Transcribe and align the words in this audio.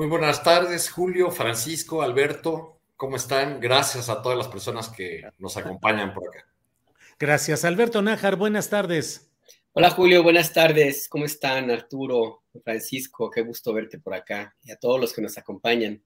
Muy 0.00 0.08
buenas 0.08 0.42
tardes, 0.42 0.90
Julio, 0.90 1.30
Francisco, 1.30 2.00
Alberto. 2.00 2.80
¿Cómo 2.96 3.16
están? 3.16 3.60
Gracias 3.60 4.08
a 4.08 4.22
todas 4.22 4.38
las 4.38 4.48
personas 4.48 4.88
que 4.88 5.24
nos 5.36 5.58
acompañan 5.58 6.14
por 6.14 6.26
acá. 6.26 6.46
Gracias. 7.18 7.66
Alberto 7.66 8.00
Nájar, 8.00 8.36
buenas 8.36 8.70
tardes. 8.70 9.30
Hola, 9.74 9.90
Julio, 9.90 10.22
buenas 10.22 10.54
tardes. 10.54 11.06
¿Cómo 11.06 11.26
están, 11.26 11.70
Arturo, 11.70 12.44
Francisco? 12.64 13.28
Qué 13.30 13.42
gusto 13.42 13.74
verte 13.74 13.98
por 13.98 14.14
acá 14.14 14.56
y 14.62 14.70
a 14.70 14.76
todos 14.76 14.98
los 14.98 15.12
que 15.12 15.20
nos 15.20 15.36
acompañan. 15.36 16.02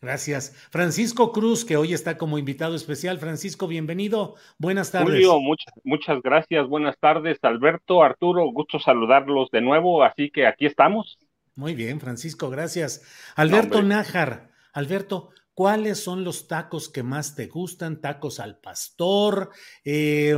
Gracias. 0.00 0.54
Francisco 0.70 1.32
Cruz, 1.32 1.64
que 1.64 1.76
hoy 1.76 1.92
está 1.92 2.16
como 2.16 2.38
invitado 2.38 2.76
especial. 2.76 3.18
Francisco, 3.18 3.66
bienvenido. 3.66 4.36
Buenas 4.58 4.92
tardes. 4.92 5.08
Julio, 5.08 5.40
muchas, 5.40 5.74
muchas 5.82 6.22
gracias. 6.22 6.68
Buenas 6.68 6.96
tardes, 7.00 7.38
Alberto, 7.42 8.04
Arturo. 8.04 8.44
Gusto 8.52 8.78
saludarlos 8.78 9.50
de 9.50 9.60
nuevo. 9.60 10.04
Así 10.04 10.30
que 10.30 10.46
aquí 10.46 10.66
estamos. 10.66 11.18
Muy 11.56 11.74
bien, 11.74 12.00
Francisco, 12.00 12.50
gracias. 12.50 13.02
Alberto 13.36 13.80
no, 13.82 13.88
Nájar. 13.88 14.50
Alberto, 14.72 15.30
¿cuáles 15.54 15.98
son 15.98 16.24
los 16.24 16.48
tacos 16.48 16.88
que 16.88 17.04
más 17.04 17.36
te 17.36 17.46
gustan? 17.46 18.00
¿Tacos 18.00 18.40
al 18.40 18.58
pastor? 18.58 19.50
Eh, 19.84 20.36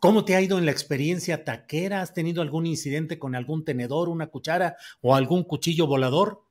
¿Cómo 0.00 0.24
te 0.24 0.34
ha 0.34 0.40
ido 0.40 0.58
en 0.58 0.66
la 0.66 0.72
experiencia 0.72 1.44
taquera? 1.44 2.02
¿Has 2.02 2.12
tenido 2.12 2.42
algún 2.42 2.66
incidente 2.66 3.18
con 3.18 3.34
algún 3.34 3.64
tenedor, 3.64 4.08
una 4.08 4.28
cuchara 4.28 4.76
o 5.00 5.14
algún 5.14 5.44
cuchillo 5.44 5.86
volador? 5.86 6.42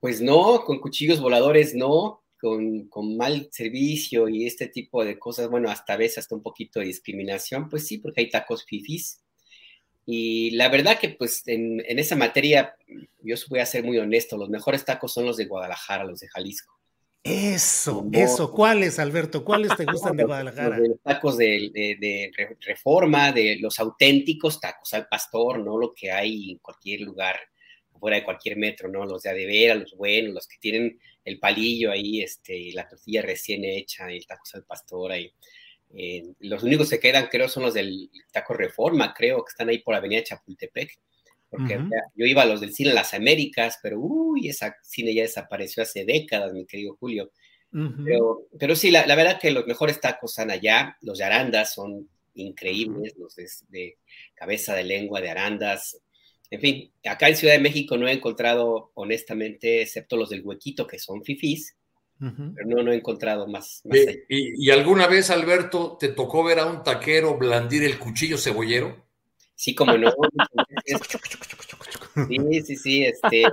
Pues 0.00 0.20
no, 0.20 0.64
con 0.64 0.80
cuchillos 0.80 1.20
voladores 1.20 1.74
no, 1.74 2.24
con, 2.38 2.88
con, 2.88 3.16
mal 3.16 3.48
servicio 3.52 4.28
y 4.28 4.46
este 4.46 4.68
tipo 4.68 5.04
de 5.04 5.18
cosas, 5.18 5.48
bueno, 5.48 5.70
hasta 5.70 5.94
a 5.94 5.96
veces 5.96 6.18
hasta 6.18 6.34
un 6.34 6.42
poquito 6.42 6.80
de 6.80 6.86
discriminación, 6.86 7.68
pues 7.68 7.86
sí, 7.86 7.98
porque 7.98 8.22
hay 8.22 8.30
tacos 8.30 8.64
fifis. 8.64 9.22
Y 10.04 10.50
la 10.52 10.68
verdad 10.68 10.98
que 10.98 11.10
pues 11.10 11.42
en, 11.46 11.82
en 11.86 11.98
esa 11.98 12.16
materia, 12.16 12.74
yo 13.22 13.36
voy 13.48 13.60
a 13.60 13.66
ser 13.66 13.84
muy 13.84 13.98
honesto, 13.98 14.36
los 14.36 14.50
mejores 14.50 14.84
tacos 14.84 15.12
son 15.12 15.26
los 15.26 15.36
de 15.36 15.46
Guadalajara, 15.46 16.04
los 16.04 16.20
de 16.20 16.28
Jalisco. 16.28 16.78
Eso, 17.24 18.04
no, 18.10 18.18
eso. 18.18 18.50
¿Cuáles, 18.50 18.98
Alberto? 18.98 19.44
¿Cuáles 19.44 19.76
te 19.76 19.84
gustan 19.92 20.16
de 20.16 20.24
Guadalajara? 20.24 20.78
Los, 20.78 20.88
los 20.88 21.00
tacos 21.02 21.36
de, 21.38 21.70
de, 21.72 21.96
de, 22.00 22.32
reforma, 22.60 23.30
de 23.30 23.58
los 23.60 23.78
auténticos 23.78 24.60
tacos 24.60 24.92
al 24.94 25.06
pastor, 25.06 25.60
no 25.60 25.78
lo 25.78 25.94
que 25.94 26.10
hay 26.10 26.50
en 26.50 26.58
cualquier 26.58 27.02
lugar 27.02 27.36
fuera 28.00 28.16
de 28.16 28.24
cualquier 28.24 28.56
metro, 28.56 28.88
¿no? 28.88 29.06
Los 29.06 29.22
de 29.22 29.30
adevera, 29.30 29.76
los 29.76 29.96
buenos, 29.96 30.34
los 30.34 30.48
que 30.48 30.56
tienen 30.58 30.98
el 31.24 31.38
palillo 31.38 31.92
ahí, 31.92 32.20
este, 32.20 32.72
la 32.72 32.88
tortilla 32.88 33.22
recién 33.22 33.64
hecha, 33.64 34.10
y 34.10 34.16
el 34.16 34.26
taco 34.26 34.42
al 34.54 34.64
pastor 34.64 35.12
ahí. 35.12 35.32
Eh, 35.94 36.22
los 36.40 36.62
únicos 36.62 36.90
que 36.90 37.00
quedan, 37.00 37.28
creo, 37.28 37.48
son 37.48 37.64
los 37.64 37.74
del 37.74 38.10
taco 38.32 38.54
Reforma, 38.54 39.12
creo, 39.14 39.44
que 39.44 39.50
están 39.50 39.68
ahí 39.68 39.78
por 39.78 39.94
Avenida 39.94 40.22
Chapultepec. 40.22 40.98
Porque 41.48 41.76
uh 41.76 41.82
-huh. 41.82 41.90
yo 42.14 42.24
iba 42.24 42.42
a 42.42 42.46
los 42.46 42.60
del 42.60 42.72
cine 42.72 42.94
Las 42.94 43.12
Américas, 43.12 43.78
pero 43.82 43.98
uy, 44.00 44.48
esa 44.48 44.74
cine 44.82 45.14
ya 45.14 45.22
desapareció 45.22 45.82
hace 45.82 46.04
décadas, 46.04 46.52
mi 46.52 46.64
querido 46.64 46.96
Julio. 46.98 47.30
Uh 47.72 47.78
-huh. 47.78 48.04
pero, 48.04 48.48
pero, 48.58 48.76
sí, 48.76 48.90
la, 48.90 49.06
la, 49.06 49.16
verdad 49.16 49.38
que 49.38 49.50
los 49.50 49.66
mejores 49.66 50.00
tacos 50.00 50.32
están 50.32 50.50
allá. 50.50 50.96
Los 51.02 51.18
de 51.18 51.24
Arandas 51.24 51.74
son 51.74 52.08
increíbles, 52.34 53.14
los 53.18 53.34
de, 53.34 53.46
de, 53.68 53.98
cabeza 54.34 54.74
de 54.74 54.84
lengua 54.84 55.20
de 55.20 55.28
Arandas, 55.28 56.00
en 56.52 56.60
fin, 56.60 56.92
acá 57.06 57.30
en 57.30 57.36
Ciudad 57.36 57.54
de 57.54 57.60
México 57.60 57.96
no 57.96 58.06
he 58.06 58.12
encontrado, 58.12 58.90
honestamente, 58.92 59.80
excepto 59.80 60.18
los 60.18 60.28
del 60.28 60.44
huequito, 60.44 60.86
que 60.86 60.98
son 60.98 61.24
fifís, 61.24 61.78
uh 62.22 62.26
-huh. 62.26 62.54
pero 62.54 62.68
no, 62.68 62.82
no 62.82 62.92
he 62.92 62.96
encontrado 62.96 63.46
más. 63.46 63.82
más 63.84 63.98
eh, 63.98 64.24
y, 64.28 64.66
y, 64.66 64.70
alguna 64.70 65.06
vez, 65.06 65.30
Alberto, 65.30 65.96
te 65.98 66.08
tocó 66.08 66.44
ver 66.44 66.60
a 66.60 66.66
un 66.66 66.82
taquero 66.82 67.36
blandir 67.36 67.84
el 67.84 67.98
cuchillo 67.98 68.38
cebollero? 68.38 69.04
Sí, 69.54 69.74
como 69.74 69.96
no. 69.96 70.12
sí, 72.28 72.62
sí, 72.62 72.76
sí, 72.76 73.04
este, 73.04 73.44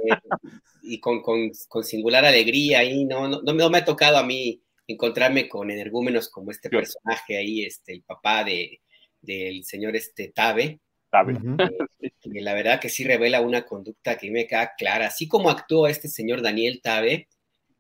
y 0.83 0.99
con, 0.99 1.21
con, 1.21 1.51
con 1.67 1.83
singular 1.83 2.25
alegría 2.25 2.79
ahí, 2.79 3.05
no, 3.05 3.27
no, 3.27 3.41
no, 3.41 3.69
me 3.69 3.77
ha 3.77 3.85
tocado 3.85 4.17
a 4.17 4.23
mí 4.23 4.61
encontrarme 4.87 5.47
con 5.47 5.69
energúmenos 5.69 6.29
como 6.29 6.51
este 6.51 6.69
personaje 6.69 7.37
ahí, 7.37 7.63
este, 7.63 7.93
el 7.93 8.03
papá 8.03 8.43
de, 8.43 8.81
del 9.21 9.63
señor 9.63 9.95
este 9.95 10.29
Tabe. 10.29 10.79
Uh 11.11 11.15
-huh. 11.15 11.87
eh, 12.01 12.41
la 12.41 12.53
verdad 12.53 12.79
que 12.79 12.89
sí 12.89 13.03
revela 13.03 13.41
una 13.41 13.65
conducta 13.65 14.17
que 14.17 14.31
me 14.31 14.47
queda 14.47 14.73
clara. 14.77 15.07
Así 15.07 15.27
como 15.27 15.49
actuó 15.49 15.87
este 15.87 16.07
señor 16.07 16.41
Daniel 16.41 16.81
Tabe, 16.81 17.27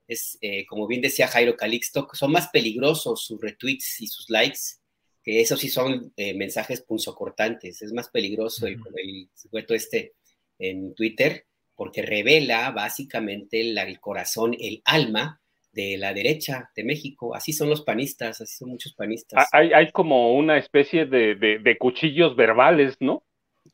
es, 0.09 0.37
eh, 0.41 0.65
como 0.65 0.87
bien 0.87 1.01
decía 1.01 1.27
Jairo 1.27 1.55
Calixto, 1.55 2.07
son 2.13 2.31
más 2.31 2.49
peligrosos 2.49 3.23
sus 3.25 3.39
retweets 3.39 4.01
y 4.01 4.07
sus 4.07 4.29
likes, 4.29 4.59
que 5.23 5.39
esos 5.39 5.59
sí 5.59 5.69
son 5.69 6.11
eh, 6.17 6.33
mensajes 6.33 6.81
punzocortantes. 6.81 7.81
Es 7.81 7.93
más 7.93 8.09
peligroso 8.09 8.65
uh 8.65 8.69
-huh. 8.69 8.93
el, 8.97 9.09
el 9.09 9.29
sujeto 9.35 9.73
este 9.73 10.13
en 10.57 10.93
Twitter, 10.95 11.45
porque 11.75 12.01
revela 12.01 12.71
básicamente 12.71 13.61
el 13.61 13.99
corazón, 14.01 14.55
el 14.59 14.81
alma 14.83 15.39
de 15.71 15.97
la 15.97 16.13
derecha 16.13 16.71
de 16.75 16.83
México. 16.83 17.35
Así 17.35 17.53
son 17.53 17.69
los 17.69 17.83
panistas, 17.83 18.41
así 18.41 18.57
son 18.57 18.69
muchos 18.69 18.93
panistas. 18.93 19.47
Hay, 19.51 19.71
hay 19.71 19.91
como 19.91 20.33
una 20.33 20.57
especie 20.57 21.05
de, 21.05 21.35
de, 21.35 21.59
de, 21.59 21.77
cuchillos 21.77 22.35
verbales, 22.35 22.97
¿no? 22.99 23.23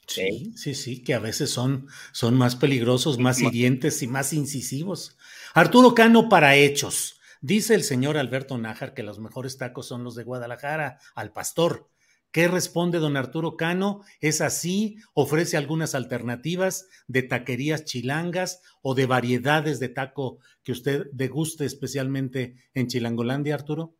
Sí, 0.07 0.53
sí, 0.55 0.75
sí, 0.75 1.03
que 1.03 1.13
a 1.13 1.19
veces 1.19 1.49
son, 1.49 1.88
son 2.11 2.35
más 2.35 2.55
peligrosos, 2.55 3.17
más 3.17 3.41
hirientes 3.41 4.01
y 4.03 4.07
más 4.07 4.33
incisivos. 4.33 5.17
Arturo 5.53 5.95
Cano 5.95 6.29
para 6.29 6.55
hechos. 6.55 7.19
Dice 7.41 7.75
el 7.75 7.83
señor 7.83 8.17
Alberto 8.17 8.57
Nájar 8.57 8.94
que 8.94 9.03
los 9.03 9.19
mejores 9.19 9.57
tacos 9.57 9.88
son 9.88 10.03
los 10.03 10.15
de 10.15 10.23
Guadalajara, 10.23 10.99
al 11.15 11.31
pastor. 11.31 11.89
¿Qué 12.31 12.47
responde 12.47 12.99
don 12.99 13.15
Arturo 13.15 13.55
Cano? 13.55 14.01
¿Es 14.19 14.41
así? 14.41 14.97
¿Ofrece 15.13 15.55
algunas 15.55 15.95
alternativas 15.95 16.88
de 17.07 17.23
taquerías 17.23 17.85
chilangas 17.85 18.61
o 18.81 18.94
de 18.94 19.05
variedades 19.05 19.80
de 19.80 19.89
taco 19.89 20.39
que 20.63 20.74
usted 20.74 21.06
deguste 21.13 21.65
especialmente 21.65 22.57
en 22.74 22.88
Chilangolandia, 22.88 23.56
Arturo? 23.56 23.95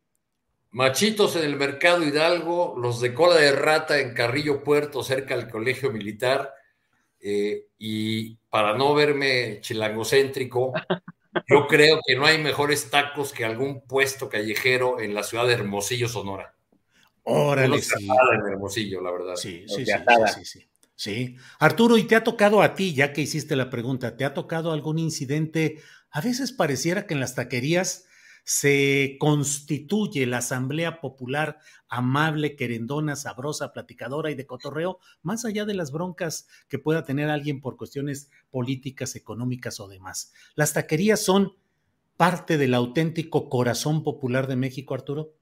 Machitos 0.70 1.36
en 1.36 1.44
el 1.44 1.56
Mercado 1.56 2.02
Hidalgo, 2.02 2.76
los 2.78 3.00
de 3.00 3.14
cola 3.14 3.36
de 3.36 3.52
rata 3.52 3.98
en 3.98 4.14
Carrillo 4.14 4.62
Puerto, 4.62 5.02
cerca 5.02 5.36
del 5.36 5.48
Colegio 5.48 5.90
Militar. 5.90 6.52
Eh, 7.20 7.66
y 7.78 8.36
para 8.50 8.76
no 8.76 8.94
verme 8.94 9.60
chilangocéntrico, 9.60 10.72
yo 11.48 11.66
creo 11.66 12.00
que 12.06 12.16
no 12.16 12.26
hay 12.26 12.38
mejores 12.38 12.90
tacos 12.90 13.32
que 13.32 13.44
algún 13.44 13.86
puesto 13.86 14.28
callejero 14.28 15.00
en 15.00 15.14
la 15.14 15.22
ciudad 15.22 15.46
de 15.46 15.54
Hermosillo, 15.54 16.08
Sonora. 16.08 16.54
Órale, 17.22 17.80
sí. 17.82 18.06
En 18.06 18.52
Hermosillo, 18.52 19.00
la 19.00 19.10
verdad. 19.10 19.34
Sí, 19.36 19.64
sí, 19.66 19.84
sí, 19.84 19.92
sí, 20.34 20.44
sí, 20.44 20.68
sí. 20.94 21.36
Arturo, 21.58 21.98
¿y 21.98 22.04
te 22.04 22.14
ha 22.14 22.22
tocado 22.22 22.62
a 22.62 22.74
ti, 22.74 22.94
ya 22.94 23.12
que 23.12 23.22
hiciste 23.22 23.56
la 23.56 23.70
pregunta, 23.70 24.16
¿te 24.16 24.24
ha 24.24 24.32
tocado 24.34 24.72
algún 24.72 24.98
incidente? 24.98 25.80
A 26.10 26.20
veces 26.20 26.52
pareciera 26.52 27.06
que 27.06 27.14
en 27.14 27.20
las 27.20 27.34
taquerías 27.34 28.05
se 28.48 29.16
constituye 29.18 30.24
la 30.24 30.38
Asamblea 30.38 31.00
Popular 31.00 31.58
amable, 31.88 32.54
querendona, 32.54 33.16
sabrosa, 33.16 33.72
platicadora 33.72 34.30
y 34.30 34.36
de 34.36 34.46
cotorreo, 34.46 35.00
más 35.22 35.44
allá 35.44 35.64
de 35.64 35.74
las 35.74 35.90
broncas 35.90 36.46
que 36.68 36.78
pueda 36.78 37.04
tener 37.04 37.28
alguien 37.28 37.60
por 37.60 37.76
cuestiones 37.76 38.30
políticas, 38.52 39.16
económicas 39.16 39.80
o 39.80 39.88
demás. 39.88 40.32
Las 40.54 40.74
taquerías 40.74 41.24
son 41.24 41.56
parte 42.16 42.56
del 42.56 42.74
auténtico 42.74 43.48
corazón 43.48 44.04
popular 44.04 44.46
de 44.46 44.54
México, 44.54 44.94
Arturo. 44.94 45.34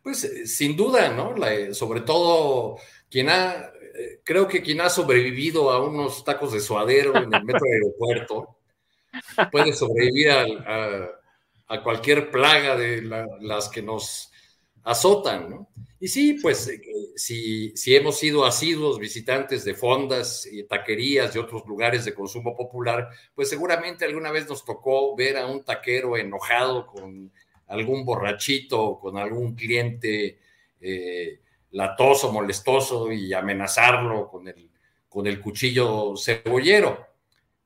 Pues 0.00 0.22
eh, 0.22 0.46
sin 0.46 0.76
duda, 0.76 1.12
¿no? 1.12 1.34
Eh, 1.44 1.74
sobre 1.74 2.02
todo 2.02 2.76
quien 3.10 3.30
ha, 3.30 3.64
eh, 3.96 4.20
creo 4.22 4.46
que 4.46 4.62
quien 4.62 4.80
ha 4.80 4.90
sobrevivido 4.90 5.72
a 5.72 5.84
unos 5.84 6.24
tacos 6.24 6.52
de 6.52 6.60
suadero 6.60 7.16
en 7.16 7.34
el 7.34 7.44
metro 7.44 7.66
aeropuerto 7.66 8.58
puede 9.50 9.72
sobrevivir 9.72 10.30
a, 10.30 11.19
cualquier 11.82 12.30
plaga 12.30 12.76
de 12.76 13.02
las 13.40 13.68
que 13.68 13.82
nos 13.82 14.30
azotan, 14.82 15.50
¿no? 15.50 15.68
Y 16.02 16.08
sí, 16.08 16.38
pues 16.40 16.70
si, 17.14 17.76
si 17.76 17.94
hemos 17.94 18.18
sido 18.18 18.46
asiduos 18.46 18.98
visitantes 18.98 19.64
de 19.64 19.74
fondas 19.74 20.48
y 20.50 20.64
taquerías 20.64 21.36
y 21.36 21.38
otros 21.38 21.66
lugares 21.66 22.06
de 22.06 22.14
consumo 22.14 22.56
popular, 22.56 23.10
pues 23.34 23.50
seguramente 23.50 24.06
alguna 24.06 24.30
vez 24.30 24.48
nos 24.48 24.64
tocó 24.64 25.14
ver 25.14 25.36
a 25.36 25.46
un 25.46 25.62
taquero 25.62 26.16
enojado 26.16 26.86
con 26.86 27.30
algún 27.66 28.06
borrachito, 28.06 28.98
con 28.98 29.18
algún 29.18 29.54
cliente 29.54 30.38
eh, 30.80 31.40
latoso, 31.72 32.32
molestoso 32.32 33.12
y 33.12 33.32
amenazarlo 33.34 34.28
con 34.28 34.48
el, 34.48 34.70
con 35.08 35.26
el 35.26 35.40
cuchillo 35.40 36.14
cebollero. 36.16 37.09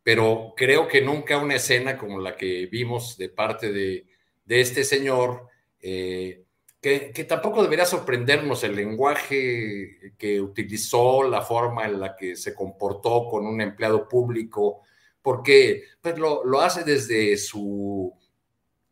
Pero 0.04 0.54
creo 0.56 0.86
que 0.86 1.00
nunca 1.00 1.38
una 1.38 1.56
escena 1.56 1.98
como 1.98 2.20
la 2.20 2.36
que 2.36 2.66
vimos 2.66 3.16
de 3.18 3.30
parte 3.30 3.72
de, 3.72 4.06
este 4.46 4.84
señor, 4.84 5.48
eh, 5.80 6.44
que, 6.80 7.26
tampoco 7.26 7.62
debería 7.62 7.86
sorprendernos 7.86 8.62
el 8.62 8.76
lenguaje 8.76 10.14
que 10.16 10.40
utilizó, 10.40 11.24
la 11.24 11.42
forma 11.42 11.86
en 11.86 11.98
la 11.98 12.14
que 12.14 12.36
se 12.36 12.54
comportó 12.54 13.26
con 13.28 13.46
un 13.46 13.60
empleado 13.60 14.06
público, 14.06 14.82
porque 15.20 15.84
pues, 16.00 16.16
lo, 16.18 16.44
lo 16.44 16.60
hace 16.60 16.84
desde 16.84 17.36
su... 17.36 18.14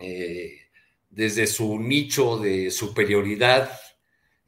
Eh, 0.00 0.58
desde 1.12 1.46
su 1.46 1.78
nicho 1.78 2.38
de 2.38 2.70
superioridad, 2.70 3.70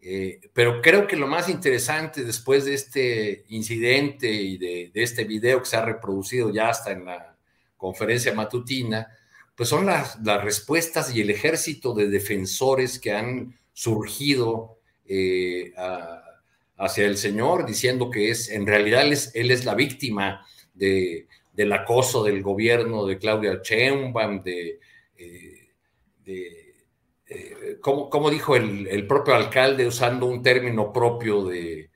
eh, 0.06 0.38
pero 0.52 0.82
creo 0.82 1.06
que 1.06 1.16
lo 1.16 1.26
más 1.26 1.48
interesante 1.48 2.24
después 2.24 2.66
de 2.66 2.74
este 2.74 3.44
incidente 3.48 4.30
y 4.30 4.58
de, 4.58 4.90
este 4.94 5.24
video 5.24 5.60
que 5.60 5.64
se 5.64 5.76
ha 5.76 5.84
reproducido 5.84 6.52
ya 6.52 6.68
hasta 6.68 6.92
en 6.92 7.06
la 7.06 7.34
conferencia 7.78 8.34
matutina, 8.34 9.08
pues 9.56 9.70
son 9.70 9.86
las, 9.86 10.22
respuestas 10.42 11.14
y 11.14 11.22
el 11.22 11.30
ejército 11.30 11.94
de 11.94 12.08
defensores 12.08 12.98
que 12.98 13.12
han 13.12 13.58
surgido 13.72 14.78
eh, 15.06 15.72
hacia 16.76 17.06
el 17.06 17.16
Señor, 17.16 17.64
diciendo 17.64 18.10
que 18.10 18.28
es, 18.28 18.50
en 18.50 18.66
realidad 18.66 19.06
él 19.06 19.50
es, 19.50 19.64
la 19.64 19.74
víctima 19.74 20.46
de, 20.74 21.28
del 21.54 21.72
acoso 21.72 22.22
del 22.22 22.42
gobierno 22.42 23.06
de 23.06 23.16
Claudia 23.16 23.60
Sheinbaum, 23.62 24.42
de, 24.42 24.80
eh, 25.16 25.68
de, 26.26 26.63
eh, 27.34 27.78
como, 27.80 28.30
dijo 28.30 28.54
el, 28.54 29.06
propio 29.06 29.34
alcalde 29.34 29.86
usando 29.86 30.26
un 30.26 30.42
término 30.42 30.92
propio 30.92 31.44
de, 31.44 31.90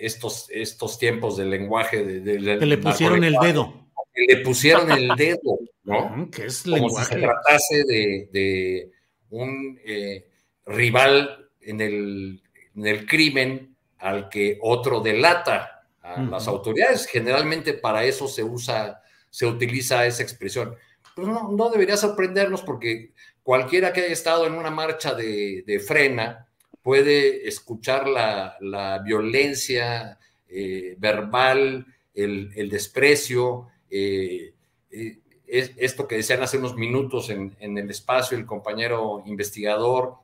estos, 0.00 0.48
estos 0.50 0.98
tiempos 0.98 1.36
del 1.36 1.50
lenguaje. 1.50 2.02
De, 2.04 2.58
que 2.58 2.66
le 2.66 2.78
pusieron 2.78 3.22
el 3.22 3.34
dedo. 3.34 3.86
Que 4.12 4.34
le 4.34 4.44
pusieron 4.44 4.90
el 4.90 5.08
dedo, 5.16 5.58
¿no? 5.84 6.28
que 6.34 6.46
es 6.46 6.64
Como 6.64 6.90
si 6.90 7.04
se 7.04 7.16
tratase 7.16 7.84
de, 7.84 8.90
un 9.30 9.78
eh, 9.84 10.26
rival 10.66 11.48
en 11.60 11.80
el, 11.80 12.42
en 12.74 12.86
el, 12.86 13.06
crimen 13.06 13.76
al 13.98 14.28
que 14.28 14.58
otro 14.60 15.00
delata 15.00 15.84
a 16.02 16.20
las 16.22 16.48
autoridades. 16.48 17.06
Generalmente 17.06 17.74
para 17.74 18.04
eso 18.04 18.26
se 18.26 18.42
usa, 18.42 19.00
se 19.30 19.46
utiliza 19.46 20.06
esa 20.06 20.22
expresión 20.22 20.74
pues 21.18 21.26
no, 21.26 21.70
debería 21.70 21.96
sorprendernos 21.96 22.62
porque 22.62 23.12
cualquiera 23.48 23.94
que 23.94 24.02
haya 24.02 24.12
estado 24.12 24.46
en 24.46 24.52
una 24.52 24.70
marcha 24.70 25.14
de, 25.14 25.82
frena 25.82 26.46
puede 26.82 27.48
escuchar 27.48 28.06
la, 28.06 29.00
violencia 29.02 30.18
eh, 30.46 30.94
verbal, 30.98 31.86
el, 32.12 32.68
desprecio, 32.68 33.68
eh, 33.88 34.52
eh, 34.90 35.18
esto 35.46 36.06
que 36.06 36.16
decían 36.16 36.42
hace 36.42 36.58
unos 36.58 36.76
minutos 36.76 37.30
en, 37.30 37.56
el 37.58 37.88
espacio 37.88 38.36
el 38.36 38.44
compañero 38.44 39.22
investigador 39.24 40.16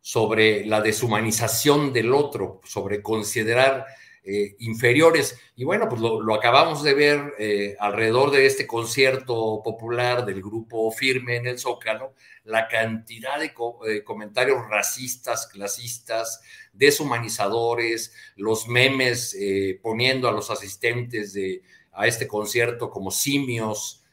sobre 0.00 0.64
la 0.64 0.80
deshumanización 0.80 1.92
del 1.92 2.12
otro, 2.12 2.60
sobre 2.62 3.02
considerar 3.02 3.86
eh, 4.24 4.54
inferiores. 4.60 5.36
Y 5.56 5.64
bueno, 5.64 5.88
pues 5.88 6.00
lo, 6.00 6.32
acabamos 6.32 6.84
de 6.84 6.94
ver 6.94 7.34
eh, 7.40 7.74
alrededor 7.80 8.30
de 8.30 8.46
este 8.46 8.68
concierto 8.68 9.60
popular 9.64 10.24
del 10.24 10.40
grupo 10.40 10.92
Firme 10.92 11.34
en 11.34 11.48
el 11.48 11.58
Zócalo, 11.58 12.14
la 12.44 12.68
cantidad 12.68 13.40
de 13.40 13.46
eh, 13.46 14.04
comentarios 14.04 14.68
racistas, 14.68 15.48
clasistas, 15.48 16.40
deshumanizadores, 16.72 18.14
los 18.36 18.68
memes 18.68 19.36
poniendo 19.82 20.28
a 20.28 20.32
los 20.32 20.50
asistentes 20.50 21.32
de, 21.32 21.62
a 21.90 22.06
este 22.06 22.28
concierto 22.28 22.90
como 22.90 23.10
simios. 23.10 24.04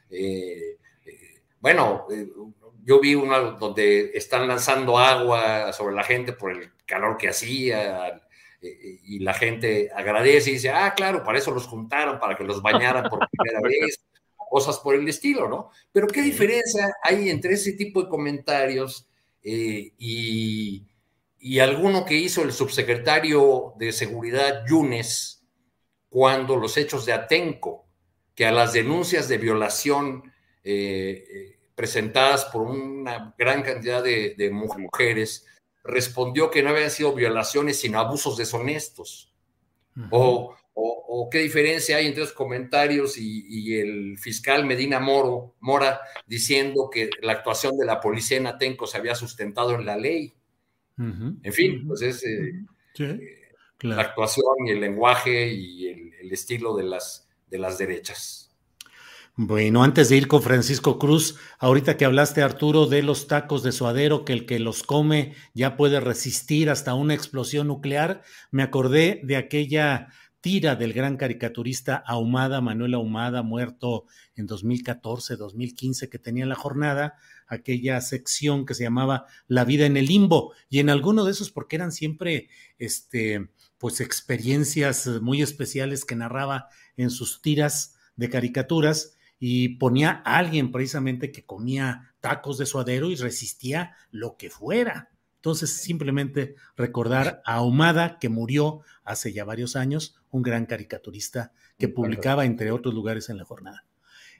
bueno, 1.59 2.07
yo 2.83 2.99
vi 2.99 3.13
uno 3.13 3.51
donde 3.51 4.11
están 4.15 4.47
lanzando 4.47 4.97
agua 4.97 5.71
sobre 5.71 5.93
la 5.93 6.03
gente 6.03 6.33
por 6.33 6.51
el 6.51 6.71
calor 6.87 7.15
que 7.17 7.29
hacía, 7.29 8.19
eh, 8.61 8.99
y 9.03 9.19
la 9.19 9.33
gente 9.33 9.89
agradece 9.95 10.49
y 10.49 10.53
dice, 10.53 10.69
ah, 10.69 10.93
claro, 10.95 11.23
para 11.23 11.37
eso 11.37 11.51
los 11.51 11.67
juntaron, 11.67 12.19
para 12.19 12.35
que 12.35 12.43
los 12.43 12.61
bañaran 12.61 13.09
por 13.09 13.27
primera 13.29 13.59
vez, 13.63 14.03
cosas 14.49 14.79
por 14.79 14.95
el 14.95 15.07
estilo, 15.07 15.47
¿no? 15.47 15.69
Pero 15.91 16.07
¿qué 16.07 16.21
diferencia 16.21 16.91
hay 17.03 17.29
entre 17.29 17.53
ese 17.53 17.73
tipo 17.73 18.03
de 18.03 18.09
comentarios 18.09 19.07
eh, 19.43 19.93
y, 19.97 20.85
y, 21.39 21.59
alguno 21.59 22.03
que 22.03 22.15
hizo 22.15 22.41
el 22.41 22.51
subsecretario 22.51 23.73
de 23.77 23.93
Seguridad 23.93 24.65
Yunes 24.67 25.45
cuando 26.09 26.57
los 26.57 26.75
hechos 26.77 27.05
de 27.05 27.13
Atenco, 27.13 27.85
que 28.35 28.45
a 28.45 28.51
las 28.51 28.73
denuncias 28.73 29.29
de 29.29 29.37
violación 29.37 30.33
eh, 30.63 31.59
presentadas 31.75 32.45
por 32.45 32.63
una 32.63 33.33
gran 33.37 33.61
cantidad 33.61 34.03
de, 34.03 34.35
de 34.37 34.49
mujeres, 34.49 35.45
respondió 35.83 36.51
que 36.51 36.63
no 36.63 36.69
habían 36.69 36.91
sido 36.91 37.13
violaciones, 37.13 37.79
sino 37.79 37.99
abusos 37.99 38.37
deshonestos. 38.37 39.33
o, 40.11 40.55
qué 41.31 41.39
diferencia 41.39 41.97
hay 41.97 42.07
entre 42.07 42.23
los 42.23 42.33
comentarios 42.33 43.17
y, 43.17 43.77
el 43.77 44.17
fiscal 44.17 44.65
Medina 44.65 44.99
Moro, 44.99 45.55
Mora 45.59 46.01
diciendo 46.25 46.89
que 46.91 47.09
la 47.21 47.33
actuación 47.33 47.77
de 47.77 47.85
la 47.85 47.99
policía 47.99 48.37
en 48.37 48.47
Atenco 48.47 48.87
se 48.87 48.97
había 48.97 49.15
sustentado 49.15 49.75
en 49.75 49.85
la 49.85 49.97
ley. 49.97 50.33
En 50.97 51.53
fin, 51.53 51.87
pues 51.87 52.01
es 52.01 52.25
eh, 52.25 52.53
eh, 52.99 53.53
la 53.81 54.01
actuación 54.01 54.67
y 54.67 54.71
el 54.71 54.81
lenguaje 54.81 55.47
y 55.47 55.87
el, 55.87 56.13
el 56.19 56.31
estilo 56.33 56.75
de 56.75 56.83
las, 56.83 57.29
de 57.47 57.57
las 57.57 57.77
derechas. 57.77 58.48
Bueno, 59.41 59.85
antes 59.85 60.09
de 60.09 60.17
ir 60.17 60.27
con 60.27 60.43
Francisco 60.43 60.99
Cruz, 60.99 61.37
ahorita 61.59 61.95
que 61.95 62.03
hablaste, 62.03 62.41
Arturo, 62.41 62.87
de 62.87 63.01
los 63.01 63.27
tacos 63.27 63.63
de 63.63 63.71
suadero, 63.71 64.25
que 64.25 64.33
el 64.33 64.45
que 64.45 64.59
los 64.59 64.83
come 64.83 65.33
ya 65.53 65.77
puede 65.77 66.01
resistir 66.01 66.69
hasta 66.69 66.93
una 66.93 67.13
explosión 67.13 67.67
nuclear, 67.67 68.21
me 68.51 68.63
acordé 68.63 69.21
de 69.23 69.37
aquella 69.37 70.09
tira 70.41 70.75
del 70.75 70.91
gran 70.91 71.15
caricaturista 71.15 71.95
Ahumada, 71.95 72.59
Manuel 72.59 72.95
Ahumada, 72.95 73.41
muerto 73.41 74.07
en 74.35 74.45
2014, 74.45 75.37
2015, 75.37 76.09
que 76.09 76.19
tenía 76.19 76.45
la 76.45 76.55
jornada, 76.55 77.15
aquella 77.47 78.01
sección 78.01 78.65
que 78.65 78.73
se 78.73 78.83
llamaba 78.83 79.25
La 79.47 79.63
vida 79.63 79.85
en 79.85 79.95
el 79.95 80.07
limbo, 80.07 80.51
y 80.69 80.79
en 80.79 80.89
alguno 80.89 81.23
de 81.23 81.31
esos, 81.31 81.49
porque 81.49 81.77
eran 81.77 81.93
siempre, 81.93 82.49
este, 82.77 83.47
pues 83.77 84.01
experiencias 84.01 85.07
muy 85.21 85.41
especiales 85.41 86.03
que 86.03 86.17
narraba 86.17 86.67
en 86.97 87.09
sus 87.09 87.41
tiras 87.41 87.95
de 88.17 88.29
caricaturas, 88.29 89.15
y 89.39 89.77
ponía 89.77 90.21
a 90.25 90.37
alguien 90.37 90.71
precisamente 90.71 91.31
que 91.31 91.45
comía 91.45 92.13
tacos 92.19 92.57
de 92.57 92.65
suadero 92.65 93.09
y 93.09 93.15
resistía 93.15 93.95
lo 94.11 94.35
que 94.37 94.49
fuera. 94.49 95.09
Entonces, 95.37 95.71
simplemente 95.71 96.55
recordar 96.75 97.41
a 97.45 97.55
Ahumada, 97.55 98.19
que 98.19 98.27
murió 98.27 98.81
hace 99.05 99.31
ya 99.31 99.45
varios 99.45 99.77
años, 99.77 100.19
un 100.31 100.41
gran 100.41 100.65
caricaturista 100.65 101.53
que 101.77 101.87
publicaba, 101.87 102.43
entre 102.43 102.71
otros 102.71 102.93
lugares, 102.93 103.29
en 103.29 103.37
la 103.37 103.45
jornada. 103.45 103.85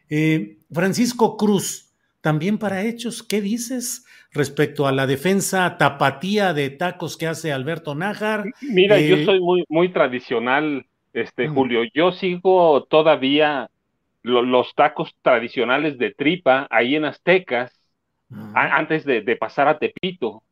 Eh, 0.10 0.58
Francisco 0.70 1.38
Cruz, 1.38 1.94
también 2.20 2.58
para 2.58 2.84
hechos, 2.84 3.24
¿qué 3.24 3.40
dices 3.40 4.06
respecto 4.34 4.88
a 4.88 4.92
la 4.92 5.08
defensa 5.08 5.78
tapatía 5.78 6.54
de 6.54 6.70
tacos 6.70 7.16
que 7.16 7.28
hace 7.28 7.54
Alberto 7.54 7.96
Nájar? 7.96 8.44
Mira, 8.62 9.00
yo 9.00 9.16
eh, 9.16 9.26
soy 9.26 9.40
muy, 9.40 9.64
muy 9.70 9.94
tradicional, 9.94 10.86
este, 11.14 11.48
Julio. 11.48 11.84
Yo 11.94 12.12
sigo 12.12 12.84
todavía 12.90 13.70
los 14.24 14.74
tacos 14.76 15.16
tradicionales 15.22 15.98
de 15.98 16.14
tripa 16.14 16.68
ahí 16.70 16.96
en 16.96 17.06
Aztecas, 17.06 17.80
antes 18.54 19.06
de, 19.06 19.36
pasar 19.36 19.68
a 19.68 19.80
Tepito, 19.80 20.44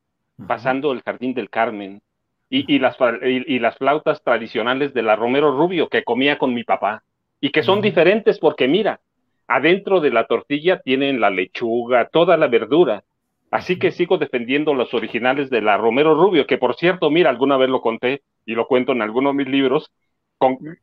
pasando 0.47 0.91
el 0.91 1.01
Jardín 1.01 1.33
del 1.33 1.49
Carmen, 1.49 2.01
y, 2.49 2.79
las, 2.79 2.95
y, 3.23 3.59
las 3.59 3.77
flautas 3.77 4.23
tradicionales 4.23 4.93
de 4.93 5.01
la 5.01 5.15
Romero 5.15 5.51
Rubio 5.51 5.89
que 5.89 6.03
comía 6.03 6.37
con 6.37 6.53
mi 6.53 6.63
papá, 6.63 7.03
y 7.41 7.51
que 7.51 7.63
son 7.63 7.81
diferentes 7.81 8.39
porque 8.39 8.67
mira, 8.67 8.99
adentro 9.47 9.99
de 9.99 10.11
la 10.11 10.25
tortilla 10.25 10.79
tienen 10.79 11.19
la 11.19 11.29
lechuga, 11.29 12.07
toda 12.09 12.37
la 12.37 12.47
verdura. 12.47 13.03
Así 13.49 13.79
que 13.79 13.91
sigo 13.91 14.17
defendiendo 14.17 14.73
los 14.73 14.93
originales 14.93 15.49
de 15.49 15.61
la 15.61 15.77
Romero 15.77 16.15
Rubio, 16.15 16.47
que 16.47 16.57
por 16.57 16.75
cierto, 16.75 17.09
mira, 17.09 17.29
alguna 17.29 17.57
vez 17.57 17.69
lo 17.69 17.81
conté 17.81 18.21
y 18.45 18.55
lo 18.55 18.67
cuento 18.67 18.91
en 18.91 19.01
alguno 19.01 19.29
de 19.29 19.35
mis 19.35 19.47
libros, 19.47 19.91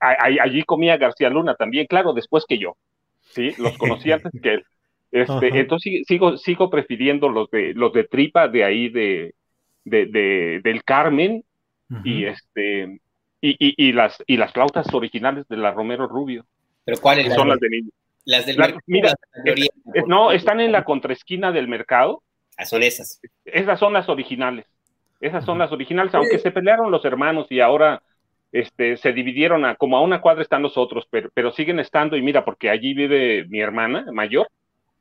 allí 0.01 0.63
comía 0.65 0.97
García 0.97 1.31
Luna 1.31 1.55
también, 1.55 1.87
claro, 1.87 2.13
después 2.13 2.45
que 2.47 2.59
yo. 2.59 2.77
Sí, 3.23 3.53
los 3.59 3.77
conocí 3.79 4.13
antes 4.13 4.33
que 4.43 4.55
él. 4.55 4.65
Este, 5.15 5.61
entonces 5.61 6.03
sigo, 6.09 6.37
sigo 6.37 6.71
prefiriendo 6.71 7.29
los 7.29 7.49
de 7.49 7.73
los 7.73 7.93
de 7.93 8.03
tripa 8.03 8.49
de 8.49 8.65
ahí 8.65 8.89
de, 8.89 9.33
de, 9.85 10.61
del 10.61 10.83
Carmen 10.83 11.45
y 12.03 12.25
este 12.25 12.99
y, 13.41 13.57
y, 13.61 13.93
las 13.93 14.21
y 14.27 14.37
las 14.39 14.53
flautas 14.53 14.93
originales 14.93 15.47
de 15.47 15.57
la 15.57 15.71
Romero 15.71 16.09
Rubio. 16.09 16.45
Pero 16.85 17.01
cuáles 17.01 17.33
son 17.33 17.49
las 17.49 17.61
de 17.61 17.69
niño. 17.69 17.91
Las 18.25 18.45
del 18.45 18.57
Mira, 18.87 19.15
no, 20.09 20.33
están 20.33 20.59
en 20.61 20.73
la 20.73 20.85
contraesquina 20.85 21.53
del 21.53 21.69
mercado. 21.69 22.25
Ah, 22.57 22.65
son 22.65 22.83
esas. 22.83 23.21
Esas 23.45 23.79
son 23.79 23.93
las 23.93 24.09
originales. 24.09 24.67
Esas 25.21 25.45
son 25.45 25.59
las 25.59 25.71
originales, 25.71 26.13
aunque 26.15 26.39
se 26.39 26.51
pelearon 26.51 26.91
los 26.91 27.05
hermanos 27.05 27.47
y 27.51 27.61
ahora 27.61 28.03
este, 28.55 28.97
se 28.99 29.13
dividieron 29.13 29.65
a 29.65 29.75
como 29.75 29.97
a 29.97 30.01
una 30.01 30.21
cuadra 30.21 30.43
están 30.43 30.63
los 30.63 30.79
otros, 30.79 31.09
pero, 31.11 31.29
pero 31.35 31.51
siguen 31.51 31.81
estando 31.81 32.17
y 32.17 32.23
mira, 32.23 32.45
porque 32.45 32.71
allí 32.71 32.95
vive 32.95 33.47
mi 33.49 33.61
hermana 33.61 34.07
mayor 34.13 34.49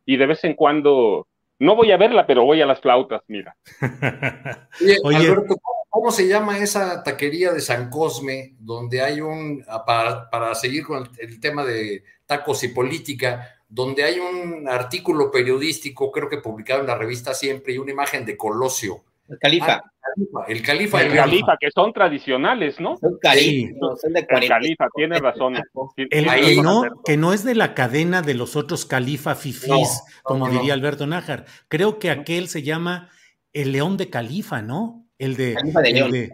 y 0.08 0.18
de 0.18 0.26
vez 0.26 0.44
en 0.44 0.56
cuando, 0.56 1.28
no 1.60 1.76
voy 1.76 1.92
a 1.92 1.98
verla, 1.98 2.26
pero 2.26 2.46
voy 2.46 2.64
a 2.64 2.66
las 2.66 2.82
flautas, 2.82 3.22
mira. 3.28 3.56
Oye, 5.04 5.18
Alberto, 5.18 5.56
¿cómo, 5.88 6.10
se 6.10 6.28
llama 6.28 6.58
esa 6.58 7.04
taquería 7.04 7.54
de 7.54 7.62
San 7.62 7.92
Cosme 7.92 8.56
donde 8.58 9.04
hay 9.04 9.22
un, 9.22 9.64
para, 9.86 10.32
para 10.32 10.56
seguir 10.56 10.84
con 10.84 11.08
el, 11.20 11.40
tema 11.40 11.64
de 11.64 12.04
tacos 12.26 12.64
y 12.64 12.70
política, 12.70 13.50
donde 13.70 14.04
hay 14.04 14.18
un 14.18 14.68
artículo 14.68 15.30
periodístico, 15.30 16.12
creo 16.12 16.28
que 16.28 16.40
publicado 16.40 16.82
en 16.82 16.88
la 16.88 16.98
revista 16.98 17.36
Siempre, 17.36 17.74
y 17.74 17.78
una 17.78 17.92
imagen 17.92 18.26
de 18.26 18.36
Colosio? 18.36 19.04
El 19.30 19.40
califa. 19.40 19.74
Ah, 19.74 20.46
el 20.48 20.62
califa. 20.62 21.02
El, 21.02 21.14
califa, 21.14 21.58
que 21.60 21.72
son 21.72 21.94
tradicionales, 21.94 22.80
¿no? 22.80 22.98
Son 22.98 23.18
califa, 23.20 23.78
son 24.02 24.14
de 24.14 24.20
El 24.20 24.48
califa, 24.48 24.88
tiene 24.94 25.20
razón. 25.20 25.56
El, 25.96 26.26
que, 26.28 26.62
no, 26.62 26.84
que 27.06 27.18
no 27.18 27.34
es 27.34 27.44
de 27.44 27.56
la 27.56 27.74
cadena 27.74 28.22
de 28.22 28.34
los 28.34 28.56
otros 28.56 28.86
califa 28.86 29.36
fifís, 29.36 30.04
como 30.24 30.50
diría 30.50 30.74
Alberto 30.74 31.08
Nájar. 31.08 31.46
Creo 31.70 32.00
que 32.00 32.10
aquel 32.10 32.48
se 32.48 32.64
llama 32.64 33.10
el 33.54 33.72
León 33.72 33.98
de 33.98 34.10
Califa, 34.10 34.62
¿no? 34.62 35.08
El 35.18 35.36
de. 35.38 35.54
Califa 35.54 35.82
de 35.82 35.94
León. 35.94 36.30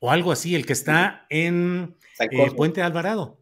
o 0.00 0.10
algo 0.10 0.32
así, 0.32 0.54
el 0.54 0.66
que 0.66 0.72
está 0.72 1.26
en 1.28 1.96
eh, 2.18 2.50
Puente 2.56 2.82
Alvarado. 2.82 3.38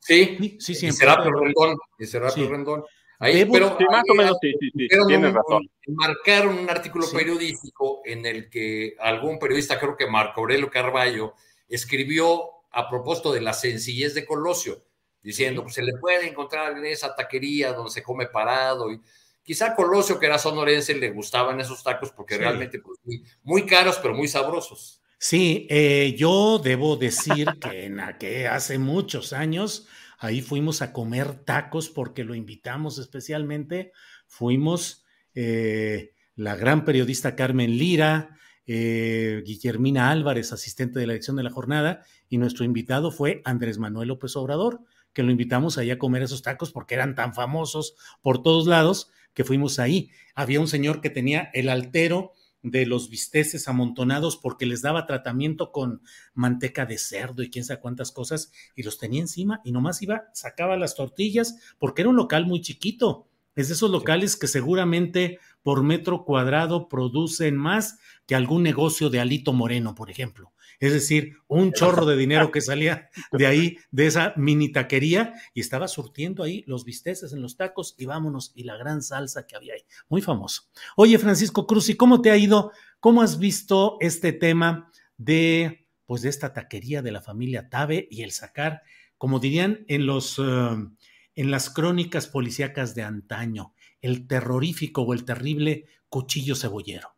Sí, 0.00 0.36
sí, 0.38 0.56
sí, 0.58 0.74
siempre. 0.74 0.96
Y 0.96 0.98
Serapio 0.98 1.30
Rendón. 1.32 1.76
Y 1.98 2.06
Serapio 2.06 2.50
Rendón. 2.50 2.84
Ahí, 3.22 3.44
pero 3.44 3.78
más 3.88 4.02
o 4.10 4.14
menos, 4.16 4.36
sí, 4.42 4.52
sí, 4.58 4.70
sí, 4.76 4.88
tienes 5.06 5.32
razón. 5.32 5.70
Marcaron 5.86 6.58
un 6.58 6.68
artículo 6.68 7.06
periodístico 7.08 8.02
en 8.04 8.26
el 8.26 8.50
que 8.50 8.96
algún 8.98 9.38
periodista, 9.38 9.78
creo 9.78 9.96
que 9.96 10.08
Marco 10.08 10.40
Aurelio 10.40 10.68
Carballo, 10.68 11.34
escribió 11.68 12.50
a 12.72 12.90
propósito 12.90 13.32
de 13.32 13.40
la 13.40 13.52
sencillez 13.52 14.14
de 14.14 14.26
Colosio, 14.26 14.82
diciendo, 15.22 15.62
pues 15.62 15.74
se 15.74 15.84
le 15.84 15.92
puede 15.98 16.26
encontrar 16.26 16.76
en 16.76 16.84
esa 16.84 17.14
taquería 17.14 17.72
donde 17.72 17.92
se 17.92 18.02
come 18.02 18.26
parado. 18.26 18.90
Y 18.90 19.00
quizá 19.44 19.76
Colosio, 19.76 20.18
que 20.18 20.26
era 20.26 20.36
sonorense, 20.36 20.92
le 20.92 21.12
gustaban 21.12 21.60
esos 21.60 21.84
tacos 21.84 22.10
porque 22.10 22.36
realmente 22.36 22.80
pues, 22.80 22.98
muy, 23.44 23.64
caros, 23.66 24.00
pero 24.02 24.14
muy 24.14 24.26
sabrosos. 24.26 25.00
Sí, 25.16 25.68
eh, 25.70 26.16
yo 26.18 26.58
debo 26.58 26.96
decir 26.96 27.46
que, 27.60 27.84
en, 27.84 28.00
que 28.18 28.48
hace 28.48 28.78
muchos 28.78 29.32
años 29.32 29.86
Ahí 30.22 30.40
fuimos 30.40 30.82
a 30.82 30.92
comer 30.92 31.34
tacos 31.44 31.88
porque 31.88 32.22
lo 32.22 32.36
invitamos 32.36 32.98
especialmente. 32.98 33.90
Fuimos 34.28 35.04
eh, 35.34 36.14
la 36.36 36.54
gran 36.54 36.84
periodista 36.84 37.34
Carmen 37.34 37.76
Lira, 37.76 38.38
eh, 38.64 39.42
Guillermina 39.44 40.12
Álvarez, 40.12 40.52
asistente 40.52 41.00
de 41.00 41.08
la 41.08 41.14
edición 41.14 41.34
de 41.34 41.42
la 41.42 41.50
jornada, 41.50 42.04
y 42.28 42.38
nuestro 42.38 42.64
invitado 42.64 43.10
fue 43.10 43.42
Andrés 43.44 43.78
Manuel 43.78 44.08
López 44.08 44.36
Obrador, 44.36 44.82
que 45.12 45.24
lo 45.24 45.32
invitamos 45.32 45.76
ahí 45.76 45.90
a 45.90 45.98
comer 45.98 46.22
esos 46.22 46.42
tacos 46.42 46.70
porque 46.70 46.94
eran 46.94 47.16
tan 47.16 47.34
famosos 47.34 47.96
por 48.22 48.44
todos 48.44 48.68
lados 48.68 49.10
que 49.34 49.42
fuimos 49.42 49.80
ahí. 49.80 50.12
Había 50.36 50.60
un 50.60 50.68
señor 50.68 51.00
que 51.00 51.10
tenía 51.10 51.50
el 51.52 51.68
altero 51.68 52.32
de 52.62 52.86
los 52.86 53.10
bisteces 53.10 53.68
amontonados 53.68 54.36
porque 54.36 54.66
les 54.66 54.82
daba 54.82 55.06
tratamiento 55.06 55.72
con 55.72 56.02
manteca 56.32 56.86
de 56.86 56.96
cerdo 56.96 57.42
y 57.42 57.50
quién 57.50 57.64
sabe 57.64 57.80
cuántas 57.80 58.12
cosas 58.12 58.52
y 58.76 58.82
los 58.82 58.98
tenía 58.98 59.20
encima 59.20 59.60
y 59.64 59.72
nomás 59.72 60.00
iba, 60.02 60.24
sacaba 60.32 60.76
las 60.76 60.94
tortillas 60.94 61.56
porque 61.78 62.02
era 62.02 62.10
un 62.10 62.16
local 62.16 62.46
muy 62.46 62.60
chiquito. 62.60 63.28
Es 63.54 63.68
de 63.68 63.74
esos 63.74 63.90
locales 63.90 64.36
que 64.36 64.46
seguramente 64.46 65.38
por 65.62 65.82
metro 65.82 66.24
cuadrado 66.24 66.88
producen 66.88 67.56
más 67.56 67.98
que 68.26 68.34
algún 68.34 68.62
negocio 68.62 69.10
de 69.10 69.20
Alito 69.20 69.52
Moreno, 69.52 69.94
por 69.94 70.10
ejemplo. 70.10 70.52
Es 70.82 70.92
decir, 70.92 71.36
un 71.46 71.72
chorro 71.72 72.06
de 72.06 72.16
dinero 72.16 72.50
que 72.50 72.60
salía 72.60 73.08
de 73.32 73.46
ahí, 73.46 73.78
de 73.92 74.06
esa 74.08 74.34
mini 74.36 74.72
taquería, 74.72 75.32
y 75.54 75.60
estaba 75.60 75.86
surtiendo 75.86 76.42
ahí 76.42 76.64
los 76.66 76.84
bisteces 76.84 77.32
en 77.32 77.40
los 77.40 77.56
tacos 77.56 77.94
y 77.98 78.06
vámonos, 78.06 78.50
y 78.56 78.64
la 78.64 78.76
gran 78.76 79.00
salsa 79.00 79.46
que 79.46 79.54
había 79.54 79.74
ahí. 79.74 79.84
Muy 80.08 80.22
famoso. 80.22 80.62
Oye, 80.96 81.16
Francisco 81.20 81.68
Cruz, 81.68 81.88
¿y 81.88 81.94
cómo 81.94 82.20
te 82.20 82.32
ha 82.32 82.36
ido? 82.36 82.72
¿Cómo 82.98 83.22
has 83.22 83.38
visto 83.38 83.96
este 84.00 84.32
tema 84.32 84.90
de, 85.16 85.86
pues, 86.04 86.22
de 86.22 86.30
esta 86.30 86.52
taquería 86.52 87.00
de 87.00 87.12
la 87.12 87.20
familia 87.20 87.68
Tabe 87.68 88.08
y 88.10 88.24
el 88.24 88.32
sacar, 88.32 88.82
como 89.18 89.38
dirían 89.38 89.84
en 89.86 90.04
los, 90.04 90.40
eh, 90.40 90.42
en 90.42 91.50
las 91.52 91.70
crónicas 91.70 92.26
policíacas 92.26 92.96
de 92.96 93.04
antaño, 93.04 93.72
el 94.00 94.26
terrorífico 94.26 95.02
o 95.02 95.14
el 95.14 95.24
terrible 95.24 95.86
cuchillo 96.08 96.56
cebollero? 96.56 97.14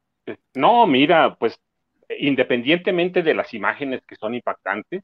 No, 0.52 0.86
mira, 0.86 1.38
pues 1.38 1.58
independientemente 2.18 3.22
de 3.22 3.34
las 3.34 3.54
imágenes 3.54 4.02
que 4.06 4.16
son 4.16 4.34
impactantes, 4.34 5.02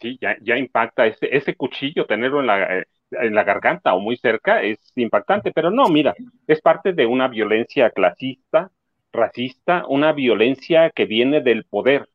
sí, 0.00 0.18
ya, 0.20 0.36
ya 0.42 0.56
impacta 0.58 1.06
ese, 1.06 1.34
ese 1.36 1.54
cuchillo, 1.56 2.06
tenerlo 2.06 2.40
en 2.40 2.46
la, 2.46 2.78
eh, 2.80 2.86
en 3.12 3.34
la 3.34 3.44
garganta 3.44 3.94
o 3.94 4.00
muy 4.00 4.16
cerca 4.16 4.62
es 4.62 4.78
impactante, 4.96 5.52
pero 5.52 5.70
no, 5.70 5.88
mira, 5.88 6.14
es 6.46 6.60
parte 6.60 6.92
de 6.92 7.06
una 7.06 7.28
violencia 7.28 7.90
clasista, 7.90 8.70
racista, 9.12 9.84
una 9.88 10.12
violencia 10.12 10.90
que 10.90 11.04
viene 11.06 11.40
del 11.40 11.64
poder, 11.64 12.08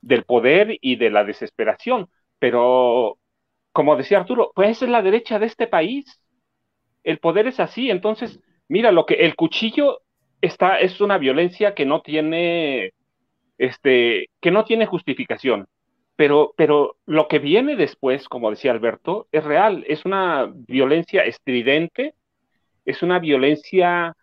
del 0.00 0.24
poder 0.24 0.78
y 0.80 0.96
de 0.96 1.10
la 1.10 1.24
desesperación. 1.24 2.08
Pero, 2.38 3.18
como 3.72 3.96
decía 3.96 4.18
Arturo, 4.18 4.52
pues 4.54 4.82
es 4.82 4.88
la 4.88 5.02
derecha 5.02 5.38
de 5.38 5.46
este 5.46 5.66
país. 5.66 6.20
El 7.04 7.18
poder 7.18 7.46
es 7.48 7.60
así, 7.60 7.90
entonces, 7.90 8.40
mira, 8.68 8.92
lo 8.92 9.06
que 9.06 9.14
el 9.14 9.34
cuchillo 9.36 10.00
está, 10.40 10.78
es 10.78 11.00
una 11.00 11.18
violencia 11.18 11.74
que 11.74 11.86
no 11.86 12.02
tiene 12.02 12.92
este, 13.58 14.28
que 14.40 14.50
no 14.50 14.64
tiene 14.64 14.86
justificación. 14.86 15.66
Pero, 16.16 16.54
pero 16.56 16.96
lo 17.06 17.26
que 17.26 17.38
viene 17.38 17.76
después, 17.76 18.28
como 18.28 18.50
decía 18.50 18.70
Alberto, 18.70 19.28
es 19.32 19.44
real, 19.44 19.84
es 19.88 20.04
una 20.04 20.50
violencia 20.52 21.22
estridente, 21.24 22.14
es 22.84 23.02
una 23.02 23.18
violencia 23.18 24.14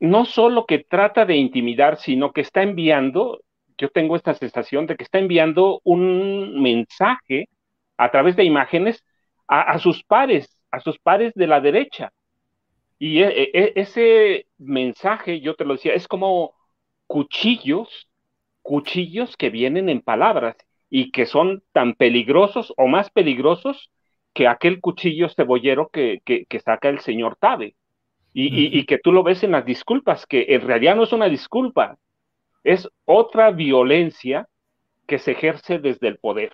no 0.00 0.24
solo 0.24 0.66
que 0.66 0.78
trata 0.78 1.26
de 1.26 1.36
intimidar, 1.36 1.98
sino 1.98 2.32
que 2.32 2.40
está 2.40 2.62
enviando, 2.62 3.40
yo 3.78 3.90
tengo 3.90 4.16
esta 4.16 4.34
sensación 4.34 4.86
de 4.86 4.96
que 4.96 5.04
está 5.04 5.18
enviando 5.18 5.80
un 5.84 6.60
mensaje 6.62 7.48
a 7.98 8.10
través 8.10 8.34
de 8.34 8.44
imágenes 8.44 9.04
a, 9.46 9.78
sus 9.78 10.04
pares, 10.04 10.62
a 10.70 10.80
sus 10.80 10.98
pares 10.98 11.34
de 11.34 11.46
la 11.46 11.60
derecha. 11.60 12.12
Y 12.98 13.22
e, 13.22 13.50
e, 13.52 13.72
ese 13.74 14.46
mensaje, 14.58 15.40
yo 15.40 15.54
te 15.54 15.64
lo 15.64 15.74
decía, 15.74 15.92
es 15.94 16.06
como 16.06 16.54
cuchillos 17.06 18.08
cuchillos 18.70 19.36
que 19.36 19.50
vienen 19.50 19.88
en 19.88 20.00
palabras 20.00 20.54
y 20.88 21.10
que 21.10 21.26
son 21.26 21.64
tan 21.72 21.94
peligrosos 21.94 22.72
o 22.76 22.86
más 22.86 23.10
peligrosos 23.10 23.90
que 24.32 24.46
aquel 24.46 24.80
cuchillo 24.80 25.28
cebollero 25.28 25.88
que, 25.92 26.22
que, 26.24 26.60
saca 26.60 26.88
el 26.88 27.00
señor 27.00 27.36
Tabe. 27.40 27.74
Y, 28.32 28.78
y, 28.78 28.86
que 28.86 28.98
tú 28.98 29.10
lo 29.10 29.24
ves 29.24 29.42
en 29.42 29.50
las 29.50 29.66
disculpas, 29.66 30.24
que 30.24 30.46
en 30.50 30.60
realidad 30.60 30.94
no 30.94 31.02
es 31.02 31.12
una 31.12 31.28
disculpa, 31.28 31.98
es 32.62 32.88
otra 33.06 33.50
violencia 33.50 34.46
que 35.08 35.18
se 35.18 35.32
ejerce 35.32 35.80
desde 35.80 36.06
el 36.06 36.18
poder. 36.18 36.52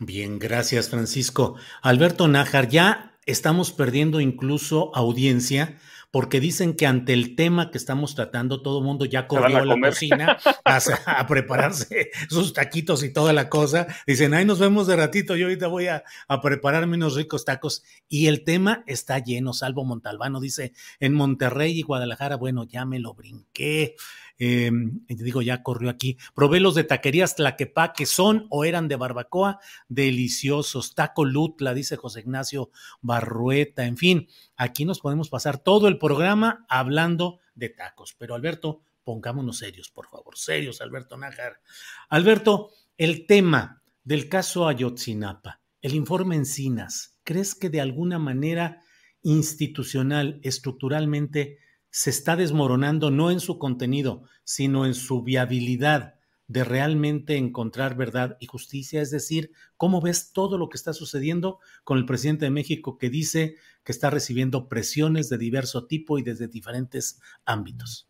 Bien, 0.00 0.40
gracias 0.40 0.90
Francisco. 0.90 1.54
Alberto 1.82 2.26
Nájar, 2.26 2.66
ya 2.66 3.16
estamos 3.26 3.70
perdiendo 3.70 4.20
incluso 4.20 4.90
audiencia 4.92 5.78
porque 6.10 6.40
dicen 6.40 6.74
que 6.74 6.86
ante 6.86 7.12
el 7.12 7.36
tema 7.36 7.70
que 7.70 7.78
estamos 7.78 8.14
tratando, 8.14 8.62
todo 8.62 8.78
el 8.78 8.84
mundo 8.84 9.04
ya 9.04 9.26
corrió 9.26 9.58
a, 9.58 9.64
la 9.64 9.80
cocina 9.80 10.38
a, 10.64 11.26
prepararse 11.26 12.10
sus 12.28 12.52
taquitos 12.52 13.02
y 13.04 13.12
toda 13.12 13.32
la 13.32 13.48
cosa. 13.48 13.86
Dicen, 14.06 14.34
ahí 14.34 14.44
nos 14.44 14.58
vemos 14.58 14.86
de 14.86 14.96
ratito, 14.96 15.36
yo 15.36 15.46
ahorita 15.46 15.68
voy 15.68 15.86
a, 15.86 16.02
a 16.28 16.40
prepararme 16.40 16.96
unos 16.96 17.14
ricos 17.14 17.44
tacos. 17.44 17.84
Y 18.08 18.26
el 18.26 18.44
tema 18.44 18.82
está 18.86 19.18
lleno, 19.18 19.52
salvo 19.52 19.84
Montalbano, 19.84 20.40
dice, 20.40 20.72
en 20.98 21.14
Monterrey 21.14 21.78
y 21.78 21.82
Guadalajara, 21.82 22.36
bueno, 22.36 22.64
ya 22.64 22.84
me 22.84 22.98
lo 22.98 23.14
brinqué. 23.14 23.94
Eh, 24.42 24.70
digo, 25.06 25.42
ya 25.42 25.62
corrió 25.62 25.90
aquí. 25.90 26.16
Probé 26.34 26.60
los 26.60 26.74
de 26.74 26.84
taquerías 26.84 27.36
Tlaquepa, 27.36 27.92
que 27.92 28.06
son 28.06 28.46
o 28.48 28.64
eran 28.64 28.88
de 28.88 28.96
barbacoa, 28.96 29.60
deliciosos. 29.88 30.94
Taco 30.94 31.26
Lutla, 31.26 31.74
dice 31.74 31.96
José 31.96 32.20
Ignacio 32.20 32.70
Barrueta. 33.02 33.84
En 33.84 33.98
fin, 33.98 34.28
aquí 34.56 34.86
nos 34.86 35.00
podemos 35.00 35.28
pasar 35.28 35.58
todo 35.58 35.88
el 35.88 35.98
programa 35.98 36.64
hablando 36.70 37.38
de 37.54 37.68
tacos. 37.68 38.16
Pero 38.18 38.34
Alberto, 38.34 38.80
pongámonos 39.04 39.58
serios, 39.58 39.90
por 39.90 40.08
favor. 40.08 40.38
Serios, 40.38 40.80
Alberto 40.80 41.18
Nájar. 41.18 41.60
Alberto, 42.08 42.70
el 42.96 43.26
tema 43.26 43.82
del 44.02 44.30
caso 44.30 44.66
Ayotzinapa, 44.66 45.60
el 45.82 45.94
informe 45.94 46.36
Encinas, 46.36 47.18
¿crees 47.24 47.54
que 47.54 47.68
de 47.68 47.82
alguna 47.82 48.18
manera 48.18 48.82
institucional, 49.22 50.40
estructuralmente, 50.42 51.58
se 51.90 52.10
está 52.10 52.36
desmoronando 52.36 53.10
no 53.10 53.30
en 53.30 53.40
su 53.40 53.58
contenido, 53.58 54.24
sino 54.44 54.86
en 54.86 54.94
su 54.94 55.22
viabilidad 55.22 56.14
de 56.50 56.64
realmente 56.64 57.36
encontrar 57.36 57.96
verdad 57.96 58.36
y 58.40 58.46
justicia, 58.46 59.00
es 59.00 59.12
decir, 59.12 59.52
cómo 59.76 60.00
ves 60.00 60.32
todo 60.32 60.58
lo 60.58 60.68
que 60.68 60.76
está 60.76 60.92
sucediendo 60.92 61.60
con 61.84 61.96
el 61.96 62.06
presidente 62.06 62.46
de 62.46 62.50
México 62.50 62.98
que 62.98 63.08
dice 63.08 63.54
que 63.84 63.92
está 63.92 64.10
recibiendo 64.10 64.68
presiones 64.68 65.28
de 65.28 65.38
diverso 65.38 65.86
tipo 65.86 66.18
y 66.18 66.22
desde 66.22 66.48
diferentes 66.48 67.20
ámbitos. 67.44 68.08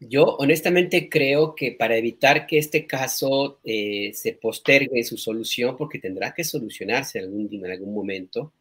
Yo 0.00 0.36
honestamente 0.36 1.10
creo 1.10 1.54
que 1.54 1.72
para 1.72 1.94
evitar 1.94 2.46
que 2.46 2.56
este 2.56 2.86
caso 2.86 3.60
eh, 3.64 4.12
se 4.14 4.32
postergue 4.32 5.04
su 5.04 5.18
solución, 5.18 5.76
porque 5.76 5.98
tendrá 5.98 6.32
que 6.32 6.42
solucionarse 6.42 7.18
en 7.18 7.26
algún, 7.26 7.48
en 7.52 7.70
algún 7.70 7.92
momento, 7.92 8.54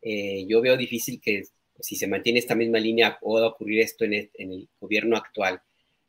eh, 0.00 0.46
yo 0.48 0.62
veo 0.62 0.74
difícil 0.78 1.20
que 1.20 1.42
si 1.80 1.96
se 1.96 2.06
mantiene 2.06 2.38
esta 2.38 2.54
misma 2.54 2.78
línea, 2.78 3.18
pueda 3.18 3.48
ocurrir 3.48 3.80
esto 3.80 4.04
en 4.04 4.14
el, 4.14 4.68
gobierno 4.80 5.16
actual. 5.16 5.60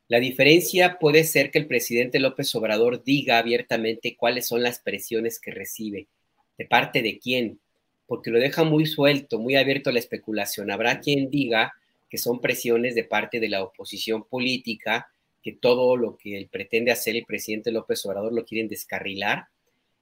La 0.08 0.20
diferencia 0.20 0.98
puede 0.98 1.24
ser 1.24 1.50
que 1.50 1.58
el 1.58 1.66
presidente 1.66 2.18
López 2.18 2.54
Obrador 2.54 3.04
diga 3.04 3.38
abiertamente 3.38 4.16
cuáles 4.16 4.46
son 4.46 4.62
las 4.62 4.78
presiones 4.78 5.38
que 5.38 5.50
recibe, 5.50 6.08
de 6.56 6.64
parte 6.64 7.02
de 7.02 7.18
quién, 7.18 7.60
porque 8.06 8.30
lo 8.30 8.38
deja 8.38 8.64
muy 8.64 8.86
suelto, 8.86 9.38
muy 9.38 9.56
abierto 9.56 9.90
a 9.90 9.92
la 9.92 9.98
especulación. 9.98 10.70
Habrá 10.70 11.00
quien 11.00 11.30
diga 11.30 11.74
que 12.08 12.16
son 12.16 12.40
presiones 12.40 12.94
de 12.94 13.04
parte 13.04 13.38
de 13.38 13.48
la 13.48 13.62
oposición 13.62 14.24
política, 14.24 15.08
que 15.42 15.52
todo 15.52 15.96
lo 15.96 16.16
que 16.16 16.48
pretende 16.50 16.90
hacer 16.90 17.16
el 17.16 17.24
presidente 17.24 17.70
López 17.70 18.04
Obrador 18.06 18.32
lo 18.32 18.44
quieren 18.44 18.68
descarrilar. 18.68 19.46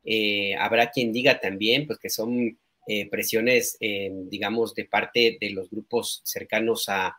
Eh, 0.05 0.55
habrá 0.55 0.91
quien 0.91 1.13
diga 1.13 1.41
también 1.41 1.87
pues, 1.87 1.99
que 1.99 2.11
son 2.11 2.57
eh, 2.87 3.09
presiones, 3.09 3.77
eh, 3.81 4.11
digamos, 4.13 4.75
de 4.75 4.85
parte 4.85 5.39
de 5.41 5.51
los 5.51 5.69
grupos 5.71 6.23
cercanos 6.25 6.87
a, 6.89 7.19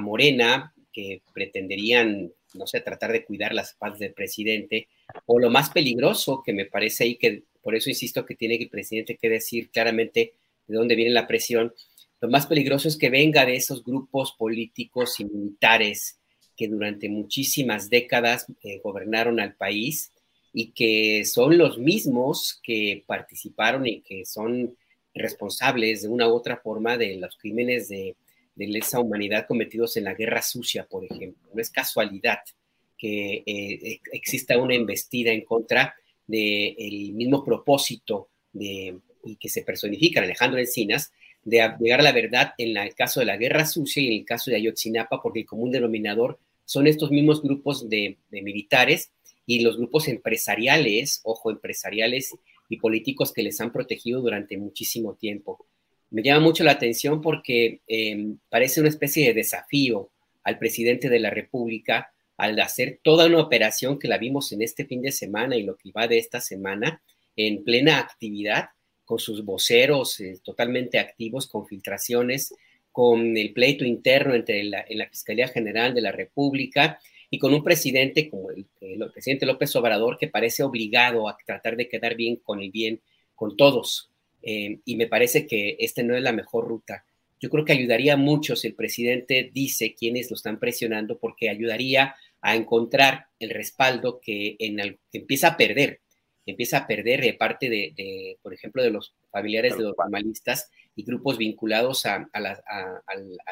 Morena, 0.00 0.74
que 0.92 1.22
pretenderían, 1.32 2.30
no 2.52 2.66
sé, 2.66 2.82
tratar 2.82 3.10
de 3.10 3.24
cuidar 3.24 3.54
las 3.54 3.72
paz 3.72 3.98
del 3.98 4.12
presidente, 4.12 4.86
o 5.24 5.38
lo 5.38 5.48
más 5.48 5.70
peligroso 5.70 6.42
que 6.44 6.52
me 6.52 6.66
parece 6.66 7.04
ahí, 7.04 7.16
que 7.16 7.44
por 7.62 7.74
eso 7.74 7.88
insisto 7.88 8.26
que 8.26 8.34
tiene 8.34 8.56
el 8.56 8.68
presidente 8.68 9.16
que 9.16 9.30
decir 9.30 9.70
claramente 9.70 10.34
de 10.66 10.76
dónde 10.76 10.94
viene 10.94 11.12
la 11.12 11.26
presión, 11.26 11.72
lo 12.20 12.28
más 12.28 12.46
peligroso 12.46 12.86
es 12.86 12.98
que 12.98 13.08
venga 13.08 13.46
de 13.46 13.56
esos 13.56 13.82
grupos 13.82 14.32
políticos 14.32 15.20
y 15.20 15.24
militares 15.24 16.18
que 16.56 16.68
durante 16.68 17.08
muchísimas 17.08 17.88
décadas 17.88 18.46
eh, 18.62 18.80
gobernaron 18.82 19.40
al 19.40 19.54
país 19.54 20.12
y 20.52 20.72
que 20.72 21.24
son 21.24 21.56
los 21.56 21.78
mismos 21.78 22.60
que 22.62 23.04
participaron 23.06 23.86
y 23.86 24.02
que 24.02 24.24
son 24.24 24.76
responsables 25.14 26.02
de 26.02 26.08
una 26.08 26.28
u 26.28 26.32
otra 26.32 26.58
forma 26.58 26.96
de 26.96 27.16
los 27.16 27.36
crímenes 27.36 27.88
de, 27.88 28.16
lesa 28.56 28.98
humanidad 28.98 29.46
cometidos 29.46 29.96
en 29.96 30.04
la 30.04 30.14
guerra 30.14 30.42
sucia, 30.42 30.84
por 30.84 31.04
ejemplo. 31.04 31.48
No 31.54 31.60
es 31.60 31.70
casualidad 31.70 32.40
que 32.96 33.44
eh, 33.46 34.00
exista 34.12 34.58
una 34.58 34.74
embestida 34.74 35.30
en 35.30 35.42
contra 35.42 35.94
del 36.26 37.12
mismo 37.14 37.44
propósito 37.44 38.30
y 38.52 39.36
que 39.36 39.48
se 39.48 39.62
personifica 39.62 40.20
Alejandro 40.20 40.58
Encinas 40.58 41.12
de 41.44 41.72
llegar 41.78 42.00
a 42.00 42.02
la 42.02 42.12
verdad 42.12 42.54
en 42.58 42.76
el 42.76 42.94
caso 42.96 43.20
de 43.20 43.26
la 43.26 43.36
guerra 43.36 43.64
sucia 43.64 44.02
y 44.02 44.08
en 44.08 44.12
el 44.14 44.24
caso 44.24 44.50
de 44.50 44.56
Ayotzinapa, 44.56 45.22
porque 45.22 45.40
el 45.40 45.46
común 45.46 45.70
denominador 45.70 46.40
son 46.64 46.88
estos 46.88 47.12
mismos 47.12 47.40
grupos 47.42 47.88
de 47.88 48.18
militares 48.30 49.12
y 49.48 49.60
los 49.60 49.78
grupos 49.78 50.08
empresariales, 50.08 51.22
ojo, 51.24 51.50
empresariales 51.50 52.34
y 52.68 52.78
políticos 52.78 53.32
que 53.32 53.42
les 53.42 53.60
han 53.60 53.72
protegido 53.72 54.20
durante 54.20 54.56
muchísimo 54.56 55.14
tiempo. 55.14 55.66
Me 56.10 56.22
llama 56.22 56.40
mucho 56.40 56.64
la 56.64 56.72
atención 56.72 57.20
porque 57.20 57.80
em, 57.86 58.38
parece 58.48 58.80
una 58.80 58.88
especie 58.88 59.26
de 59.26 59.34
desafío 59.34 60.10
al 60.42 60.58
presidente 60.58 61.08
de 61.08 61.20
la 61.20 61.30
República 61.30 62.12
al 62.36 62.58
hacer 62.60 63.00
toda 63.02 63.26
una 63.26 63.40
operación 63.40 63.98
que 63.98 64.08
la 64.08 64.16
vimos 64.16 64.52
en 64.52 64.62
este 64.62 64.86
fin 64.86 65.02
de 65.02 65.12
semana 65.12 65.56
y 65.56 65.64
lo 65.64 65.76
que 65.76 65.90
va 65.90 66.06
de 66.06 66.18
esta 66.18 66.40
semana 66.40 67.02
en 67.36 67.64
plena 67.64 67.98
actividad, 67.98 68.70
con 69.04 69.18
sus 69.18 69.44
voceros 69.44 70.20
eh, 70.20 70.38
totalmente 70.42 70.98
activos, 70.98 71.46
con 71.46 71.66
filtraciones, 71.66 72.54
con 72.92 73.36
el 73.36 73.52
pleito 73.52 73.84
interno 73.84 74.34
entre 74.34 74.60
en 74.60 74.98
la 74.98 75.08
Fiscalía 75.08 75.48
General 75.48 75.94
de 75.94 76.00
la 76.00 76.12
República 76.12 76.98
y 77.30 77.38
con 77.38 77.52
un 77.52 77.62
presidente 77.62 78.30
como 78.30 78.50
el, 78.50 78.66
presidente 79.12 79.46
López 79.46 79.74
Obrador 79.76 80.18
que 80.18 80.28
parece 80.28 80.62
obligado 80.62 81.28
a 81.28 81.36
tratar 81.44 81.76
de 81.76 81.88
quedar 81.88 82.16
bien 82.16 82.36
con 82.36 82.60
el 82.60 82.70
bien 82.70 83.00
con 83.34 83.56
todos. 83.56 84.10
Eh, 84.42 84.78
y 84.84 84.96
me 84.96 85.06
parece 85.06 85.46
que 85.46 85.76
esta 85.78 86.02
no 86.02 86.16
es 86.16 86.22
la 86.22 86.32
mejor 86.32 86.66
ruta. 86.66 87.04
Yo 87.40 87.50
creo 87.50 87.64
que 87.64 87.72
ayudaría 87.72 88.16
mucho 88.16 88.56
si 88.56 88.68
el 88.68 88.74
presidente 88.74 89.50
dice 89.52 89.94
quiénes 89.94 90.30
lo 90.30 90.34
están 90.34 90.58
presionando, 90.58 91.18
porque 91.18 91.48
ayudaría 91.48 92.16
a 92.40 92.56
encontrar 92.56 93.26
el 93.38 93.50
respaldo 93.50 94.20
que, 94.20 94.56
en 94.58 94.98
empieza 95.12 95.48
a 95.48 95.56
perder, 95.56 96.00
empieza 96.50 96.78
a 96.78 96.86
perder 96.86 97.20
de 97.20 97.34
parte 97.34 97.68
de, 97.68 98.38
por 98.42 98.54
ejemplo, 98.54 98.82
de 98.82 98.90
los 98.90 99.14
familiares 99.30 99.76
de 99.76 99.84
los 99.84 99.96
normalistas 99.96 100.70
y 100.94 101.04
grupos 101.04 101.38
vinculados 101.38 102.06
a, 102.06 102.28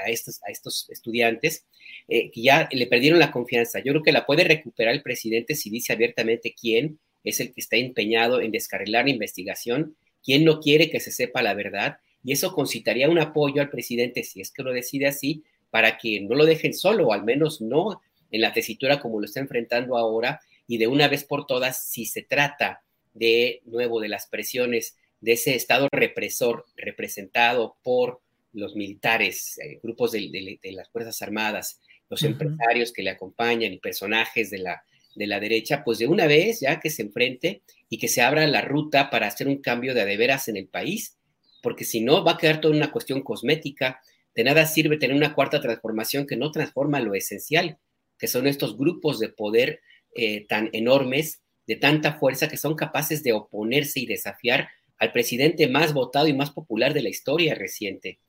estos, 0.07 0.41
a 0.43 0.51
estos, 0.51 0.89
estudiantes 0.91 1.67
eh, 2.09 2.31
que 2.31 2.43
ya 2.43 2.69
le 2.73 2.87
perdieron 2.87 3.19
la 3.19 3.31
confianza. 3.31 3.79
Yo 3.81 3.93
creo 3.93 4.03
que 4.03 4.13
la 4.13 4.27
puede 4.27 4.45
recuperar 4.45 4.95
el 4.95 5.03
presidente 5.03 5.55
si 5.55 5.71
dice 5.71 5.93
abiertamente 5.93 6.55
quién 6.59 6.99
es 7.23 7.41
el 7.41 7.53
que 7.53 7.61
está 7.61 7.77
empeñado 7.77 8.41
en 8.41 8.53
descarrilar 8.53 9.05
la 9.05 9.11
investigación, 9.11 9.97
quién 10.25 10.45
no 10.45 10.61
quiere 10.61 10.91
que 10.91 11.01
se 11.01 11.11
sepa 11.11 11.43
la 11.43 11.55
verdad, 11.55 11.99
y 12.25 12.33
eso 12.33 12.53
concitaría 12.53 13.09
un 13.09 13.19
apoyo 13.19 13.63
al 13.63 13.71
presidente, 13.71 14.25
si 14.25 14.41
es 14.41 14.51
que 14.51 14.63
lo 14.63 14.73
decide 14.73 15.07
así, 15.07 15.45
para 15.71 15.99
que 15.99 16.21
no 16.21 16.35
lo 16.35 16.45
dejen 16.47 16.75
solo, 16.75 17.09
o 17.09 17.13
al 17.13 17.25
menos 17.25 17.61
no 17.61 18.01
en 18.31 18.41
la 18.41 18.53
tesitura 18.53 19.01
como 19.01 19.21
lo 19.21 19.27
está 19.27 19.41
enfrentando 19.41 19.97
ahora, 19.97 20.41
y 20.67 20.79
de 20.79 20.89
una 20.89 21.09
vez 21.09 21.25
por 21.25 21.47
todas, 21.47 21.87
si 21.87 22.07
se 22.07 22.23
trata 22.23 22.83
de 23.17 23.63
nuevo 23.65 24.01
de 24.01 24.09
las 24.09 24.27
presiones 24.27 24.97
de 25.21 25.33
ese 25.33 25.55
Estado 25.55 25.89
represor 25.91 26.67
representado 26.77 27.77
por 27.83 28.21
los 28.53 28.75
militares, 28.75 29.59
eh, 29.59 29.81
grupos 29.83 30.13
de, 30.13 30.59
las 30.73 30.89
Fuerzas 30.91 31.21
Armadas, 31.23 31.81
los 32.09 32.23
empresarios 32.23 32.93
que 32.93 33.03
le 33.03 33.11
acompañan 33.11 33.73
y 33.73 33.79
personajes 33.79 34.51
de 34.51 34.59
la, 34.59 34.83
de 35.15 35.27
la 35.27 35.41
derecha, 35.41 35.83
pues 35.85 35.99
de 35.99 36.07
una 36.07 36.27
vez 36.27 36.61
ya 36.61 36.81
que 36.81 36.91
se 36.91 37.03
enfrente 37.03 37.63
y 37.89 37.99
que 37.99 38.09
se 38.09 38.23
abra 38.23 38.47
la 38.47 38.61
ruta 38.61 39.11
para 39.11 39.27
hacer 39.27 39.49
un 39.49 39.61
cambio 39.61 39.95
de 39.95 40.03
adeveras 40.03 40.49
en 40.49 40.57
el 40.57 40.69
país, 40.69 41.19
porque 41.63 41.85
si 41.85 42.01
no 42.01 42.25
va 42.25 42.33
a 42.33 42.39
quedar 42.39 42.61
toda 42.61 42.77
una 42.77 42.93
cuestión 42.93 43.23
cosmética. 43.23 44.01
De 44.35 44.45
nada 44.45 44.67
sirve 44.67 44.99
tener 44.99 45.17
una 45.17 45.35
cuarta 45.35 45.63
transformación 45.63 46.27
que 46.27 46.37
no 46.37 46.51
transforma 46.51 47.01
lo 47.01 47.15
esencial, 47.15 47.79
que 48.19 48.29
son 48.29 48.47
estos 48.47 48.77
grupos 48.77 49.19
de 49.19 49.31
poder 49.31 49.81
eh, 50.15 50.47
tan 50.47 50.69
enormes, 50.73 51.41
de 51.67 51.77
tanta 51.77 52.15
fuerza, 52.15 52.49
que 52.49 52.57
son 52.57 52.75
capaces 52.75 53.23
de 53.23 53.33
oponerse 53.33 54.01
y 54.01 54.07
desafiar 54.07 54.69
al 54.99 55.13
presidente 55.13 55.69
más 55.69 55.93
votado 55.93 56.29
y 56.29 56.35
más 56.35 56.51
popular 56.51 56.95
de 56.95 57.03
la 57.03 57.09
historia 57.09 57.55
reciente. 57.55 58.21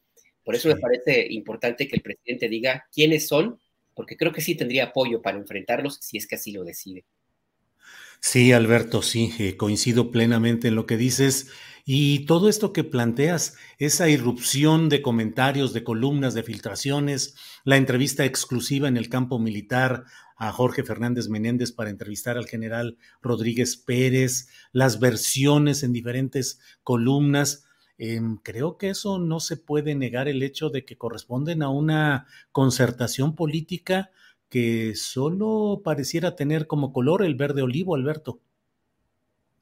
Por 0.44 0.56
eso 0.56 0.70
me 0.70 0.78
parece 0.78 1.28
importante 1.30 1.88
que 1.88 1.96
el 1.96 2.02
presidente 2.02 2.50
diga 2.50 2.88
quiénes 2.94 3.28
son, 3.28 3.60
porque 3.94 4.16
creo 4.16 4.32
que 4.32 4.42
sí 4.42 4.56
tendría 4.56 4.86
apoyo 4.86 5.22
para 5.22 5.38
enfrentarlos 5.38 6.00
si 6.02 6.18
es 6.18 6.28
que 6.28 6.36
así 6.36 6.52
lo 6.52 6.64
decide. 6.64 7.06
Sí, 8.20 8.52
Alberto, 8.52 9.02
sí, 9.02 9.34
eh, 9.40 9.58
coincido 9.58 10.12
plenamente 10.12 10.70
en 10.70 10.76
lo 10.76 10.86
que 10.86 10.98
dices. 10.98 11.50
Y 11.86 12.26
todo 12.26 12.50
esto 12.50 12.74
que 12.74 12.84
planteas, 12.84 13.56
esa 13.78 14.10
irrupción 14.10 14.90
de 14.90 15.02
comentarios, 15.02 15.74
de 15.74 15.84
columnas, 15.84 16.34
de 16.34 16.44
filtraciones, 16.44 17.36
la 17.64 17.78
entrevista 17.78 18.26
exclusiva 18.26 18.88
en 18.88 18.98
el 18.98 19.10
campo 19.10 19.40
militar 19.40 20.06
a 20.38 20.52
Jorge 20.52 20.84
Fernández 20.84 21.30
Menéndez 21.30 21.72
para 21.72 21.90
entrevistar 21.90 22.38
al 22.38 22.48
general 22.48 22.98
Rodríguez 23.22 23.76
Pérez, 23.76 24.50
las 24.72 25.00
versiones 25.00 25.84
en 25.84 25.94
diferentes 25.94 26.60
columnas, 26.84 27.68
Em, 27.98 28.38
creo 28.38 28.78
que 28.78 28.90
eso 28.90 29.18
no 29.18 29.40
se 29.40 29.58
puede 29.58 29.96
negar 29.96 30.28
el 30.28 30.44
hecho 30.44 30.70
de 30.70 30.86
que 30.86 30.98
corresponden 30.98 31.64
a 31.64 31.70
una 31.70 32.28
concertación 32.52 33.36
política 33.36 34.12
que 34.50 34.94
solo 34.96 35.82
pareciera 35.84 36.36
tener 36.36 36.68
como 36.68 36.94
color 36.94 37.24
el 37.24 37.36
verde 37.36 37.64
olivo, 37.64 37.96
Alberto. 37.96 38.40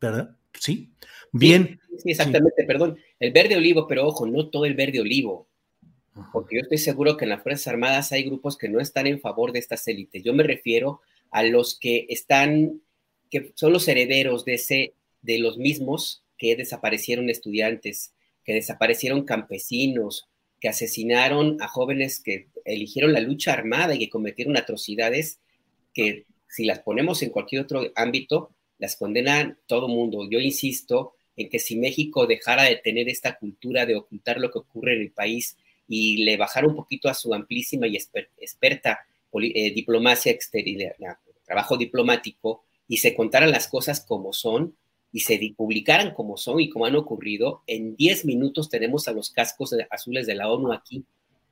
¿Verdad? 0.01 0.35
Sí. 0.59 0.91
Bien. 1.31 1.79
Sí, 1.97 2.11
exactamente, 2.11 2.65
perdón. 2.65 2.97
El 3.19 3.31
verde 3.31 3.55
olivo, 3.55 3.87
pero 3.87 4.05
ojo, 4.05 4.27
no 4.27 4.49
todo 4.49 4.65
el 4.65 4.75
verde 4.75 4.99
olivo. 4.99 5.47
Porque 6.31 6.55
yo 6.55 6.61
estoy 6.61 6.77
seguro 6.77 7.17
que 7.17 7.25
en 7.25 7.29
las 7.29 7.43
Fuerzas 7.43 7.67
Armadas 7.67 8.11
hay 8.11 8.23
grupos 8.23 8.57
que 8.57 8.69
no 8.69 8.79
están 8.79 9.05
en 9.07 9.19
favor 9.19 9.51
de 9.51 9.59
estas 9.59 9.87
élites. 9.87 10.23
Yo 10.23 10.33
me 10.33 10.43
refiero 10.43 11.01
a 11.29 11.43
los 11.43 11.77
que 11.77 12.05
están, 12.09 12.81
que 13.29 13.51
son 13.55 13.73
los 13.73 13.87
herederos 13.87 14.45
de, 14.45 14.53
ese, 14.53 14.93
de 15.21 15.39
los 15.39 15.57
mismos 15.57 16.23
que 16.37 16.55
desaparecieron 16.55 17.29
estudiantes, 17.29 18.13
que 18.45 18.53
desaparecieron 18.53 19.25
campesinos, 19.25 20.29
que 20.61 20.69
asesinaron 20.69 21.57
a 21.61 21.67
jóvenes 21.67 22.21
que 22.21 22.47
eligieron 22.63 23.11
la 23.11 23.19
lucha 23.19 23.53
armada 23.53 23.93
y 23.93 23.99
que 23.99 24.09
cometieron 24.09 24.55
atrocidades 24.55 25.39
que 25.93 26.25
si 26.47 26.65
las 26.65 26.79
ponemos 26.79 27.21
en 27.23 27.29
cualquier 27.29 27.61
otro 27.63 27.91
ámbito, 27.95 28.51
las 28.77 28.95
condenan 28.95 29.57
todo 29.67 29.87
mundo. 29.89 30.29
Yo 30.29 30.39
insisto 30.39 31.13
en 31.35 31.49
que 31.49 31.59
si 31.59 31.77
México 31.77 32.27
dejara 32.27 32.63
de 32.63 32.77
tener 32.77 33.09
esta 33.09 33.37
cultura 33.37 33.85
de 33.85 33.95
ocultar 33.95 34.39
lo 34.39 34.51
que 34.51 34.59
ocurre 34.59 34.95
en 34.95 35.01
el 35.01 35.11
país 35.11 35.57
y 35.87 36.23
le 36.23 36.37
bajara 36.37 36.67
un 36.67 36.75
poquito 36.75 37.09
a 37.09 37.13
su 37.13 37.33
amplísima 37.33 37.87
y 37.87 37.95
experta 37.95 38.99
eh, 39.33 39.73
diplomacia 39.73 40.31
exterior, 40.31 40.95
trabajo 41.45 41.77
diplomático, 41.77 42.63
y 42.87 42.97
se 42.97 43.15
contaran 43.15 43.51
las 43.51 43.67
cosas 43.67 44.05
como 44.05 44.33
son, 44.33 44.75
y 45.11 45.21
se 45.21 45.39
publicaran 45.55 46.13
como 46.13 46.35
son 46.35 46.59
y 46.59 46.69
como 46.69 46.85
han 46.85 46.95
ocurrido, 46.95 47.63
en 47.67 47.95
10 47.95 48.25
minutos 48.25 48.69
tenemos 48.69 49.07
a 49.07 49.13
los 49.13 49.29
cascos 49.29 49.73
azules 49.89 50.27
de 50.27 50.35
la 50.35 50.51
ONU 50.51 50.73
aquí, 50.73 51.05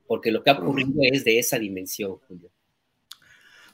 porque 0.06 0.32
lo 0.32 0.44
que 0.44 0.50
ha 0.50 0.54
ocurrido 0.54 0.92
es 1.02 1.24
de 1.24 1.40
esa 1.40 1.60
dimensión, 1.60 2.18
Julio. 2.28 2.50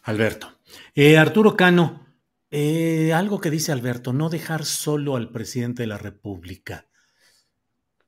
Alberto. 0.04 0.60
Eh, 0.94 1.18
Arturo 1.18 1.58
Cano, 1.58 2.06
eh, 2.52 3.14
algo 3.14 3.42
que 3.42 3.50
dice 3.50 3.72
Alberto, 3.72 4.14
no 4.14 4.30
dejar 4.30 4.66
solo 4.66 5.16
al 5.16 5.32
presidente 5.32 5.84
de 5.84 5.88
la 5.88 5.98
República. 5.98 6.88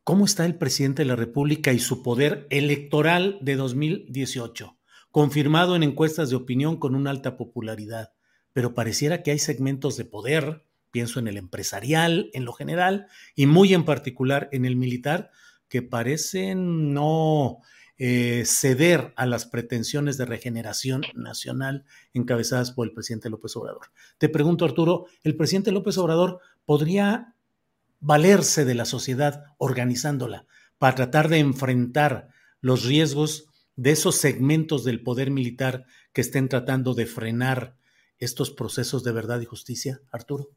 ¿Cómo 0.04 0.26
está 0.26 0.46
el 0.46 0.58
presidente 0.58 1.04
de 1.04 1.08
la 1.08 1.16
República 1.16 1.74
y 1.74 1.80
su 1.80 2.04
poder 2.04 2.48
electoral 2.50 3.38
de 3.42 3.56
2018? 3.56 4.78
Confirmado 5.12 5.76
en 5.76 5.84
encuestas 5.84 6.30
de 6.30 6.36
opinión 6.36 6.78
con 6.78 6.96
una 6.96 7.12
alta 7.12 7.38
popularidad, 7.38 8.14
pero 8.54 8.74
pareciera 8.74 9.24
que 9.24 9.32
hay 9.32 9.40
segmentos 9.40 9.98
de 9.98 10.06
poder 10.06 10.64
pienso 10.92 11.20
en 11.20 11.28
el 11.28 11.38
empresarial 11.38 12.30
en 12.34 12.46
lo 12.46 12.54
general 12.54 13.08
y 13.36 13.48
muy 13.48 13.74
en 13.74 13.86
particular 13.86 14.50
en 14.52 14.66
el 14.66 14.76
militar, 14.76 15.32
que 15.68 15.82
parecen 15.82 16.94
no 16.94 17.60
eh, 17.98 18.44
ceder 18.46 19.14
a 19.16 19.26
las 19.26 19.46
pretensiones 19.46 20.18
de 20.18 20.26
regeneración 20.26 21.02
nacional 21.16 21.86
encabezadas 22.14 22.72
por 22.72 22.88
el 22.88 22.94
presidente 22.94 23.30
López 23.30 23.56
Obrador. 23.56 23.88
Te 24.18 24.28
pregunto, 24.28 24.66
Arturo, 24.66 25.06
¿el 25.24 25.38
presidente 25.38 25.72
López 25.72 25.98
Obrador 25.98 26.40
podría 26.66 27.36
valerse 28.02 28.66
de 28.66 28.76
la 28.76 28.86
sociedad 28.86 29.46
organizándola 29.58 30.46
para 30.78 30.96
tratar 30.96 31.30
de 31.30 31.40
enfrentar 31.40 32.30
los 32.60 32.84
riesgos 32.84 33.46
de 33.76 33.92
esos 33.92 34.16
segmentos 34.16 34.84
del 34.84 35.02
poder 35.02 35.32
militar 35.32 35.86
que 36.12 36.22
estén 36.22 36.50
tratando 36.50 36.94
de 36.94 37.06
frenar 37.06 37.78
estos 38.20 38.52
procesos 38.52 39.04
de 39.04 39.12
verdad 39.12 39.42
y 39.42 39.46
justicia, 39.46 40.02
Arturo? 40.12 40.50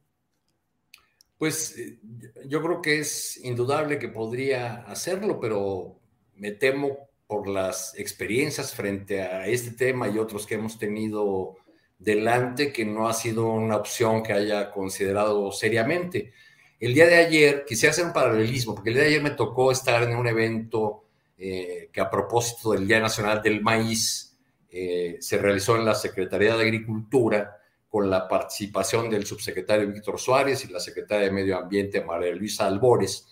Pues 1.38 1.76
eh, 1.78 1.98
yo 2.46 2.62
creo 2.62 2.82
que 2.82 3.00
es 3.00 3.38
indudable 3.42 3.98
que 3.98 4.08
podría 4.08 4.82
hacerlo, 4.82 5.40
pero 5.40 6.00
me 6.36 6.52
temo 6.52 7.08
por 7.26 7.48
las 7.48 7.94
experiencias 7.98 8.74
frente 8.74 9.22
a 9.22 9.46
este 9.46 9.70
tema 9.70 10.08
y 10.08 10.18
otros 10.18 10.46
que 10.46 10.54
hemos 10.54 10.78
tenido 10.78 11.56
delante 11.98 12.72
que 12.72 12.84
no 12.84 13.08
ha 13.08 13.14
sido 13.14 13.46
una 13.46 13.76
opción 13.76 14.22
que 14.22 14.32
haya 14.32 14.70
considerado 14.70 15.50
seriamente. 15.52 16.32
El 16.80 16.94
día 16.94 17.06
de 17.06 17.16
ayer, 17.16 17.64
quisiera 17.66 17.92
hacer 17.92 18.04
un 18.04 18.12
paralelismo, 18.12 18.74
porque 18.74 18.90
el 18.90 18.96
día 18.96 19.04
de 19.04 19.10
ayer 19.10 19.22
me 19.22 19.30
tocó 19.30 19.70
estar 19.70 20.02
en 20.02 20.16
un 20.16 20.26
evento 20.26 21.04
eh, 21.38 21.88
que 21.92 22.00
a 22.00 22.10
propósito 22.10 22.72
del 22.72 22.86
Día 22.86 23.00
Nacional 23.00 23.42
del 23.42 23.62
Maíz 23.62 24.36
eh, 24.70 25.16
se 25.20 25.38
realizó 25.38 25.76
en 25.76 25.84
la 25.84 25.94
Secretaría 25.94 26.56
de 26.56 26.62
Agricultura 26.62 27.56
con 27.88 28.10
la 28.10 28.26
participación 28.26 29.08
del 29.08 29.24
subsecretario 29.24 29.88
Víctor 29.88 30.18
Suárez 30.18 30.64
y 30.64 30.72
la 30.72 30.80
secretaria 30.80 31.26
de 31.26 31.32
Medio 31.32 31.58
Ambiente 31.58 32.04
María 32.04 32.34
Luisa 32.34 32.66
Albores, 32.66 33.28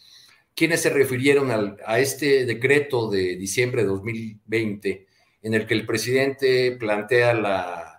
quienes 0.54 0.82
se 0.82 0.90
refirieron 0.90 1.76
a 1.84 1.98
este 1.98 2.44
decreto 2.44 3.10
de 3.10 3.36
diciembre 3.36 3.82
de 3.82 3.88
2020 3.88 5.06
en 5.42 5.54
el 5.54 5.66
que 5.66 5.74
el 5.74 5.84
presidente 5.84 6.76
plantea 6.78 7.34
la 7.34 7.92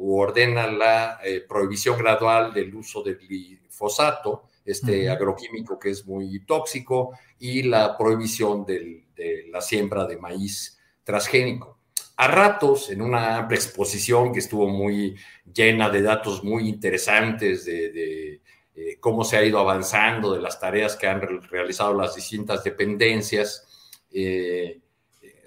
o 0.00 0.20
ordena 0.20 0.66
la 0.68 1.18
eh, 1.24 1.44
prohibición 1.46 1.98
gradual 1.98 2.54
del 2.54 2.74
uso 2.74 3.02
del 3.02 3.18
glifosato, 3.18 4.47
este 4.70 5.08
agroquímico 5.08 5.78
que 5.78 5.90
es 5.90 6.06
muy 6.06 6.44
tóxico, 6.44 7.12
y 7.38 7.62
la 7.62 7.96
prohibición 7.96 8.64
de 8.64 9.04
la 9.50 9.60
siembra 9.60 10.06
de 10.06 10.16
maíz 10.16 10.78
transgénico. 11.04 11.78
A 12.18 12.26
ratos 12.26 12.90
en 12.90 13.00
una 13.00 13.38
amplia 13.38 13.56
exposición 13.56 14.32
que 14.32 14.40
estuvo 14.40 14.68
muy 14.68 15.16
llena 15.54 15.88
de 15.88 16.02
datos 16.02 16.42
muy 16.42 16.68
interesantes 16.68 17.64
de, 17.64 18.42
eh, 18.74 18.96
cómo 18.98 19.22
se 19.24 19.36
ha 19.36 19.44
ido 19.44 19.58
avanzando, 19.58 20.34
de 20.34 20.40
las 20.42 20.58
tareas 20.58 20.96
que 20.96 21.06
han 21.06 21.20
realizado 21.20 21.94
las 21.94 22.16
distintas 22.16 22.64
dependencias 22.64 23.66
eh, 24.10 24.80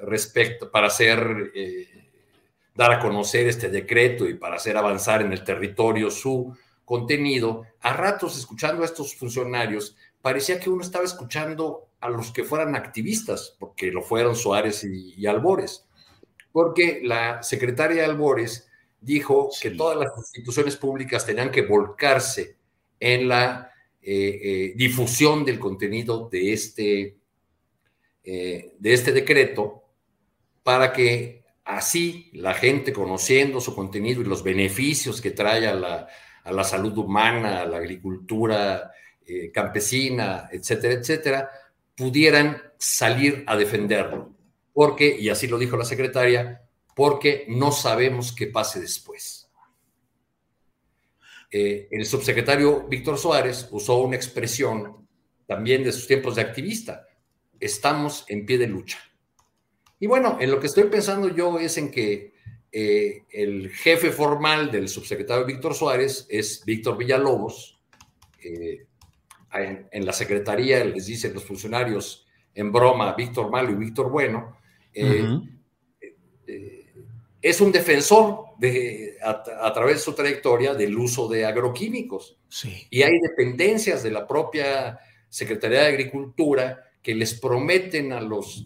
respecto 0.02 0.72
para 0.72 0.88
hacer, 0.88 1.52
eh, 1.54 2.10
dar 2.74 2.94
a 2.94 3.00
conocer 3.00 3.48
este 3.48 3.70
decreto 3.70 4.28
y 4.28 4.36
para 4.36 4.56
hacer 4.56 4.78
avanzar 4.78 5.22
en 5.22 5.34
el 5.34 5.44
territorio 5.44 6.10
su 6.10 6.56
contenido. 6.92 7.64
A 7.80 7.94
ratos 7.94 8.38
escuchando 8.38 8.84
a 8.84 8.86
estos 8.86 9.16
funcionarios 9.16 9.96
parecía 10.22 10.60
que 10.60 10.70
uno 10.70 10.82
estaba 10.82 11.06
escuchando 11.06 11.88
a 12.00 12.10
los 12.10 12.32
que 12.32 12.44
fueran 12.44 12.76
activistas, 12.76 13.56
porque 13.60 13.92
lo 13.92 14.02
fueron 14.02 14.36
Suárez 14.36 14.84
y 14.84 15.26
Albores 15.26 15.86
porque 16.52 17.02
la 17.04 17.42
secretaria 17.44 18.06
Albores 18.06 18.68
dijo 19.00 19.50
que 19.62 19.72
todas 19.72 19.98
las 19.98 20.12
instituciones 20.18 20.76
públicas 20.76 21.26
tenían 21.26 21.52
que 21.52 21.64
volcarse 21.64 22.58
en 23.00 23.28
la 23.28 23.72
eh, 24.02 24.40
eh, 24.44 24.74
difusión 24.76 25.46
del 25.46 25.60
contenido 25.60 26.30
de 26.30 26.54
este, 26.54 27.18
eh, 28.24 28.76
de 28.78 28.94
este 28.94 29.12
decreto 29.12 29.84
para 30.64 30.92
que 30.94 31.44
así 31.64 32.30
la 32.34 32.54
gente 32.54 32.94
conociendo 32.94 33.62
su 33.62 33.74
contenido 33.74 34.22
y 34.22 34.26
los 34.26 34.44
beneficios 34.44 35.22
que 35.22 35.32
trae 35.32 35.68
a 35.68 35.74
la, 35.74 36.08
a 36.44 36.52
la 36.52 36.64
salud 36.64 36.98
humana, 36.98 37.62
a 37.62 37.66
la 37.66 37.78
agricultura 37.78 38.92
campesina, 39.54 40.50
etcétera, 40.52 40.94
etcétera, 40.96 41.50
pudieran 41.96 42.62
salir 42.78 43.46
a 43.48 43.56
defenderlo 43.56 44.36
porque, 44.74 45.18
y 45.20 45.30
así 45.30 45.48
lo 45.48 45.58
dijo 45.58 45.78
la 45.78 45.86
secretaria, 45.86 46.62
porque 46.96 47.46
no 47.50 47.72
sabemos 47.72 48.34
qué 48.34 48.48
pase 48.48 48.80
después. 48.80 49.50
Eh, 51.52 51.88
el 51.92 52.06
subsecretario 52.06 52.88
Víctor 52.88 53.18
Suárez 53.18 53.68
usó 53.72 53.98
una 53.98 54.16
expresión 54.16 55.08
también 55.46 55.84
de 55.84 55.92
sus 55.92 56.08
tiempos 56.08 56.36
de 56.36 56.42
activista, 56.42 57.06
estamos 57.60 58.24
en 58.30 58.46
pie 58.46 58.58
de 58.58 58.68
lucha. 58.68 59.00
Y 60.00 60.08
bueno, 60.08 60.38
en 60.40 60.50
lo 60.50 60.60
que 60.60 60.68
estoy 60.68 60.86
pensando 60.86 61.28
yo 61.28 61.60
es 61.60 61.78
en 61.78 61.92
que 61.92 62.31
eh, 62.74 63.24
el 63.32 63.70
jefe 63.70 64.12
formal 64.12 64.72
del 64.72 64.88
subsecretario 64.88 65.46
Víctor 65.46 65.74
Suárez 65.76 66.26
es 66.30 66.64
Víctor 66.64 66.98
Villalobos. 66.98 67.78
Eh, 68.42 68.86
en, 69.54 69.90
en, 69.92 70.06
la 70.06 70.14
secretaría 70.14 70.84
les 70.86 71.06
dicen 71.06 71.34
los 71.34 71.44
funcionarios 71.44 72.26
en 72.56 72.72
broma 72.72 73.14
Víctor 73.14 73.52
Malo 73.52 73.72
y 73.72 73.76
Víctor 73.76 74.10
Bueno, 74.10 74.58
eh, 74.94 75.26
es 77.42 77.60
un 77.60 77.72
defensor 77.74 78.46
de, 78.58 79.18
a, 79.22 79.74
través 79.74 79.96
de 79.96 80.02
su 80.02 80.14
trayectoria 80.14 80.74
del 80.74 80.98
uso 80.98 81.28
de 81.28 81.46
agroquímicos. 81.46 82.38
Y 82.90 83.02
hay 83.02 83.20
dependencias 83.20 84.04
de 84.04 84.12
la 84.12 84.26
propia 84.26 85.00
Secretaría 85.28 85.82
de 85.82 85.88
Agricultura 85.88 86.84
que 87.02 87.16
les 87.16 87.34
prometen 87.34 88.14
a 88.14 88.22
los, 88.22 88.66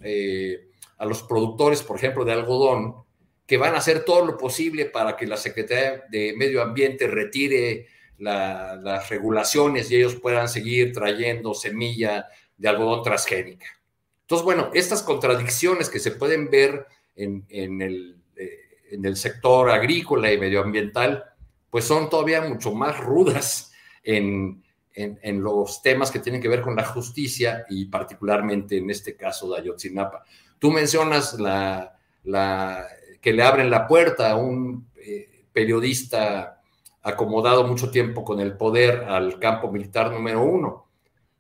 a 0.98 1.06
los 1.06 1.24
productores, 1.24 1.82
por 1.84 1.98
ejemplo, 1.98 2.26
de 2.26 2.34
algodón, 2.34 3.05
que 3.46 3.58
van 3.58 3.76
a 3.76 3.78
hacer 3.78 4.04
todo 4.04 4.26
lo 4.26 4.38
posible 4.38 4.86
para 4.86 5.16
que 5.16 5.28
la 5.28 5.38
Secretaría 5.38 6.04
de 6.10 6.34
Medio 6.36 6.62
Ambiente 6.62 7.08
retire 7.08 7.88
las 8.18 9.10
regulaciones 9.10 9.92
y 9.92 9.98
ellos 9.98 10.16
puedan 10.16 10.48
seguir 10.48 10.94
trayendo 10.94 11.54
semilla 11.54 12.28
de 12.58 12.70
algodón 12.70 13.04
transgénica. 13.04 13.68
Entonces, 14.22 14.46
bueno, 14.46 14.72
estas 14.74 15.04
contradicciones 15.04 15.90
que 15.90 16.00
se 16.00 16.12
pueden 16.12 16.50
ver 16.50 16.88
en, 17.16 17.46
el, 17.50 18.18
eh, 18.36 18.60
en 18.92 19.06
el 19.06 19.16
sector 19.18 19.70
agrícola 19.70 20.32
y 20.32 20.40
medioambiental, 20.40 21.24
pues 21.70 21.86
son 21.86 22.10
todavía 22.10 22.42
mucho 22.42 22.72
más 22.72 22.98
rudas 22.98 23.74
en, 24.02 24.64
en, 24.96 25.44
los 25.44 25.82
temas 25.82 26.10
que 26.10 26.20
tienen 26.20 26.42
que 26.42 26.48
ver 26.48 26.62
con 26.62 26.76
la 26.76 26.86
justicia 26.86 27.66
y 27.70 27.86
particularmente 27.86 28.78
en 28.78 28.90
este 28.90 29.16
caso 29.16 29.52
de 29.52 29.60
Ayotzinapa. 29.60 30.24
Tú 30.58 30.72
mencionas 30.72 31.34
la, 31.40 31.98
la 32.24 32.88
que 33.26 33.34
le 33.34 33.42
abren 33.42 33.72
la 33.72 33.88
puerta 33.88 34.30
a 34.30 34.36
un 34.36 34.88
eh, 34.98 35.46
periodista 35.52 36.62
acomodado 37.02 37.66
mucho 37.66 37.90
tiempo 37.90 38.24
con 38.24 38.40
el 38.40 38.56
poder 38.56 39.06
al 39.06 39.40
campo 39.40 39.72
militar 39.72 40.12
número 40.12 40.44
uno, 40.44 40.86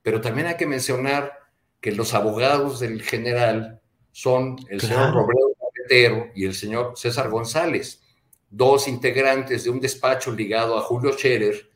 pero 0.01 0.19
también 0.19 0.47
hay 0.47 0.57
que 0.57 0.65
mencionar 0.65 1.37
que 1.79 1.91
los 1.91 2.15
abogados 2.15 2.79
del 2.79 3.03
general 3.03 3.81
son 4.11 4.55
el 4.67 4.81
señor 4.81 5.13
Robledo 5.13 5.53
Carretero 5.59 6.31
y 6.33 6.45
el 6.45 6.55
señor 6.55 6.93
César 6.95 7.29
González, 7.29 8.01
dos 8.49 8.87
integrantes 8.87 9.65
de 9.65 9.69
un 9.69 9.79
despacho 9.79 10.31
ligado 10.31 10.79
a 10.79 10.81
Julio 10.81 11.13
Scherer, 11.13 11.69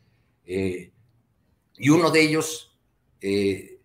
eh, 0.44 0.92
y 1.78 1.90
uno 1.90 2.10
de 2.10 2.22
ellos, 2.22 2.76
eh, 3.22 3.78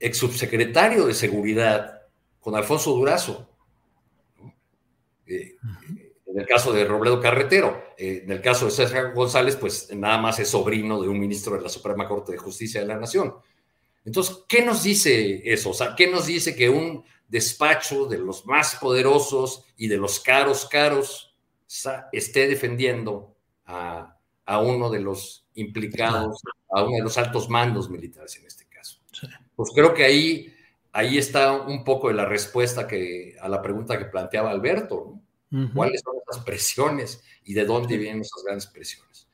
ex 0.00 0.18
subsecretario 0.18 1.06
de 1.06 1.14
Seguridad, 1.14 2.02
con 2.40 2.56
Alfonso 2.56 2.90
Durazo. 2.90 3.49
Eh, 5.30 5.56
en 6.26 6.38
el 6.38 6.46
caso 6.46 6.72
de 6.72 6.84
Robledo 6.84 7.20
Carretero, 7.20 7.82
eh, 7.96 8.22
en 8.24 8.30
el 8.30 8.40
caso 8.40 8.66
de 8.66 8.70
César 8.70 9.12
González, 9.14 9.56
pues 9.56 9.94
nada 9.94 10.18
más 10.18 10.38
es 10.38 10.48
sobrino 10.48 11.00
de 11.00 11.08
un 11.08 11.18
ministro 11.18 11.56
de 11.56 11.62
la 11.62 11.68
Suprema 11.68 12.06
Corte 12.06 12.32
de 12.32 12.38
Justicia 12.38 12.80
de 12.80 12.86
la 12.86 12.96
Nación. 12.96 13.34
Entonces, 14.04 14.44
¿qué 14.48 14.64
nos 14.64 14.82
dice 14.82 15.42
eso? 15.44 15.70
O 15.70 15.74
sea, 15.74 15.94
¿qué 15.96 16.06
nos 16.06 16.26
dice 16.26 16.54
que 16.54 16.70
un 16.70 17.04
despacho 17.28 18.06
de 18.06 18.18
los 18.18 18.46
más 18.46 18.76
poderosos 18.76 19.64
y 19.76 19.88
de 19.88 19.96
los 19.96 20.20
caros, 20.20 20.66
caros, 20.66 21.34
esté 22.12 22.48
defendiendo 22.48 23.36
a, 23.66 24.16
a 24.46 24.58
uno 24.60 24.90
de 24.90 25.00
los 25.00 25.46
implicados 25.54 26.42
a 26.70 26.82
uno 26.82 26.96
de 26.96 27.02
los 27.02 27.18
altos 27.18 27.48
mandos 27.48 27.90
militares 27.90 28.36
en 28.36 28.46
este 28.46 28.66
caso. 28.66 29.00
Pues 29.54 29.70
creo 29.74 29.92
que 29.92 30.04
ahí, 30.04 30.52
ahí 30.92 31.18
está 31.18 31.52
un 31.52 31.84
poco 31.84 32.08
de 32.08 32.14
la 32.14 32.24
respuesta 32.24 32.86
que, 32.86 33.36
a 33.40 33.48
la 33.48 33.62
pregunta 33.62 33.98
que 33.98 34.06
planteaba 34.06 34.50
Alberto. 34.50 35.18
¿Cuáles 35.74 36.02
son 36.02 36.14
esas 36.30 36.44
presiones 36.44 37.24
y 37.44 37.54
de 37.54 37.64
dónde 37.64 37.96
vienen 37.96 38.20
esas 38.20 38.44
grandes 38.44 38.68
presiones? 38.68 39.26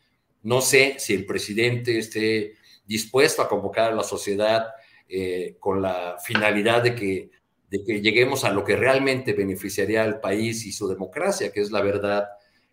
No 0.42 0.62
sé 0.62 0.97
si 0.99 1.12
el 1.12 1.27
presidente 1.27 1.99
esté 1.99 2.55
dispuesto 2.87 3.42
a 3.42 3.49
convocar 3.49 3.92
a 3.92 3.95
la 3.95 4.03
sociedad 4.03 4.69
eh, 5.09 5.57
con 5.61 5.83
la 5.83 6.16
finalidad 6.25 6.83
de 6.83 6.95
que, 6.95 7.31
de 7.69 7.85
que 7.85 8.01
lleguemos 8.01 8.45
a 8.45 8.51
lo 8.51 8.64
que 8.64 8.77
realmente 8.77 9.35
beneficiaría 9.35 10.05
al 10.05 10.19
país 10.21 10.64
y 10.64 10.73
su 10.73 10.88
democracia, 10.88 11.53
que 11.53 11.61
es 11.61 11.71
la 11.71 11.83
verdad 11.83 12.27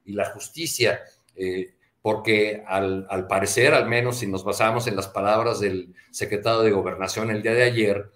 y 0.06 0.14
la 0.14 0.30
justicia. 0.30 1.02
Eh, 1.36 1.74
porque 2.04 2.62
al, 2.68 3.28
parecer, 3.30 3.74
al 3.74 3.88
menos 3.88 4.18
si 4.18 4.28
nos 4.28 4.44
basamos 4.44 4.88
en 4.88 4.98
las 4.98 5.08
palabras 5.08 5.62
del 5.62 5.96
secretario 6.12 6.60
de 6.60 6.72
Gobernación 6.72 7.32
el 7.32 7.42
día 7.42 7.54
de 7.54 7.64
ayer, 7.64 8.12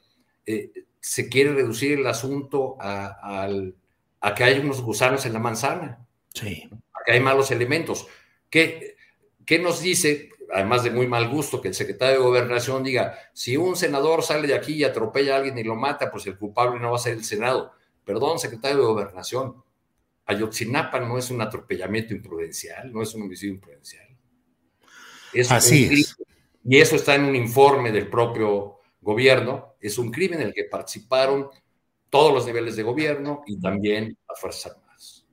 eh, 0.47 0.71
se 0.99 1.27
quiere 1.29 1.53
reducir 1.53 1.99
el 1.99 2.07
asunto 2.07 2.77
a, 2.79 3.47
que 4.35 4.43
hay 4.43 4.59
unos 4.59 4.81
gusanos 4.81 5.25
en 5.25 5.33
la 5.33 5.39
manzana, 5.39 6.05
sí. 6.33 6.69
a 6.93 7.03
que 7.05 7.11
hay 7.11 7.19
malos 7.19 7.51
elementos. 7.51 8.07
¿Qué, 8.49 8.95
¿Qué 9.45 9.59
nos 9.59 9.81
dice, 9.81 10.29
además 10.51 10.83
de 10.83 10.91
muy 10.91 11.05
mal 11.05 11.29
gusto, 11.29 11.61
que 11.61 11.67
el 11.67 11.73
secretario 11.73 12.15
de 12.15 12.23
Gobernación 12.23 12.83
diga, 12.83 13.17
si 13.33 13.57
un 13.57 13.75
senador 13.75 14.23
sale 14.23 14.47
de 14.47 14.55
aquí 14.55 14.73
y 14.73 14.83
atropella 14.83 15.35
a 15.35 15.37
alguien 15.37 15.57
y 15.57 15.63
lo 15.63 15.75
mata, 15.75 16.09
pues 16.09 16.25
el 16.27 16.37
culpable 16.37 16.79
no 16.79 16.91
va 16.91 16.95
a 16.95 16.99
ser 16.99 17.13
el 17.13 17.23
Senado? 17.23 17.73
Perdón, 18.03 18.39
secretario 18.39 18.77
de 18.77 18.83
Gobernación, 18.83 19.63
Ayotzinapa 20.25 20.99
no 20.99 21.17
es 21.17 21.29
un 21.29 21.41
atropellamiento 21.41 22.13
imprudencial, 22.13 22.91
no 22.91 23.01
es 23.01 23.13
un 23.13 23.23
homicidio 23.23 23.53
imprudencial. 23.55 24.07
Así 25.49 25.85
es. 25.85 26.17
Y 26.63 26.79
eso 26.79 26.95
está 26.97 27.15
en 27.15 27.25
un 27.25 27.35
informe 27.35 27.91
del 27.91 28.09
propio 28.09 28.76
gobierno. 29.07 29.77
Es 29.79 29.97
un 29.97 30.11
crimen 30.11 30.41
en 30.41 30.47
el 30.47 30.53
que 30.53 30.65
participaron 30.65 31.47
todos 32.09 32.33
los 32.33 32.45
niveles 32.45 32.75
de 32.75 32.83
gobierno 32.83 33.41
y 33.47 33.57
también 33.57 34.17
las 34.27 34.39
Fuerzas 34.39 34.73
Armadas. 34.73 35.25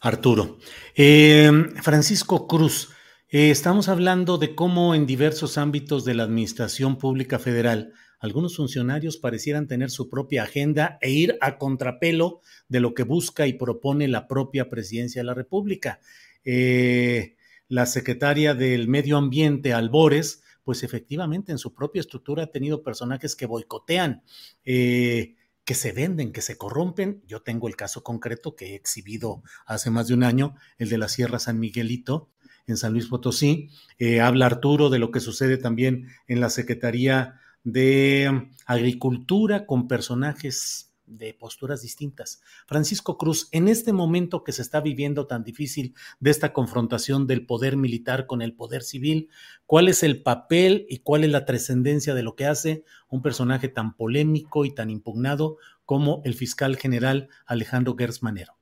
Arturo. 0.00 0.58
Eh, 0.94 1.50
Francisco 1.82 2.46
Cruz, 2.46 2.90
eh, 3.28 3.50
estamos 3.50 3.88
hablando 3.88 4.38
de 4.38 4.54
cómo 4.54 4.94
en 4.94 5.06
diversos 5.06 5.58
ámbitos 5.58 6.04
de 6.04 6.14
la 6.14 6.22
Administración 6.22 6.96
Pública 6.96 7.40
Federal 7.40 7.92
algunos 8.20 8.56
funcionarios 8.56 9.16
parecieran 9.16 9.66
tener 9.66 9.90
su 9.90 10.08
propia 10.08 10.44
agenda 10.44 10.98
e 11.00 11.10
ir 11.10 11.36
a 11.40 11.58
contrapelo 11.58 12.42
de 12.68 12.78
lo 12.78 12.94
que 12.94 13.02
busca 13.02 13.48
y 13.48 13.54
propone 13.54 14.06
la 14.06 14.28
propia 14.28 14.70
presidencia 14.70 15.20
de 15.20 15.26
la 15.26 15.34
República. 15.34 15.98
Eh, 16.44 17.34
la 17.66 17.86
secretaria 17.86 18.54
del 18.54 18.86
Medio 18.86 19.16
Ambiente, 19.16 19.72
Albores, 19.72 20.43
pues 20.64 20.82
efectivamente 20.82 21.52
en 21.52 21.58
su 21.58 21.74
propia 21.74 22.00
estructura 22.00 22.44
ha 22.44 22.50
tenido 22.50 22.82
personajes 22.82 23.36
que 23.36 23.46
boicotean, 23.46 24.22
eh, 24.64 25.36
que 25.64 25.74
se 25.74 25.92
venden, 25.92 26.32
que 26.32 26.42
se 26.42 26.56
corrompen. 26.56 27.22
Yo 27.26 27.42
tengo 27.42 27.68
el 27.68 27.76
caso 27.76 28.02
concreto 28.02 28.56
que 28.56 28.72
he 28.72 28.74
exhibido 28.74 29.42
hace 29.66 29.90
más 29.90 30.08
de 30.08 30.14
un 30.14 30.24
año, 30.24 30.56
el 30.78 30.88
de 30.88 30.98
la 30.98 31.08
Sierra 31.08 31.38
San 31.38 31.60
Miguelito, 31.60 32.30
en 32.66 32.76
San 32.76 32.92
Luis 32.92 33.06
Potosí. 33.06 33.70
Eh, 33.98 34.20
habla 34.20 34.46
Arturo 34.46 34.90
de 34.90 34.98
lo 34.98 35.10
que 35.10 35.20
sucede 35.20 35.58
también 35.58 36.08
en 36.26 36.40
la 36.40 36.50
Secretaría 36.50 37.40
de 37.62 38.50
agricultura 38.66 39.66
con 39.66 39.88
personajes 39.88 40.93
de 41.16 41.34
posturas 41.34 41.82
distintas. 41.82 42.42
Francisco 42.66 43.18
Cruz, 43.18 43.48
en 43.52 43.68
este 43.68 43.92
momento 43.92 44.44
que 44.44 44.52
se 44.52 44.62
está 44.62 44.80
viviendo 44.80 45.26
tan 45.26 45.44
difícil 45.44 45.94
de 46.20 46.30
esta 46.30 46.52
confrontación 46.52 47.26
del 47.26 47.46
poder 47.46 47.76
militar 47.76 48.26
con 48.26 48.42
el 48.42 48.54
poder 48.54 48.82
civil, 48.82 49.28
¿cuál 49.66 49.88
es 49.88 50.02
el 50.02 50.22
papel 50.22 50.86
y 50.88 50.98
cuál 50.98 51.24
es 51.24 51.30
la 51.30 51.44
trascendencia 51.44 52.14
de 52.14 52.22
lo 52.22 52.34
que 52.34 52.46
hace 52.46 52.84
un 53.08 53.22
personaje 53.22 53.68
tan 53.68 53.96
polémico 53.96 54.64
y 54.64 54.74
tan 54.74 54.90
impugnado 54.90 55.58
como 55.84 56.22
el 56.24 56.34
fiscal 56.34 56.76
general 56.76 57.28
Alejandro 57.46 57.94
Gers 57.96 58.22
Manero? 58.22 58.54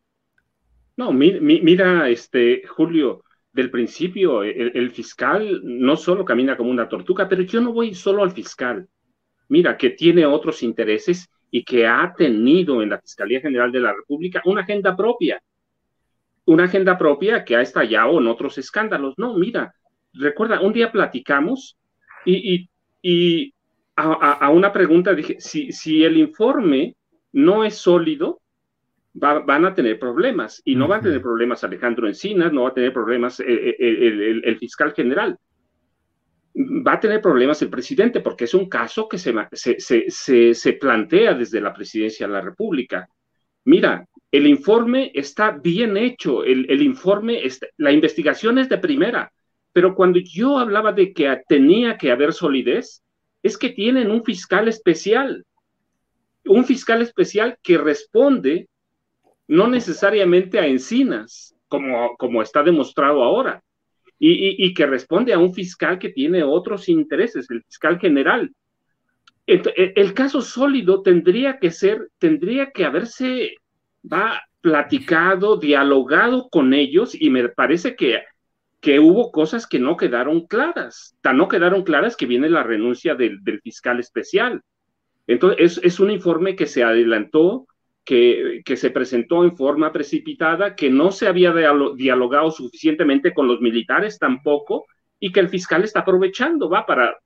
No, 0.96 1.12
mira, 1.12 2.08
este, 2.08 2.62
Julio, 2.66 3.24
del 3.52 3.70
principio, 3.70 4.42
el, 4.42 4.90
fiscal 4.90 5.60
no 5.62 5.96
solo 5.96 6.24
camina 6.24 6.56
como 6.56 6.70
una 6.70 6.88
tortuga, 6.88 7.28
pero 7.28 7.42
yo 7.42 7.60
no 7.60 7.72
voy 7.72 7.94
solo 7.94 8.22
al 8.22 8.32
fiscal. 8.32 8.88
Mira, 9.48 9.76
que 9.76 9.90
tiene 9.90 10.24
otros 10.24 10.62
intereses 10.62 11.30
y 11.52 11.62
que 11.62 11.86
ha 11.86 12.12
tenido 12.16 12.82
en 12.82 12.88
la 12.88 12.98
Fiscalía 12.98 13.40
General 13.40 13.70
de 13.70 13.78
la 13.78 13.92
República 13.92 14.42
una 14.46 14.62
agenda 14.62 14.96
propia. 14.96 15.40
Una 16.46 16.64
agenda 16.64 16.98
propia 16.98 17.44
que 17.44 17.54
ha 17.54 17.60
estallado 17.60 18.18
en 18.18 18.26
otros 18.26 18.58
escándalos. 18.58 19.14
No, 19.18 19.34
mira, 19.34 19.72
recuerda, 20.14 20.60
un 20.60 20.72
día 20.72 20.90
platicamos 20.90 21.76
y, 22.24 22.68
a, 23.94 24.48
una 24.50 24.72
pregunta 24.72 25.14
dije, 25.14 25.36
si, 25.38 25.70
si 25.72 26.02
el 26.02 26.16
informe 26.16 26.96
no 27.32 27.64
es 27.64 27.76
sólido, 27.76 28.40
van 29.12 29.66
a 29.66 29.74
tener 29.74 29.98
problemas. 29.98 30.62
Y 30.64 30.74
no 30.74 30.88
van 30.88 31.00
a 31.00 31.02
tener 31.02 31.20
problemas 31.20 31.62
Alejandro 31.64 32.08
Encinas, 32.08 32.50
no 32.50 32.62
va 32.62 32.70
a 32.70 32.74
tener 32.74 32.94
problemas 32.94 33.40
eh, 33.40 33.76
eh, 33.78 34.40
el, 34.42 34.58
fiscal 34.58 34.94
general. 34.94 35.38
Va 36.54 36.94
a 36.94 37.00
tener 37.00 37.20
problemas 37.20 37.62
el 37.62 37.70
presidente 37.70 38.20
porque 38.20 38.44
es 38.44 38.54
un 38.54 38.68
caso 38.68 39.08
que 39.08 39.18
se, 39.18 39.34
se, 40.10 40.54
se, 40.54 40.72
plantea 40.74 41.34
desde 41.34 41.60
la 41.60 41.72
presidencia 41.72 42.26
de 42.26 42.32
la 42.32 42.40
República. 42.42 43.08
Mira, 43.64 44.06
el 44.30 44.46
informe 44.46 45.10
está 45.14 45.52
bien 45.52 45.96
hecho, 45.96 46.44
el, 46.44 46.70
el 46.70 46.82
informe, 46.82 47.40
la 47.78 47.92
investigación 47.92 48.58
es 48.58 48.68
de 48.68 48.78
primera, 48.78 49.32
pero 49.72 49.94
cuando 49.94 50.18
yo 50.18 50.58
hablaba 50.58 50.92
de 50.92 51.12
que 51.12 51.40
tenía 51.48 51.96
que 51.96 52.10
haber 52.10 52.32
solidez, 52.32 53.02
es 53.42 53.56
que 53.56 53.70
tienen 53.70 54.10
un 54.10 54.22
fiscal 54.22 54.68
especial, 54.68 55.44
un 56.44 56.64
fiscal 56.64 57.02
especial 57.02 57.58
que 57.62 57.78
responde 57.78 58.68
no 59.48 59.68
necesariamente 59.68 60.58
a 60.58 60.66
Encinas, 60.66 61.54
como, 61.68 62.16
como 62.16 62.42
está 62.42 62.62
demostrado 62.62 63.22
ahora, 63.22 63.62
y, 64.18 64.72
que 64.74 64.86
responde 64.86 65.32
a 65.32 65.38
un 65.38 65.52
fiscal 65.52 65.98
que 65.98 66.10
tiene 66.10 66.44
otros 66.44 66.88
intereses, 66.88 67.50
el 67.50 67.62
fiscal 67.64 67.98
general. 67.98 68.52
E, 69.46 69.60
el, 69.96 70.14
caso 70.14 70.40
sólido 70.40 71.02
tendría 71.02 71.58
que 71.58 71.72
ser, 71.72 72.08
tendría 72.18 72.70
que 72.70 72.84
haberse 72.84 73.56
va, 74.10 74.40
platicado, 74.60 75.56
dialogado 75.56 76.48
con 76.48 76.72
ellos, 76.72 77.20
y 77.20 77.30
me 77.30 77.48
parece 77.48 77.96
que, 77.96 78.22
que 78.80 79.00
hubo 79.00 79.32
cosas 79.32 79.66
que 79.66 79.80
no 79.80 79.96
quedaron 79.96 80.46
claras, 80.46 81.16
tan 81.20 81.36
no 81.36 81.48
quedaron 81.48 81.82
claras 81.82 82.16
que 82.16 82.26
viene 82.26 82.48
la 82.48 82.62
renuncia 82.62 83.14
del, 83.14 83.42
del 83.42 83.60
fiscal 83.60 83.98
especial. 83.98 84.62
Entonces, 85.26 85.78
es, 85.78 85.84
es, 85.84 86.00
un 86.00 86.10
informe 86.10 86.54
que 86.54 86.66
se 86.66 86.82
adelantó, 86.84 87.66
que, 88.04 88.62
se 88.76 88.90
presentó 88.90 89.44
en 89.44 89.56
forma 89.56 89.92
precipitada, 89.92 90.74
que 90.74 90.90
no 90.90 91.12
se 91.12 91.26
había 91.28 91.52
dialogado 91.96 92.50
suficientemente 92.50 93.32
con 93.32 93.46
los 93.46 93.60
militares 93.60 94.18
tampoco, 94.18 94.86
y 95.20 95.30
que 95.30 95.40
el 95.40 95.48
fiscal 95.48 95.84
está 95.84 96.00
aprovechando, 96.00 96.68
va, 96.68 96.84
para, 96.84 97.16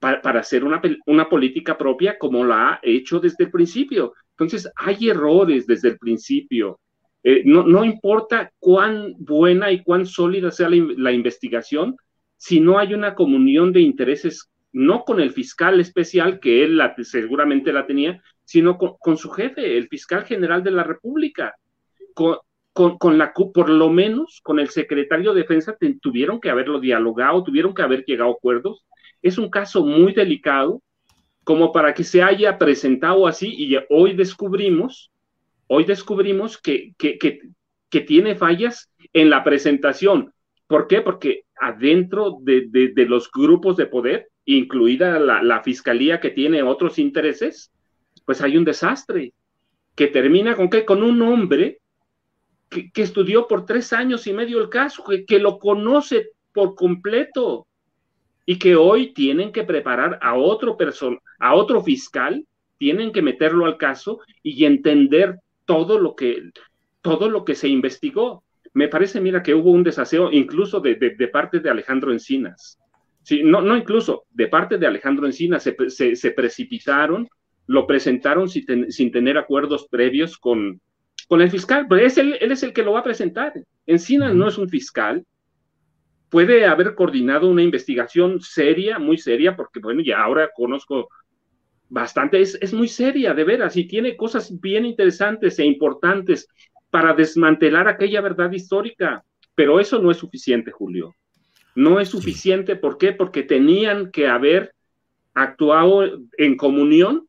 para, 0.00 0.40
hacer 0.40 0.64
una, 0.64 0.82
una 1.06 1.28
política 1.28 1.78
propia 1.78 2.18
como 2.18 2.44
la 2.44 2.72
ha 2.72 2.80
hecho 2.82 3.20
desde 3.20 3.44
el 3.44 3.50
principio. 3.50 4.14
Entonces, 4.30 4.70
hay 4.76 5.08
errores 5.08 5.66
desde 5.66 5.90
el 5.90 5.98
principio. 5.98 6.80
Eh, 7.26 7.42
no, 7.46 7.62
no, 7.62 7.84
importa 7.84 8.52
cuán 8.58 9.14
buena 9.18 9.72
y 9.72 9.82
cuán 9.82 10.04
sólida 10.04 10.50
sea 10.50 10.68
la, 10.68 11.12
investigación, 11.12 11.96
si 12.36 12.60
no 12.60 12.78
hay 12.78 12.92
una 12.92 13.14
comunión 13.14 13.72
de 13.72 13.80
intereses, 13.80 14.50
no 14.72 15.04
con 15.04 15.20
el 15.20 15.30
fiscal 15.30 15.80
especial, 15.80 16.38
que 16.38 16.64
él 16.64 16.82
seguramente 17.02 17.72
la 17.72 17.86
tenía, 17.86 18.22
sino 18.44 18.78
con, 18.78 19.16
su 19.16 19.30
jefe, 19.30 19.76
el 19.76 19.88
fiscal 19.88 20.24
general 20.24 20.62
de 20.62 20.70
la 20.70 20.84
República. 20.84 21.54
Con, 22.14 22.38
con, 22.72 23.18
la 23.18 23.32
por 23.32 23.68
lo 23.68 23.88
menos 23.88 24.40
con 24.42 24.58
el 24.58 24.68
secretario 24.68 25.32
de 25.32 25.42
defensa 25.42 25.76
tuvieron 26.00 26.40
que 26.40 26.50
haberlo 26.50 26.80
dialogado, 26.80 27.44
tuvieron 27.44 27.72
que 27.72 27.82
haber 27.82 28.04
llegado 28.04 28.30
a 28.30 28.34
acuerdos. 28.34 28.84
Es 29.22 29.38
un 29.38 29.48
caso 29.48 29.84
muy 29.84 30.12
delicado 30.12 30.82
como 31.44 31.72
para 31.72 31.94
que 31.94 32.04
se 32.04 32.22
haya 32.22 32.58
presentado 32.58 33.26
así 33.26 33.54
y 33.56 33.76
hoy 33.90 34.14
descubrimos, 34.14 35.12
hoy 35.66 35.84
descubrimos 35.84 36.58
que, 36.58 36.94
que, 36.98 37.18
que, 37.18 38.00
tiene 38.00 38.34
fallas 38.34 38.90
en 39.12 39.30
la 39.30 39.44
presentación. 39.44 40.32
¿Por 40.66 40.88
qué? 40.88 41.00
Porque 41.00 41.44
adentro 41.60 42.38
de, 42.40 42.66
de, 42.92 43.06
los 43.06 43.30
grupos 43.30 43.76
de 43.76 43.86
poder, 43.86 44.28
incluida 44.46 45.20
la, 45.20 45.62
fiscalía 45.62 46.18
que 46.18 46.30
tiene 46.30 46.62
otros 46.62 46.98
intereses, 46.98 47.70
pues 48.24 48.40
hay 48.40 48.56
un 48.56 48.64
desastre 48.64 49.32
que 49.94 50.08
termina 50.08 50.56
con 50.56 50.68
qué? 50.68 50.84
Con 50.84 51.02
un 51.02 51.20
hombre 51.22 51.78
que, 52.68 52.90
que 52.90 53.02
estudió 53.02 53.46
por 53.46 53.64
tres 53.66 53.92
años 53.92 54.26
y 54.26 54.32
medio 54.32 54.60
el 54.60 54.68
caso, 54.68 55.04
que, 55.04 55.24
que 55.24 55.38
lo 55.38 55.58
conoce 55.58 56.30
por 56.52 56.74
completo, 56.74 57.66
y 58.46 58.58
que 58.58 58.76
hoy 58.76 59.12
tienen 59.12 59.52
que 59.52 59.64
preparar 59.64 60.18
a 60.22 60.34
otro 60.34 60.76
persona, 60.76 61.18
a 61.38 61.54
otro 61.54 61.82
fiscal, 61.82 62.46
tienen 62.78 63.12
que 63.12 63.22
meterlo 63.22 63.66
al 63.66 63.78
caso 63.78 64.20
y 64.42 64.64
entender 64.64 65.36
todo 65.64 65.98
lo 65.98 66.14
que 66.14 66.50
todo 67.00 67.28
lo 67.28 67.44
que 67.44 67.54
se 67.54 67.68
investigó. 67.68 68.44
Me 68.72 68.88
parece, 68.88 69.20
mira, 69.20 69.42
que 69.42 69.54
hubo 69.54 69.70
un 69.70 69.82
desaseo 69.82 70.32
incluso 70.32 70.80
de, 70.80 70.94
de, 70.94 71.28
parte 71.28 71.60
de 71.60 71.70
Alejandro 71.70 72.12
Encinas. 72.12 72.78
Sí, 73.22 73.42
no, 73.42 73.60
no 73.60 73.76
incluso, 73.76 74.24
de 74.30 74.48
parte 74.48 74.78
de 74.78 74.86
Alejandro 74.86 75.26
Encinas 75.26 75.62
se, 75.62 76.16
se, 76.16 76.30
precipitaron, 76.32 77.28
lo 77.66 77.86
presentaron 77.86 78.48
sin, 78.48 78.90
sin, 78.90 79.10
tener 79.10 79.38
acuerdos 79.38 79.88
previos 79.88 80.38
con, 80.38 80.80
con 81.28 81.40
el 81.40 81.50
fiscal, 81.50 81.86
pero 81.88 82.04
es 82.04 82.18
él, 82.18 82.36
él 82.40 82.52
es 82.52 82.62
el 82.62 82.72
que 82.72 82.82
lo 82.82 82.92
va 82.92 83.00
a 83.00 83.04
presentar. 83.04 83.52
Encinas 83.86 84.34
no 84.34 84.48
es 84.48 84.58
un 84.58 84.68
fiscal, 84.68 85.24
puede 86.28 86.66
haber 86.66 86.94
coordinado 86.94 87.48
una 87.48 87.62
investigación 87.62 88.40
seria, 88.40 88.98
muy 88.98 89.18
seria, 89.18 89.56
porque 89.56 89.80
bueno, 89.80 90.02
ya 90.02 90.22
ahora 90.22 90.50
conozco 90.54 91.08
bastante, 91.88 92.40
es, 92.40 92.58
es 92.60 92.74
muy 92.74 92.88
seria, 92.88 93.34
de 93.34 93.44
veras, 93.44 93.76
y 93.76 93.84
tiene 93.84 94.16
cosas 94.16 94.60
bien 94.60 94.84
interesantes 94.84 95.58
e 95.58 95.64
importantes 95.64 96.48
para 96.90 97.14
desmantelar 97.14 97.88
aquella 97.88 98.20
verdad 98.20 98.52
histórica, 98.52 99.24
pero 99.54 99.80
eso 99.80 100.00
no 100.00 100.10
es 100.10 100.16
suficiente, 100.16 100.70
Julio. 100.70 101.14
No 101.74 101.98
es 101.98 102.08
suficiente, 102.08 102.76
¿por 102.76 102.98
qué? 102.98 103.12
Porque 103.12 103.42
tenían 103.42 104.10
que 104.10 104.28
haber 104.28 104.74
actuado 105.34 106.04
en 106.38 106.56
comunión 106.56 107.28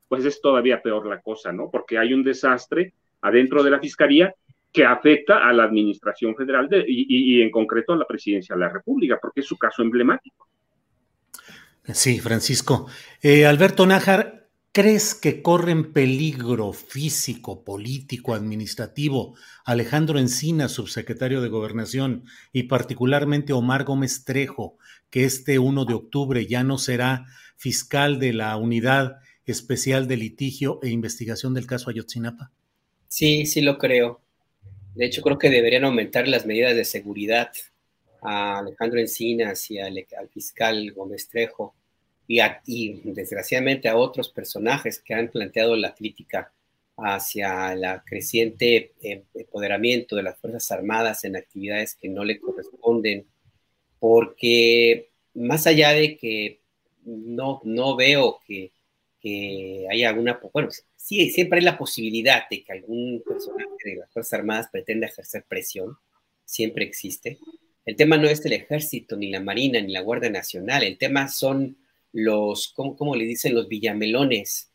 pues 0.11 0.25
es 0.25 0.41
todavía 0.41 0.81
peor 0.81 1.07
la 1.07 1.21
cosa, 1.21 1.53
¿no? 1.53 1.69
Porque 1.71 1.97
hay 1.97 2.13
un 2.13 2.21
desastre 2.21 2.95
adentro 3.21 3.63
de 3.63 3.71
la 3.71 3.79
Fiscalía 3.79 4.35
que 4.69 4.83
afecta 4.83 5.47
a 5.47 5.53
la 5.53 5.63
Administración 5.63 6.35
Federal 6.35 6.67
de, 6.67 6.83
y, 6.85 7.41
en 7.41 7.49
concreto 7.49 7.93
a 7.93 7.95
la 7.95 8.05
Presidencia 8.05 8.53
de 8.53 8.59
la 8.59 8.67
República, 8.67 9.17
porque 9.21 9.39
es 9.39 9.45
su 9.45 9.57
caso 9.57 9.81
emblemático. 9.81 10.49
Sí, 11.93 12.19
Francisco. 12.19 12.87
Eh, 13.21 13.45
Alberto 13.45 13.85
Nájar, 13.85 14.49
¿crees 14.73 15.15
que 15.15 15.41
corren 15.41 15.93
peligro 15.93 16.73
físico, 16.73 17.63
político, 17.63 18.33
administrativo 18.33 19.37
Alejandro 19.63 20.19
Encina, 20.19 20.67
subsecretario 20.67 21.39
de 21.39 21.47
Gobernación, 21.47 22.25
y 22.51 22.63
particularmente 22.63 23.53
Omar 23.53 23.85
Gómez 23.85 24.25
Trejo, 24.25 24.77
que 25.09 25.23
este 25.23 25.57
1 25.57 25.85
de 25.85 25.93
octubre 25.93 26.45
ya 26.47 26.65
no 26.65 26.77
será 26.77 27.27
fiscal 27.55 28.19
de 28.19 28.33
la 28.33 28.57
unidad 28.57 29.15
especial 29.51 30.07
de 30.07 30.17
litigio 30.17 30.79
e 30.81 30.89
investigación 30.89 31.53
del 31.53 31.67
caso 31.67 31.89
Ayotzinapa? 31.89 32.51
Sí, 33.07 33.45
sí 33.45 33.61
lo 33.61 33.77
creo. 33.77 34.21
De 34.95 35.05
hecho, 35.05 35.21
creo 35.21 35.37
que 35.37 35.49
deberían 35.49 35.85
aumentar 35.85 36.27
las 36.27 36.45
medidas 36.45 36.75
de 36.75 36.85
seguridad 36.85 37.51
a 38.21 38.59
Alejandro 38.59 38.99
Encinas 38.99 39.69
y 39.71 39.79
al, 39.79 40.05
fiscal 40.31 40.91
Gómez 40.91 41.27
Trejo 41.27 41.75
y, 42.27 43.01
desgraciadamente 43.03 43.89
a 43.89 43.97
otros 43.97 44.29
personajes 44.29 44.99
que 44.99 45.13
han 45.13 45.29
planteado 45.29 45.75
la 45.75 45.93
crítica 45.93 46.51
hacia 46.97 47.73
el 47.73 47.83
creciente 48.05 48.93
eh, 49.01 49.23
empoderamiento 49.33 50.15
de 50.15 50.23
las 50.23 50.37
Fuerzas 50.37 50.71
Armadas 50.71 51.23
en 51.23 51.35
actividades 51.35 51.95
que 51.95 52.09
no 52.09 52.23
le 52.23 52.39
corresponden, 52.39 53.25
porque 53.99 55.09
más 55.33 55.67
allá 55.67 55.93
de 55.93 56.17
que 56.17 56.59
no, 57.03 57.61
no 57.63 57.95
veo 57.95 58.39
que 58.45 58.71
que 59.21 59.85
haya 59.89 60.09
alguna, 60.09 60.39
bueno, 60.51 60.69
sí, 60.95 61.29
siempre 61.29 61.59
hay 61.59 61.65
la 61.65 61.77
posibilidad 61.77 62.49
de 62.49 62.63
que 62.63 62.73
algún 62.73 63.21
personaje 63.25 63.69
de 63.83 63.95
las 63.97 64.11
Fuerzas 64.11 64.33
Armadas 64.33 64.69
pretenda 64.71 65.07
ejercer 65.07 65.45
presión, 65.47 65.97
siempre 66.43 66.83
existe. 66.83 67.37
El 67.85 67.95
tema 67.95 68.17
no 68.17 68.27
es 68.27 68.43
el 68.45 68.53
ejército, 68.53 69.15
ni 69.15 69.29
la 69.29 69.39
Marina, 69.39 69.79
ni 69.79 69.93
la 69.93 70.01
Guardia 70.01 70.29
Nacional, 70.29 70.83
el 70.83 70.97
tema 70.97 71.27
son 71.27 71.77
los, 72.13 72.73
¿cómo, 72.75 73.15
le 73.15 73.25
dicen? 73.25 73.55
Los 73.55 73.67
villamelones, 73.67 74.71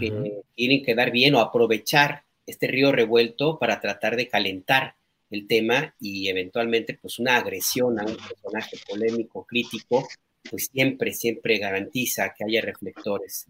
que 0.00 0.42
quieren 0.56 0.82
quedar 0.84 1.12
bien 1.12 1.36
o 1.36 1.40
aprovechar 1.40 2.24
este 2.44 2.66
río 2.66 2.90
revuelto 2.90 3.58
para 3.58 3.80
tratar 3.80 4.16
de 4.16 4.28
calentar 4.28 4.96
el 5.30 5.46
tema 5.46 5.94
y 6.00 6.28
eventualmente 6.28 6.98
pues 7.00 7.18
una 7.18 7.36
agresión 7.36 7.98
a 8.00 8.04
un 8.04 8.16
personaje 8.16 8.76
polémico, 8.88 9.44
crítico, 9.44 10.06
pues 10.50 10.68
siempre, 10.72 11.12
siempre 11.12 11.58
garantiza 11.58 12.34
que 12.36 12.44
haya 12.44 12.60
reflectores. 12.60 13.46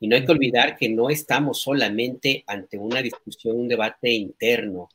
Y 0.00 0.08
no 0.08 0.16
hay 0.16 0.24
que 0.24 0.32
olvidar 0.32 0.78
que 0.78 0.88
no 0.88 1.10
estamos 1.10 1.60
solamente 1.60 2.42
ante 2.46 2.78
una 2.78 3.02
discusión, 3.02 3.56
un 3.56 3.68
debate 3.68 4.10
interno, 4.10 4.88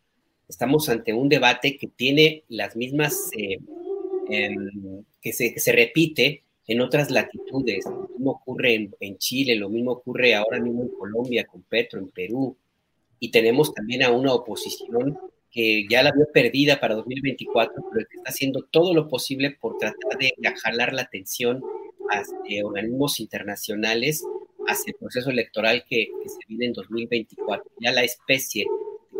estamos 0.49 0.89
ante 0.89 1.13
un 1.13 1.29
debate 1.29 1.77
que 1.77 1.87
tiene 1.87 2.43
las 2.49 2.75
mismas, 2.75 3.29
eh, 3.37 3.59
em, 4.29 5.03
que, 5.21 5.31
se, 5.31 5.71
repite 5.71 6.43
en 6.67 6.81
otras 6.81 7.11
latitudes. 7.11 7.85
Lo 7.85 8.07
mismo 8.09 8.31
ocurre 8.31 8.89
en, 8.99 9.17
Chile, 9.17 9.55
lo 9.55 9.69
mismo 9.69 9.91
ocurre 9.91 10.33
ahora 10.35 10.59
mismo 10.59 10.83
en 10.83 10.89
Colombia 10.89 11.45
con 11.45 11.61
Petro, 11.61 11.99
en 11.99 12.09
Perú. 12.09 12.57
Y 13.19 13.29
tenemos 13.29 13.73
también 13.73 14.03
a 14.03 14.11
una 14.11 14.33
oposición 14.33 15.17
que 15.51 15.85
ya 15.89 16.03
la 16.03 16.11
vio 16.11 16.25
perdida 16.33 16.79
para 16.79 16.95
2024, 16.95 17.75
pero 17.93 18.07
que 18.09 18.17
está 18.17 18.29
haciendo 18.29 18.63
todo 18.71 18.93
lo 18.93 19.07
posible 19.07 19.51
por 19.51 19.77
tratar 19.77 20.17
de 20.19 20.33
jalar 20.63 20.93
la 20.93 21.03
atención 21.03 21.63
a 22.11 22.23
eh, 22.49 22.63
organismos 22.63 23.19
internacionales 23.19 24.23
hacia 24.67 24.91
el 24.91 24.95
proceso 24.95 25.29
electoral 25.29 25.83
que, 25.89 26.09
se 26.25 26.39
viene 26.47 26.67
en 26.67 26.73
2024. 26.73 27.71
Ya 27.79 27.91
la 27.91 28.03
especie 28.03 28.65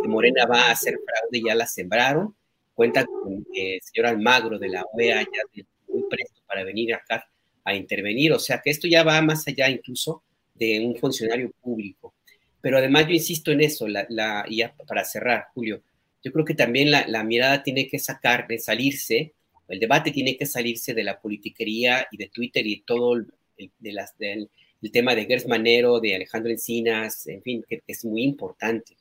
que 0.02 0.08
Morena 0.08 0.46
va 0.46 0.68
a 0.68 0.72
hacer 0.72 0.98
fraude 1.06 1.44
ya 1.46 1.56
la 1.56 1.68
sembraron. 1.68 2.36
Cuenta 2.74 3.06
con 3.06 3.46
el 3.54 3.80
señor 3.82 4.08
Almagro 4.08 4.60
de 4.60 4.70
la 4.70 4.84
OEA 4.94 5.22
ya 5.22 5.64
muy 5.88 6.04
presto 6.10 6.42
para 6.46 6.64
venir 6.64 6.94
acá 6.94 7.28
a 7.64 7.76
intervenir. 7.76 8.34
O 8.34 8.40
sea 8.40 8.62
que 8.64 8.70
esto 8.70 8.88
ya 8.88 9.04
va 9.04 9.22
más 9.22 9.48
allá 9.48 9.70
incluso 9.70 10.24
de 10.54 10.80
un 10.86 10.96
funcionario 10.96 11.52
público. 11.62 12.14
Pero 12.62 12.78
además 12.78 13.08
yo 13.08 13.14
insisto 13.14 13.52
en 13.52 13.62
eso, 13.62 13.88
la, 13.88 14.06
la, 14.10 14.46
y 14.50 14.64
para 14.88 15.06
cerrar, 15.06 15.48
Julio, 15.54 15.82
yo 16.24 16.32
creo 16.32 16.44
que 16.44 16.56
también 16.56 16.90
la, 16.90 17.06
la, 17.08 17.24
mirada 17.24 17.62
tiene 17.62 17.88
que 17.88 18.00
sacar, 18.00 18.48
de 18.48 18.58
salirse, 18.58 19.34
el 19.68 19.80
debate 19.80 20.12
tiene 20.12 20.36
que 20.38 20.46
salirse 20.46 20.94
de 20.94 21.04
la 21.04 21.20
politiquería 21.20 22.08
y 22.12 22.18
de 22.18 22.30
Twitter 22.30 22.66
y 22.66 22.82
todo 22.82 23.16
el, 23.16 23.28
de 23.58 23.92
las, 23.92 24.18
del 24.18 24.50
el 24.82 24.92
tema 24.92 25.16
de 25.16 25.26
Gers 25.26 25.48
Manero, 25.48 26.00
de 26.00 26.16
Alejandro 26.16 26.52
Encinas, 26.52 27.28
en 27.28 27.42
fin, 27.42 27.66
es 27.88 28.06
muy 28.06 28.24
importante. 28.24 28.96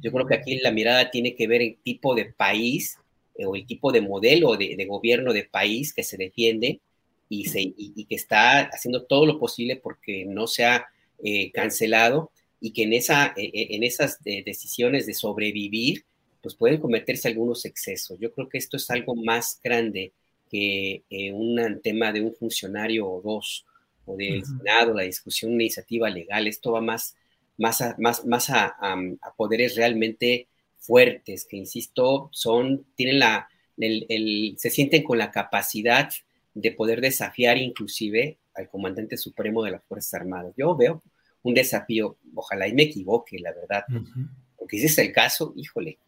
Yo 0.00 0.12
creo 0.12 0.26
que 0.26 0.34
aquí 0.34 0.58
la 0.60 0.70
mirada 0.70 1.10
tiene 1.10 1.34
que 1.34 1.46
ver 1.46 1.62
el 1.62 1.76
tipo 1.82 2.14
de 2.14 2.26
país 2.26 2.98
eh, 3.36 3.46
o 3.46 3.54
el 3.54 3.66
tipo 3.66 3.92
de 3.92 4.00
modelo 4.00 4.56
de, 4.56 4.84
gobierno 4.86 5.32
de 5.32 5.44
país 5.44 5.92
que 5.92 6.02
se 6.02 6.16
defiende 6.16 6.80
y, 7.28 8.04
que 8.06 8.14
está 8.14 8.60
haciendo 8.60 9.04
todo 9.04 9.26
lo 9.26 9.38
posible 9.38 9.76
porque 9.76 10.24
no 10.24 10.46
sea 10.46 10.86
eh, 11.22 11.50
cancelado 11.52 12.30
y 12.60 12.72
que 12.72 12.84
en, 12.84 12.92
esa, 12.92 13.34
eh, 13.36 13.50
en 13.70 13.82
esas 13.82 14.22
decisiones 14.22 15.06
de 15.06 15.14
sobrevivir, 15.14 16.04
pues 16.42 16.54
pueden 16.54 16.80
cometerse 16.80 17.28
algunos 17.28 17.64
excesos. 17.64 18.18
Yo 18.20 18.32
creo 18.32 18.48
que 18.48 18.58
esto 18.58 18.76
es 18.76 18.88
algo 18.90 19.14
más 19.16 19.60
grande 19.62 20.12
que 20.50 21.02
un 21.32 21.80
tema 21.82 22.12
de 22.12 22.20
un 22.20 22.32
funcionario 22.34 23.08
o 23.08 23.20
dos 23.20 23.64
o 24.06 24.16
del 24.16 24.38
uh 24.38 24.42
-huh. 24.42 24.58
Senado, 24.58 24.94
la 24.94 25.02
discusión 25.02 25.50
de 25.50 25.54
una 25.56 25.64
iniciativa 25.64 26.08
legal. 26.10 26.46
Esto 26.46 26.72
va 26.72 26.80
más, 26.80 27.16
más, 27.56 27.80
a, 27.80 27.96
más, 27.98 28.24
más 28.26 28.50
a, 28.50 28.74
a, 28.78 28.96
a, 29.22 29.34
poderes 29.34 29.76
realmente 29.76 30.48
fuertes, 30.78 31.46
que 31.46 31.56
insisto, 31.56 32.28
son, 32.32 32.84
tienen 32.94 33.18
la, 33.18 33.48
el, 33.78 34.06
el, 34.08 34.54
se 34.58 34.70
sienten 34.70 35.02
con 35.02 35.18
la 35.18 35.30
capacidad 35.30 36.10
de 36.54 36.72
poder 36.72 37.00
desafiar 37.00 37.56
inclusive 37.58 38.38
al 38.54 38.68
comandante 38.68 39.16
supremo 39.16 39.64
de 39.64 39.72
las 39.72 39.84
Fuerzas 39.84 40.14
Armadas. 40.14 40.54
Yo 40.56 40.76
veo 40.76 41.02
un 41.42 41.54
desafío, 41.54 42.16
ojalá 42.34 42.68
y 42.68 42.72
me 42.72 42.84
equivoque, 42.84 43.38
la 43.38 43.52
verdad, 43.52 43.84
uh 43.88 43.94
-huh. 43.94 44.28
porque 44.56 44.78
si 44.78 44.86
es 44.86 44.98
el 44.98 45.12
caso, 45.12 45.52
híjole. 45.56 45.98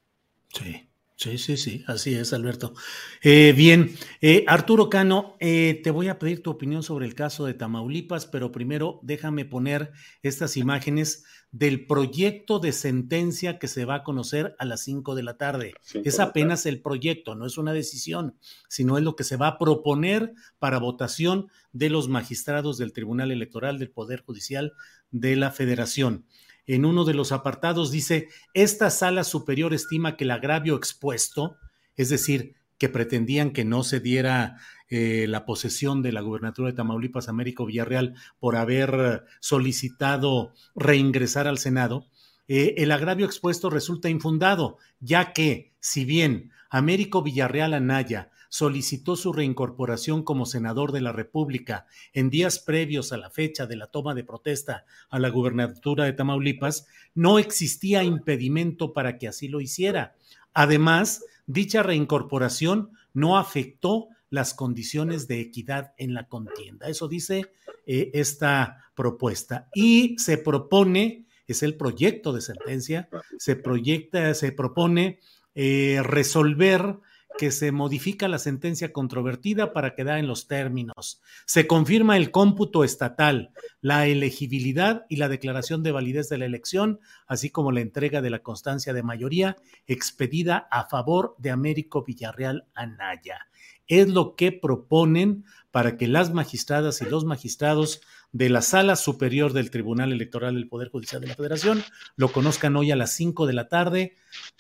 Sí. 0.52 0.86
Sí, 1.18 1.38
sí, 1.38 1.56
sí, 1.56 1.82
así 1.86 2.14
es, 2.14 2.34
Alberto. 2.34 2.74
Eh, 3.22 3.54
bien, 3.56 3.96
eh, 4.20 4.44
Arturo 4.46 4.90
Cano, 4.90 5.34
eh, 5.40 5.80
te 5.82 5.90
voy 5.90 6.08
a 6.08 6.18
pedir 6.18 6.42
tu 6.42 6.50
opinión 6.50 6.82
sobre 6.82 7.06
el 7.06 7.14
caso 7.14 7.46
de 7.46 7.54
Tamaulipas, 7.54 8.26
pero 8.26 8.52
primero 8.52 9.00
déjame 9.02 9.46
poner 9.46 9.92
estas 10.22 10.58
imágenes 10.58 11.24
del 11.52 11.86
proyecto 11.86 12.58
de 12.58 12.72
sentencia 12.72 13.58
que 13.58 13.66
se 13.66 13.86
va 13.86 13.94
a 13.94 14.02
conocer 14.04 14.54
a 14.58 14.66
las 14.66 14.82
5 14.82 15.14
de 15.14 15.22
la 15.22 15.38
tarde. 15.38 15.72
Es 16.04 16.20
apenas 16.20 16.66
el 16.66 16.82
proyecto, 16.82 17.34
no 17.34 17.46
es 17.46 17.56
una 17.56 17.72
decisión, 17.72 18.36
sino 18.68 18.98
es 18.98 19.04
lo 19.04 19.16
que 19.16 19.24
se 19.24 19.38
va 19.38 19.46
a 19.48 19.58
proponer 19.58 20.34
para 20.58 20.78
votación 20.78 21.48
de 21.72 21.88
los 21.88 22.10
magistrados 22.10 22.76
del 22.76 22.92
Tribunal 22.92 23.30
Electoral 23.30 23.78
del 23.78 23.90
Poder 23.90 24.20
Judicial 24.20 24.74
de 25.10 25.34
la 25.36 25.50
Federación 25.50 26.26
en 26.66 26.84
uno 26.84 27.04
de 27.04 27.14
los 27.14 27.32
apartados 27.32 27.90
dice, 27.90 28.28
esta 28.54 28.90
sala 28.90 29.24
superior 29.24 29.74
estima 29.74 30.16
que 30.16 30.24
el 30.24 30.30
agravio 30.30 30.76
expuesto, 30.76 31.56
es 31.96 32.08
decir, 32.08 32.56
que 32.78 32.88
pretendían 32.88 33.52
que 33.52 33.64
no 33.64 33.84
se 33.84 34.00
diera 34.00 34.58
eh, 34.88 35.26
la 35.28 35.46
posesión 35.46 36.02
de 36.02 36.12
la 36.12 36.20
gubernatura 36.20 36.70
de 36.70 36.76
Tamaulipas, 36.76 37.28
Américo 37.28 37.66
Villarreal, 37.66 38.14
por 38.38 38.56
haber 38.56 39.24
solicitado 39.40 40.52
reingresar 40.74 41.46
al 41.46 41.58
Senado, 41.58 42.06
eh, 42.48 42.74
el 42.78 42.92
agravio 42.92 43.26
expuesto 43.26 43.70
resulta 43.70 44.08
infundado, 44.08 44.78
ya 45.00 45.32
que, 45.32 45.72
si 45.80 46.04
bien 46.04 46.52
Américo 46.70 47.22
Villarreal 47.22 47.74
Anaya 47.74 48.30
solicitó 48.48 49.16
su 49.16 49.32
reincorporación 49.32 50.22
como 50.22 50.46
senador 50.46 50.92
de 50.92 51.00
la 51.00 51.12
República 51.12 51.86
en 52.12 52.30
días 52.30 52.58
previos 52.58 53.12
a 53.12 53.16
la 53.16 53.30
fecha 53.30 53.66
de 53.66 53.76
la 53.76 53.86
toma 53.88 54.14
de 54.14 54.24
protesta 54.24 54.84
a 55.08 55.18
la 55.18 55.28
gubernatura 55.28 56.04
de 56.04 56.12
Tamaulipas, 56.12 56.86
no 57.14 57.38
existía 57.38 58.04
impedimento 58.04 58.92
para 58.92 59.18
que 59.18 59.28
así 59.28 59.48
lo 59.48 59.60
hiciera. 59.60 60.14
Además, 60.52 61.24
dicha 61.46 61.82
reincorporación 61.82 62.90
no 63.12 63.38
afectó 63.38 64.08
las 64.30 64.54
condiciones 64.54 65.28
de 65.28 65.40
equidad 65.40 65.94
en 65.98 66.14
la 66.14 66.28
contienda. 66.28 66.88
Eso 66.88 67.08
dice 67.08 67.50
eh, 67.86 68.10
esta 68.14 68.90
propuesta. 68.94 69.68
Y 69.74 70.16
se 70.18 70.38
propone, 70.38 71.26
es 71.46 71.62
el 71.62 71.76
proyecto 71.76 72.32
de 72.32 72.40
sentencia, 72.40 73.08
se 73.38 73.56
proyecta, 73.56 74.34
se 74.34 74.52
propone 74.52 75.20
eh, 75.54 76.00
resolver 76.02 76.98
que 77.38 77.50
se 77.50 77.72
modifica 77.72 78.28
la 78.28 78.38
sentencia 78.38 78.92
controvertida 78.92 79.72
para 79.72 79.94
quedar 79.94 80.18
en 80.18 80.26
los 80.26 80.48
términos. 80.48 81.20
Se 81.44 81.66
confirma 81.66 82.16
el 82.16 82.30
cómputo 82.30 82.82
estatal, 82.82 83.50
la 83.80 84.06
elegibilidad 84.06 85.04
y 85.08 85.16
la 85.16 85.28
declaración 85.28 85.82
de 85.82 85.92
validez 85.92 86.28
de 86.28 86.38
la 86.38 86.46
elección, 86.46 87.00
así 87.26 87.50
como 87.50 87.72
la 87.72 87.80
entrega 87.80 88.22
de 88.22 88.30
la 88.30 88.40
constancia 88.40 88.92
de 88.92 89.02
mayoría 89.02 89.56
expedida 89.86 90.66
a 90.70 90.88
favor 90.88 91.34
de 91.38 91.50
Américo 91.50 92.02
Villarreal 92.04 92.66
Anaya. 92.74 93.46
Es 93.86 94.08
lo 94.08 94.34
que 94.34 94.50
proponen 94.50 95.44
para 95.70 95.96
que 95.96 96.08
las 96.08 96.32
magistradas 96.32 97.02
y 97.02 97.04
los 97.04 97.24
magistrados 97.24 98.00
de 98.36 98.50
la 98.50 98.60
Sala 98.60 98.96
Superior 98.96 99.54
del 99.54 99.70
Tribunal 99.70 100.12
Electoral 100.12 100.56
del 100.56 100.68
Poder 100.68 100.90
Judicial 100.90 101.22
de 101.22 101.28
la 101.28 101.34
Federación 101.34 101.82
lo 102.16 102.30
conozcan 102.30 102.76
hoy 102.76 102.90
a 102.90 102.96
las 102.96 103.12
5 103.12 103.46
de 103.46 103.54
la 103.54 103.70
tarde, 103.70 104.16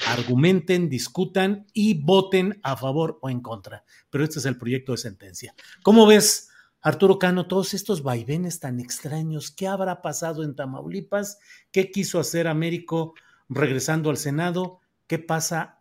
argumenten, 0.06 0.88
discutan 0.88 1.66
y 1.74 2.02
voten 2.02 2.58
a 2.62 2.78
favor 2.78 3.18
o 3.20 3.28
en 3.28 3.42
contra. 3.42 3.84
Pero 4.08 4.24
este 4.24 4.38
es 4.38 4.46
el 4.46 4.56
proyecto 4.56 4.92
de 4.92 4.98
sentencia. 4.98 5.54
¿Cómo 5.82 6.06
ves, 6.06 6.48
Arturo 6.80 7.18
Cano, 7.18 7.48
todos 7.48 7.74
estos 7.74 8.02
vaivenes 8.02 8.60
tan 8.60 8.80
extraños? 8.80 9.50
¿Qué 9.50 9.66
habrá 9.66 10.00
pasado 10.00 10.42
en 10.42 10.54
Tamaulipas? 10.56 11.38
¿Qué 11.70 11.90
quiso 11.90 12.18
hacer 12.18 12.48
Américo 12.48 13.12
regresando 13.50 14.08
al 14.08 14.16
Senado? 14.16 14.80
¿Qué 15.06 15.18
pasa 15.18 15.75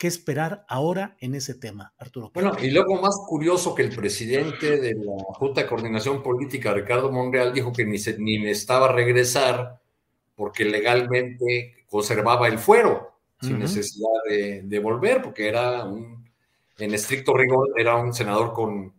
qué 0.00 0.06
esperar 0.06 0.64
ahora 0.66 1.14
en 1.20 1.34
ese 1.34 1.52
tema, 1.52 1.92
Arturo. 1.98 2.30
Bueno, 2.32 2.56
y 2.58 2.70
luego 2.70 3.02
más 3.02 3.14
curioso 3.28 3.74
que 3.74 3.82
el 3.82 3.94
presidente 3.94 4.78
de 4.78 4.94
la 4.94 5.12
Junta 5.34 5.60
de 5.60 5.66
Coordinación 5.66 6.22
Política, 6.22 6.72
Ricardo 6.72 7.12
Monreal, 7.12 7.52
dijo 7.52 7.70
que 7.70 7.84
ni, 7.84 7.98
se, 7.98 8.16
ni 8.18 8.38
necesitaba 8.38 8.90
regresar 8.92 9.78
porque 10.34 10.64
legalmente 10.64 11.84
conservaba 11.86 12.48
el 12.48 12.58
fuero, 12.58 12.92
uh 13.42 13.44
-huh. 13.44 13.46
sin 13.46 13.58
necesidad 13.58 14.08
de, 14.26 14.62
de, 14.62 14.78
volver, 14.78 15.20
porque 15.20 15.46
era 15.46 15.84
un, 15.84 16.26
en 16.78 16.94
estricto 16.94 17.36
rigor, 17.36 17.68
era 17.76 17.96
un 17.96 18.14
senador 18.14 18.54
con, 18.54 18.94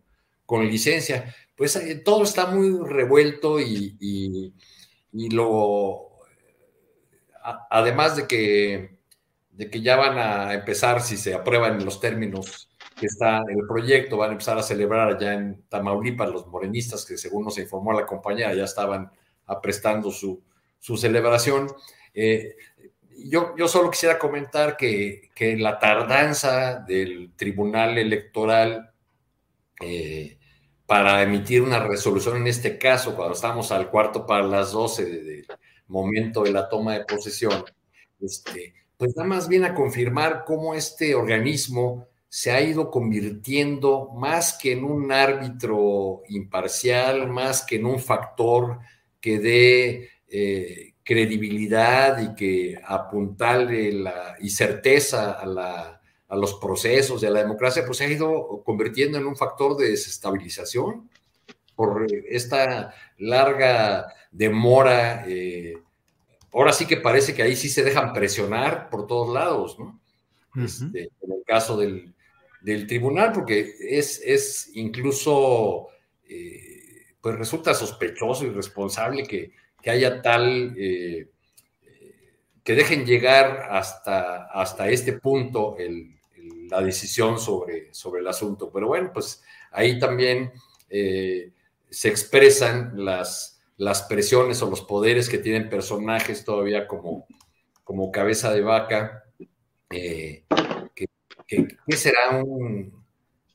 con 0.46 0.64
licencia. 0.68 1.34
Pues 1.56 1.74
eh, 1.74 1.96
todo 1.96 2.22
está 2.22 2.46
muy 2.46 2.78
revuelto 2.88 3.58
y, 3.58 3.96
y, 3.98 4.54
y 5.14 5.30
lo... 5.30 6.12
A, 7.42 7.66
además 7.70 8.14
de 8.14 8.28
que 8.28 9.01
de 9.52 9.70
que 9.70 9.82
ya 9.82 9.96
van 9.96 10.18
a 10.18 10.54
empezar, 10.54 11.02
si 11.02 11.16
se 11.16 11.34
aprueban 11.34 11.84
los 11.84 12.00
términos 12.00 12.68
que 12.98 13.06
está 13.06 13.42
el 13.48 13.66
proyecto, 13.66 14.16
van 14.16 14.30
a 14.30 14.32
empezar 14.32 14.58
a 14.58 14.62
celebrar 14.62 15.14
allá 15.14 15.34
en 15.34 15.62
Tamaulipas 15.68 16.30
los 16.30 16.46
morenistas, 16.46 17.04
que 17.04 17.18
según 17.18 17.44
nos 17.44 17.58
informó 17.58 17.92
la 17.92 18.06
compañía, 18.06 18.54
ya 18.54 18.64
estaban 18.64 19.10
aprestando 19.46 20.10
su, 20.10 20.42
su 20.78 20.96
celebración. 20.96 21.68
Eh, 22.14 22.56
yo, 23.24 23.54
yo, 23.56 23.68
solo 23.68 23.90
quisiera 23.90 24.18
comentar 24.18 24.76
que, 24.76 25.30
que, 25.34 25.56
la 25.56 25.78
tardanza 25.78 26.80
del 26.80 27.32
Tribunal 27.36 27.98
Electoral 27.98 28.92
eh, 29.80 30.38
para 30.86 31.22
emitir 31.22 31.62
una 31.62 31.80
resolución 31.80 32.38
en 32.38 32.46
este 32.46 32.78
caso, 32.78 33.14
cuando 33.14 33.34
estamos 33.34 33.70
al 33.70 33.90
cuarto 33.90 34.26
para 34.26 34.44
las 34.44 34.72
12 34.72 35.04
del 35.04 35.24
de 35.24 35.46
momento 35.88 36.42
de 36.42 36.52
la 36.52 36.68
toma 36.68 36.94
de 36.94 37.04
posesión, 37.04 37.64
este, 38.20 38.74
pues 39.02 39.16
da 39.16 39.24
más 39.24 39.48
bien 39.48 39.64
a 39.64 39.74
confirmar 39.74 40.44
cómo 40.46 40.76
este 40.76 41.16
organismo 41.16 42.06
se 42.28 42.52
ha 42.52 42.60
ido 42.60 42.88
convirtiendo 42.88 44.10
más 44.14 44.52
que 44.52 44.70
en 44.70 44.84
un 44.84 45.10
árbitro 45.10 46.22
imparcial, 46.28 47.28
más 47.28 47.62
que 47.62 47.74
en 47.74 47.86
un 47.86 47.98
factor 47.98 48.78
que 49.20 49.40
dé 49.40 50.08
eh, 50.28 50.94
credibilidad 51.02 52.22
y 52.22 52.36
que 52.36 52.80
apuntale 52.86 53.90
la, 53.90 54.36
y 54.38 54.50
certeza 54.50 55.32
a, 55.32 56.36
los 56.36 56.54
procesos 56.60 57.20
de 57.22 57.30
la 57.30 57.40
democracia, 57.40 57.82
pues 57.84 57.98
se 57.98 58.04
ha 58.04 58.08
ido 58.08 58.62
convirtiendo 58.64 59.18
en 59.18 59.26
un 59.26 59.34
factor 59.34 59.76
de 59.76 59.90
desestabilización 59.90 61.10
por 61.74 62.06
esta 62.28 62.94
larga 63.18 64.06
demora. 64.30 65.24
Eh, 65.26 65.74
ahora 66.52 66.72
sí 66.72 66.86
que 66.86 66.96
parece 66.98 67.34
que 67.34 67.42
ahí 67.42 67.56
sí 67.56 67.68
se 67.68 67.82
dejan 67.82 68.12
presionar 68.12 68.90
por 68.90 69.06
todos 69.06 69.32
lados, 69.32 69.78
¿no? 69.78 70.00
Uh 70.54 70.60
-huh. 70.60 70.64
este, 70.64 71.10
en 71.22 71.32
el 71.32 71.42
caso 71.46 71.76
del, 71.76 72.14
del, 72.60 72.86
tribunal, 72.86 73.32
porque 73.32 73.74
es, 73.80 74.20
es 74.24 74.70
incluso, 74.74 75.88
eh, 76.28 77.14
pues 77.20 77.36
resulta 77.36 77.74
sospechoso 77.74 78.44
y 78.46 78.50
responsable 78.50 79.24
que, 79.24 79.52
que 79.80 79.90
haya 79.90 80.20
tal, 80.20 80.74
eh, 80.76 81.28
que 82.62 82.74
dejen 82.74 83.06
llegar 83.06 83.68
hasta, 83.70 84.44
hasta 84.44 84.88
este 84.90 85.14
punto 85.14 85.76
el, 85.78 86.18
el, 86.36 86.68
la 86.68 86.80
decisión 86.82 87.38
sobre, 87.38 87.92
sobre 87.94 88.20
el 88.20 88.28
asunto. 88.28 88.70
Pero 88.70 88.88
bueno, 88.88 89.10
pues 89.12 89.42
ahí 89.72 89.98
también 89.98 90.52
eh, 90.90 91.50
se 91.90 92.08
expresan 92.08 92.92
las, 92.94 93.51
las 93.82 94.02
presiones 94.02 94.62
o 94.62 94.70
los 94.70 94.82
poderes 94.82 95.28
que 95.28 95.38
tienen 95.38 95.68
personajes 95.68 96.44
todavía 96.44 96.86
como, 96.86 97.26
como 97.82 98.12
cabeza 98.12 98.52
de 98.52 98.60
vaca, 98.60 99.24
eh, 99.90 100.44
¿qué 101.46 101.96
será 101.96 102.42
un... 102.42 103.02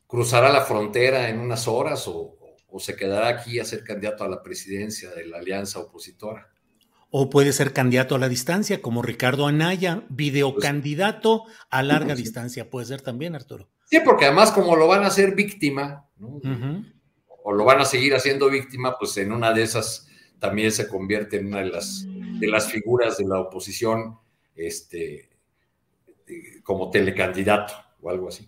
¿Cruzará 0.06 0.52
la 0.52 0.62
frontera 0.62 1.30
en 1.30 1.40
unas 1.40 1.68
horas 1.68 2.08
o, 2.08 2.38
o 2.68 2.80
se 2.80 2.96
quedará 2.96 3.28
aquí 3.28 3.60
a 3.60 3.66
ser 3.66 3.84
candidato 3.84 4.24
a 4.24 4.30
la 4.30 4.42
presidencia 4.42 5.12
de 5.12 5.26
la 5.26 5.38
alianza 5.38 5.80
opositora? 5.80 6.50
O 7.10 7.30
puede 7.30 7.54
ser 7.54 7.74
candidato 7.74 8.16
a 8.16 8.20
la 8.20 8.30
distancia, 8.30 8.82
como 8.82 9.02
Ricardo 9.02 9.48
Anaya, 9.48 10.04
videocandidato 10.10 11.44
a 11.70 11.84
larga 11.84 12.16
distancia. 12.16 12.70
Puede 12.70 12.86
ser 12.86 13.02
también, 13.02 13.36
Arturo. 13.36 13.70
Sí, 13.90 14.00
porque 14.02 14.26
además 14.26 14.52
como 14.52 14.76
lo 14.76 14.88
van 14.88 15.04
a 15.04 15.08
hacer 15.08 15.36
víctima, 15.36 16.06
o 16.20 17.54
lo 17.54 17.64
van 17.66 17.80
a 17.80 17.86
seguir 17.86 18.14
haciendo 18.16 18.50
víctima, 18.50 18.98
pues 18.98 19.16
en 19.18 19.32
una 19.32 19.54
de 19.54 19.64
esas 19.64 20.07
también 20.40 20.72
se 20.72 20.88
convierte 20.88 21.38
en 21.38 21.48
una 21.48 21.60
de 21.60 21.70
las, 21.70 22.06
de 22.08 22.48
las 22.48 22.72
figuras 22.72 23.18
de 23.18 23.26
la 23.26 23.40
oposición 23.40 24.18
este, 24.56 25.30
como 26.64 26.90
telecandidato 26.90 27.74
o 28.02 28.10
algo 28.10 28.30
así. 28.30 28.48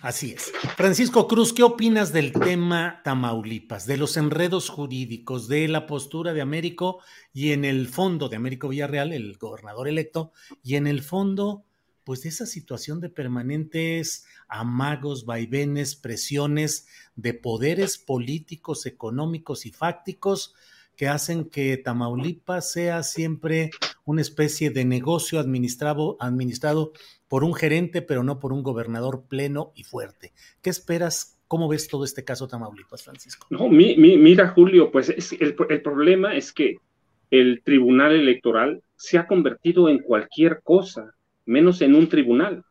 Así 0.00 0.32
es. 0.32 0.52
Francisco 0.76 1.26
Cruz, 1.26 1.54
¿qué 1.54 1.62
opinas 1.62 2.12
del 2.12 2.32
tema 2.32 3.00
Tamaulipas, 3.04 3.86
de 3.86 3.96
los 3.96 4.18
enredos 4.18 4.68
jurídicos, 4.68 5.48
de 5.48 5.66
la 5.66 5.86
postura 5.86 6.34
de 6.34 6.42
Américo 6.42 6.98
y 7.32 7.52
en 7.52 7.64
el 7.64 7.88
fondo 7.88 8.28
de 8.28 8.36
Américo 8.36 8.68
Villarreal, 8.68 9.14
el 9.14 9.38
gobernador 9.38 9.88
electo, 9.88 10.32
y 10.62 10.76
en 10.76 10.86
el 10.86 11.00
fondo, 11.00 11.64
pues 12.04 12.22
de 12.22 12.28
esa 12.28 12.44
situación 12.44 13.00
de 13.00 13.08
permanentes 13.08 14.26
amagos, 14.46 15.24
vaivenes, 15.24 15.96
presiones 15.96 16.86
de 17.16 17.32
poderes 17.32 17.96
políticos, 17.96 18.84
económicos 18.84 19.64
y 19.64 19.72
fácticos 19.72 20.54
que 20.96 21.08
hacen 21.08 21.48
que 21.48 21.76
Tamaulipas 21.76 22.72
sea 22.72 23.02
siempre 23.02 23.70
una 24.04 24.20
especie 24.20 24.70
de 24.70 24.84
negocio 24.84 25.38
administrado, 25.38 26.16
administrado 26.20 26.92
por 27.28 27.44
un 27.44 27.54
gerente, 27.54 28.02
pero 28.02 28.22
no 28.22 28.38
por 28.38 28.52
un 28.52 28.62
gobernador 28.62 29.24
pleno 29.28 29.72
y 29.74 29.84
fuerte. 29.84 30.32
¿Qué 30.62 30.70
esperas? 30.70 31.40
¿Cómo 31.48 31.68
ves 31.68 31.88
todo 31.88 32.04
este 32.04 32.24
caso 32.24 32.48
Tamaulipas, 32.48 33.02
Francisco? 33.02 33.46
No, 33.50 33.68
mira, 33.68 34.48
Julio, 34.48 34.90
pues 34.90 35.10
el, 35.40 35.56
el 35.68 35.82
problema 35.82 36.36
es 36.36 36.52
que 36.52 36.78
el 37.30 37.62
tribunal 37.64 38.12
electoral 38.12 38.82
se 38.96 39.18
ha 39.18 39.26
convertido 39.26 39.88
en 39.88 39.98
cualquier 39.98 40.60
cosa, 40.62 41.14
menos 41.44 41.82
en 41.82 41.94
un 41.94 42.08
tribunal, 42.08 42.64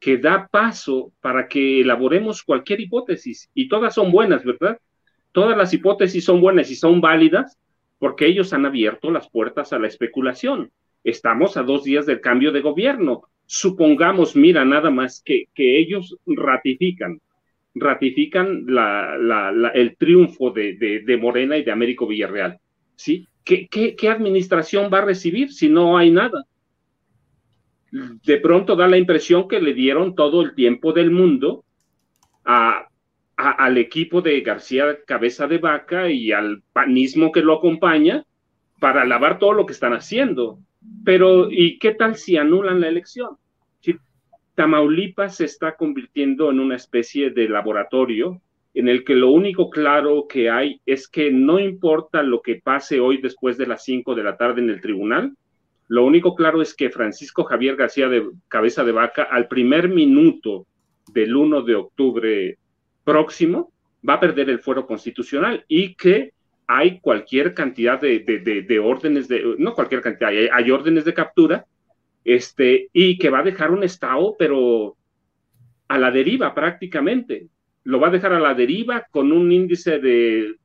que 0.00 0.18
da 0.18 0.48
paso 0.50 1.12
para 1.20 1.48
que 1.48 1.80
elaboremos 1.80 2.42
cualquier 2.42 2.80
hipótesis, 2.80 3.50
y 3.54 3.68
todas 3.68 3.94
son 3.94 4.12
buenas, 4.12 4.44
¿verdad? 4.44 4.78
Todas 5.32 5.56
las 5.56 5.72
hipótesis 5.72 6.24
son 6.24 6.40
buenas 6.40 6.70
y 6.70 6.76
son 6.76 7.00
válidas 7.00 7.56
porque 7.98 8.26
ellos 8.26 8.52
han 8.52 8.66
abierto 8.66 9.10
las 9.10 9.28
puertas 9.30 9.72
a 9.72 9.78
la 9.78 9.88
especulación. 9.88 10.70
Estamos 11.04 11.56
a 11.56 11.62
dos 11.62 11.84
días 11.84 12.06
del 12.06 12.20
cambio 12.20 12.52
de 12.52 12.60
gobierno 12.60 13.28
supongamos, 13.48 14.36
mira, 14.36 14.64
nada 14.64 14.90
más 14.90 15.22
que, 15.24 15.46
que 15.54 15.78
ellos 15.78 16.16
ratifican, 16.26 17.18
ratifican 17.74 18.66
el 19.74 19.96
triunfo 19.96 20.50
de, 20.50 21.02
de, 21.04 21.16
Morena 21.16 21.56
y 21.56 21.64
de 21.64 21.72
Américo 21.72 22.06
Villarreal, 22.06 22.60
¿sí? 22.94 23.26
¿Qué, 23.42 23.66
¿Qué, 23.66 24.08
administración 24.10 24.90
va 24.92 24.98
a 24.98 25.06
recibir 25.06 25.50
si 25.50 25.70
no 25.70 25.96
hay 25.96 26.10
nada? 26.10 26.44
De 27.90 28.36
pronto 28.36 28.76
da 28.76 28.86
la 28.86 28.98
impresión 28.98 29.48
que 29.48 29.62
le 29.62 29.72
dieron 29.72 30.14
todo 30.14 30.42
el 30.42 30.54
tiempo 30.54 30.92
del 30.92 31.10
mundo 31.10 31.64
a, 32.44 32.86
al 33.38 33.78
equipo 33.78 34.20
de 34.20 34.40
García 34.40 34.98
Cabeza 35.06 35.46
de 35.46 35.58
Vaca 35.58 36.10
y 36.10 36.32
al 36.32 36.62
panismo 36.72 37.30
que 37.30 37.40
lo 37.40 37.54
acompaña 37.54 38.24
para 38.80 39.04
lavar 39.04 39.38
todo 39.38 39.52
lo 39.52 39.64
que 39.64 39.72
están 39.72 39.92
haciendo. 39.92 40.58
Pero, 41.04 41.48
¿y 41.50 41.78
qué 41.78 41.94
tal 41.94 42.16
si 42.16 42.36
anulan 42.36 42.80
la 42.80 42.88
elección? 42.88 43.36
Tamaulipas 44.56 45.36
se 45.36 45.44
está 45.44 45.76
convirtiendo 45.76 46.50
en 46.50 46.58
una 46.58 46.74
especie 46.74 47.30
de 47.30 47.48
laboratorio 47.48 48.40
en 48.74 48.88
el 48.88 49.04
que 49.04 49.14
lo 49.14 49.30
único 49.30 49.70
claro 49.70 50.26
que 50.28 50.50
hay 50.50 50.80
es 50.84 51.06
que 51.06 51.30
no 51.30 51.60
importa 51.60 52.24
lo 52.24 52.42
que 52.42 52.56
pase 52.56 52.98
hoy 52.98 53.18
después 53.20 53.56
de 53.56 53.68
las 53.68 53.84
5 53.84 54.16
de 54.16 54.24
la 54.24 54.36
tarde 54.36 54.60
en 54.60 54.70
el 54.70 54.80
tribunal, 54.80 55.36
lo 55.86 56.04
único 56.04 56.34
claro 56.34 56.60
es 56.60 56.74
que 56.74 56.90
Francisco 56.90 57.44
Javier 57.44 57.76
García 57.76 58.08
de 58.08 58.28
Cabeza 58.48 58.82
de 58.82 58.90
Vaca 58.90 59.22
al 59.22 59.46
primer 59.46 59.88
minuto 59.88 60.66
del 61.12 61.36
1 61.36 61.62
de 61.62 61.74
octubre 61.76 62.58
próximo 63.08 63.72
va 64.06 64.14
a 64.14 64.20
perder 64.20 64.50
el 64.50 64.58
fuero 64.58 64.86
constitucional 64.86 65.64
y 65.66 65.94
que 65.94 66.34
hay 66.66 67.00
cualquier 67.00 67.54
cantidad 67.54 67.98
de, 67.98 68.80
órdenes 68.84 69.26
de, 69.28 69.54
no 69.56 69.72
cualquier 69.72 70.02
cantidad, 70.02 70.30
hay, 70.52 70.70
órdenes 70.70 71.06
de 71.06 71.14
captura, 71.14 71.64
este, 72.22 72.90
y 72.92 73.16
que 73.16 73.30
va 73.30 73.38
a 73.38 73.44
dejar 73.50 73.70
un 73.70 73.82
Estado, 73.82 74.36
pero 74.38 74.94
a 75.88 75.96
la 75.96 76.10
deriva 76.10 76.54
prácticamente. 76.54 77.46
Lo 77.84 77.98
va 77.98 78.08
a 78.08 78.10
dejar 78.10 78.34
a 78.34 78.40
la 78.40 78.52
deriva 78.52 79.06
con 79.10 79.32
un 79.32 79.50
índice 79.50 79.98
de, 79.98 80.56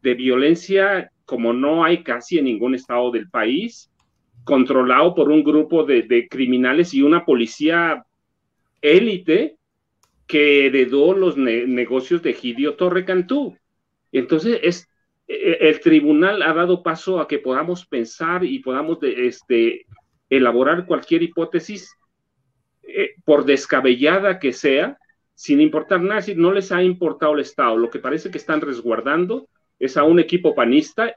de 0.00 0.14
violencia 0.14 1.10
como 1.24 1.52
no 1.52 1.84
hay 1.84 2.04
casi 2.04 2.38
en 2.38 2.44
ningún 2.44 2.76
estado 2.76 3.10
del 3.10 3.28
país, 3.28 3.90
controlado 4.44 5.14
por 5.14 5.28
un 5.30 5.42
grupo 5.42 5.84
de, 5.84 6.28
criminales 6.30 6.94
y 6.94 7.02
una 7.02 7.24
policía 7.24 8.04
élite 8.80 9.57
que 10.28 10.66
heredó 10.66 11.14
los 11.14 11.36
negocios 11.36 12.22
de 12.22 12.34
Gidio 12.34 12.74
Torre 12.74 13.04
Cantú. 13.04 13.56
Entonces, 14.12 14.60
es 14.62 14.88
eh, 15.26 15.58
el 15.60 15.80
tribunal 15.80 16.42
ha 16.42 16.52
dado 16.52 16.82
paso 16.82 17.18
a 17.20 17.26
que 17.26 17.38
podamos 17.38 17.86
pensar 17.86 18.44
y 18.44 18.60
podamos 18.60 18.98
este, 19.02 19.86
elaborar 20.30 20.86
cualquier 20.86 21.22
hipótesis, 21.22 21.94
eh, 22.82 23.14
por 23.24 23.44
descabellada 23.44 24.38
que 24.38 24.52
sea, 24.52 24.98
sin 25.34 25.60
importar 25.60 26.00
nada, 26.00 26.22
si 26.22 26.34
no 26.34 26.52
les 26.52 26.72
ha 26.72 26.82
importado 26.82 27.34
el 27.34 27.40
Estado. 27.40 27.76
Lo 27.76 27.90
que 27.90 27.98
parece 27.98 28.30
que 28.30 28.38
están 28.38 28.60
resguardando 28.60 29.48
es 29.78 29.96
a 29.96 30.04
un 30.04 30.18
equipo 30.18 30.54
panista 30.54 31.14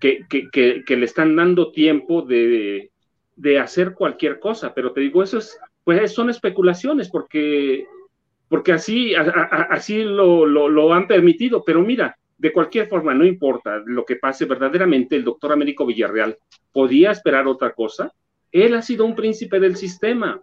que, 0.00 0.24
que, 0.28 0.96
le 0.96 1.04
están 1.04 1.34
dando 1.34 1.72
tiempo 1.72 2.22
de, 2.22 2.90
de, 3.36 3.58
hacer 3.58 3.94
cualquier 3.94 4.38
cosa. 4.38 4.72
Pero 4.74 4.92
te 4.92 5.00
digo, 5.00 5.22
eso 5.22 5.38
es, 5.38 5.58
pues 5.84 6.12
son 6.12 6.30
especulaciones, 6.30 7.10
porque, 7.10 7.84
porque 8.48 8.72
así, 8.72 9.14
así 9.14 10.02
lo, 10.04 10.46
lo, 10.46 10.94
han 10.94 11.06
permitido. 11.06 11.62
Pero 11.64 11.82
mira, 11.82 12.16
de 12.36 12.52
cualquier 12.52 12.88
forma, 12.88 13.14
no 13.14 13.24
importa 13.24 13.82
lo 13.84 14.04
que 14.04 14.16
pase, 14.16 14.46
verdaderamente 14.46 15.16
el 15.16 15.24
doctor 15.24 15.52
Américo 15.52 15.86
Villarreal 15.86 16.38
podía 16.72 17.10
esperar 17.10 17.46
otra 17.46 17.72
cosa. 17.72 18.12
Él 18.50 18.74
ha 18.74 18.82
sido 18.82 19.04
un 19.04 19.14
príncipe 19.14 19.60
del 19.60 19.76
sistema. 19.76 20.40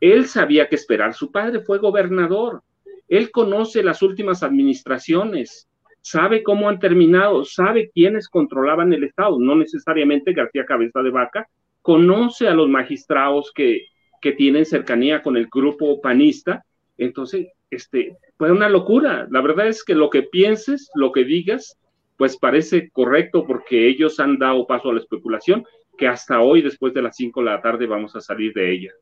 Él 0.00 0.26
sabía 0.26 0.68
qué 0.68 0.76
esperar. 0.76 1.14
Su 1.14 1.30
padre 1.32 1.60
fue 1.60 1.78
gobernador. 1.78 2.62
Él 3.08 3.32
conoce 3.32 3.82
las 3.82 4.02
últimas 4.02 4.44
administraciones, 4.44 5.68
sabe 6.00 6.44
cómo 6.44 6.68
han 6.68 6.78
terminado, 6.78 7.44
sabe 7.44 7.90
quiénes 7.92 8.28
controlaban 8.28 8.92
el 8.92 9.02
Estado, 9.02 9.36
no 9.40 9.56
necesariamente 9.56 10.32
García 10.32 10.64
Cabeza 10.64 11.02
de 11.02 11.10
Vaca, 11.10 11.48
conoce 11.82 12.46
a 12.46 12.54
los 12.54 12.68
magistrados 12.68 13.50
que, 13.52 13.86
que 14.20 14.32
tienen 14.32 14.64
cercanía 14.64 15.22
con 15.22 15.36
el 15.36 15.48
grupo 15.48 16.00
panista. 16.00 16.64
Entonces, 17.00 17.48
este, 17.70 18.16
fue 18.36 18.52
una 18.52 18.68
locura. 18.68 19.26
La 19.30 19.40
verdad 19.40 19.68
es 19.68 19.82
que 19.82 19.94
lo 19.94 20.10
que 20.10 20.22
pienses, 20.22 20.90
lo 20.94 21.12
que 21.12 21.24
digas, 21.24 21.78
pues 22.18 22.36
parece 22.36 22.90
correcto 22.90 23.46
porque 23.46 23.88
ellos 23.88 24.20
han 24.20 24.38
dado 24.38 24.66
paso 24.66 24.90
a 24.90 24.92
la 24.92 25.00
especulación 25.00 25.64
que 25.96 26.06
hasta 26.06 26.40
hoy, 26.40 26.60
después 26.60 26.92
de 26.92 27.00
las 27.00 27.16
5 27.16 27.40
de 27.40 27.46
la 27.46 27.62
tarde, 27.62 27.86
vamos 27.86 28.14
a 28.16 28.20
salir 28.20 28.52
de 28.52 28.72
ella. 28.72 28.92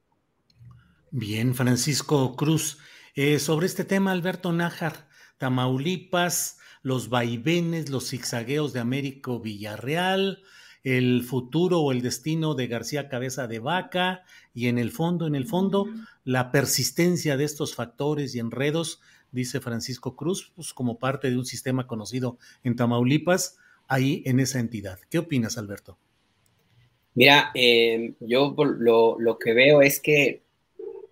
Bien, 1.11 1.55
Francisco 1.55 2.37
Cruz. 2.37 2.79
Eh, 3.15 3.41
sobre 3.41 3.67
este 3.67 3.85
tema, 3.85 4.13
Alberto 4.13 4.53
Nájar, 4.53 5.09
Tamaulipas, 5.39 6.61
los 6.83 7.09
vaivenes, 7.09 7.91
los 7.91 8.11
zigzagueos 8.11 8.73
de 8.73 8.81
Américo 8.81 9.41
Villarreal, 9.41 10.45
el 10.85 11.23
futuro 11.23 11.81
o 11.81 11.93
el 11.93 12.03
destino 12.03 12.55
de 12.55 12.67
García 12.67 13.09
Cabeza 13.09 13.47
de 13.47 13.59
Vaca 13.59 14.25
y 14.55 14.69
en 14.69 14.79
el 14.79 14.91
fondo, 14.91 15.27
en 15.27 15.35
el 15.35 15.47
fondo, 15.47 15.87
la 16.25 16.51
persistencia 16.51 17.37
de 17.37 17.45
estos 17.45 17.75
factores 17.75 18.35
y 18.35 18.39
enredos, 18.39 19.01
dice 19.33 19.61
Francisco 19.61 20.17
Cruz, 20.17 20.53
pues 20.55 20.73
como 20.73 20.99
parte 20.99 21.31
de 21.31 21.37
un 21.37 21.45
sistema 21.45 21.87
conocido 21.87 22.39
en 22.65 22.77
Tamaulipas, 22.77 23.59
ahí 23.89 24.23
en 24.27 24.41
esa 24.41 24.61
entidad. 24.61 24.99
¿Qué 25.11 25.19
opinas, 25.19 25.59
Alberto? 25.59 25.99
Mira, 27.15 27.51
em, 27.55 28.15
yo 28.21 28.55
lo, 28.57 29.19
lo, 29.19 29.39
que 29.39 29.53
veo 29.53 29.83
es 29.83 29.99
que 30.01 30.43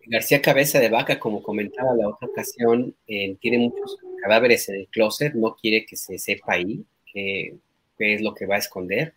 García 0.07 0.41
Cabeza 0.41 0.79
de 0.79 0.89
Vaca, 0.89 1.19
como 1.19 1.43
comentaba 1.43 1.97
la 1.97 2.09
otra 2.09 2.29
ocasión, 2.29 2.95
eh, 3.09 3.37
tiene 3.41 3.59
muchos 3.59 3.97
cadáveres 4.23 4.69
en 4.69 4.77
el 4.77 4.89
closet, 4.89 5.35
no 5.35 5.57
quiere 5.57 5.85
que 5.85 5.97
se 5.97 6.19
sepa 6.19 6.53
ahí 6.53 6.85
qué 7.12 7.59
es 7.99 8.21
lo 8.21 8.35
que 8.35 8.47
va 8.47 8.57
a 8.57 8.59
esconder. 8.59 9.14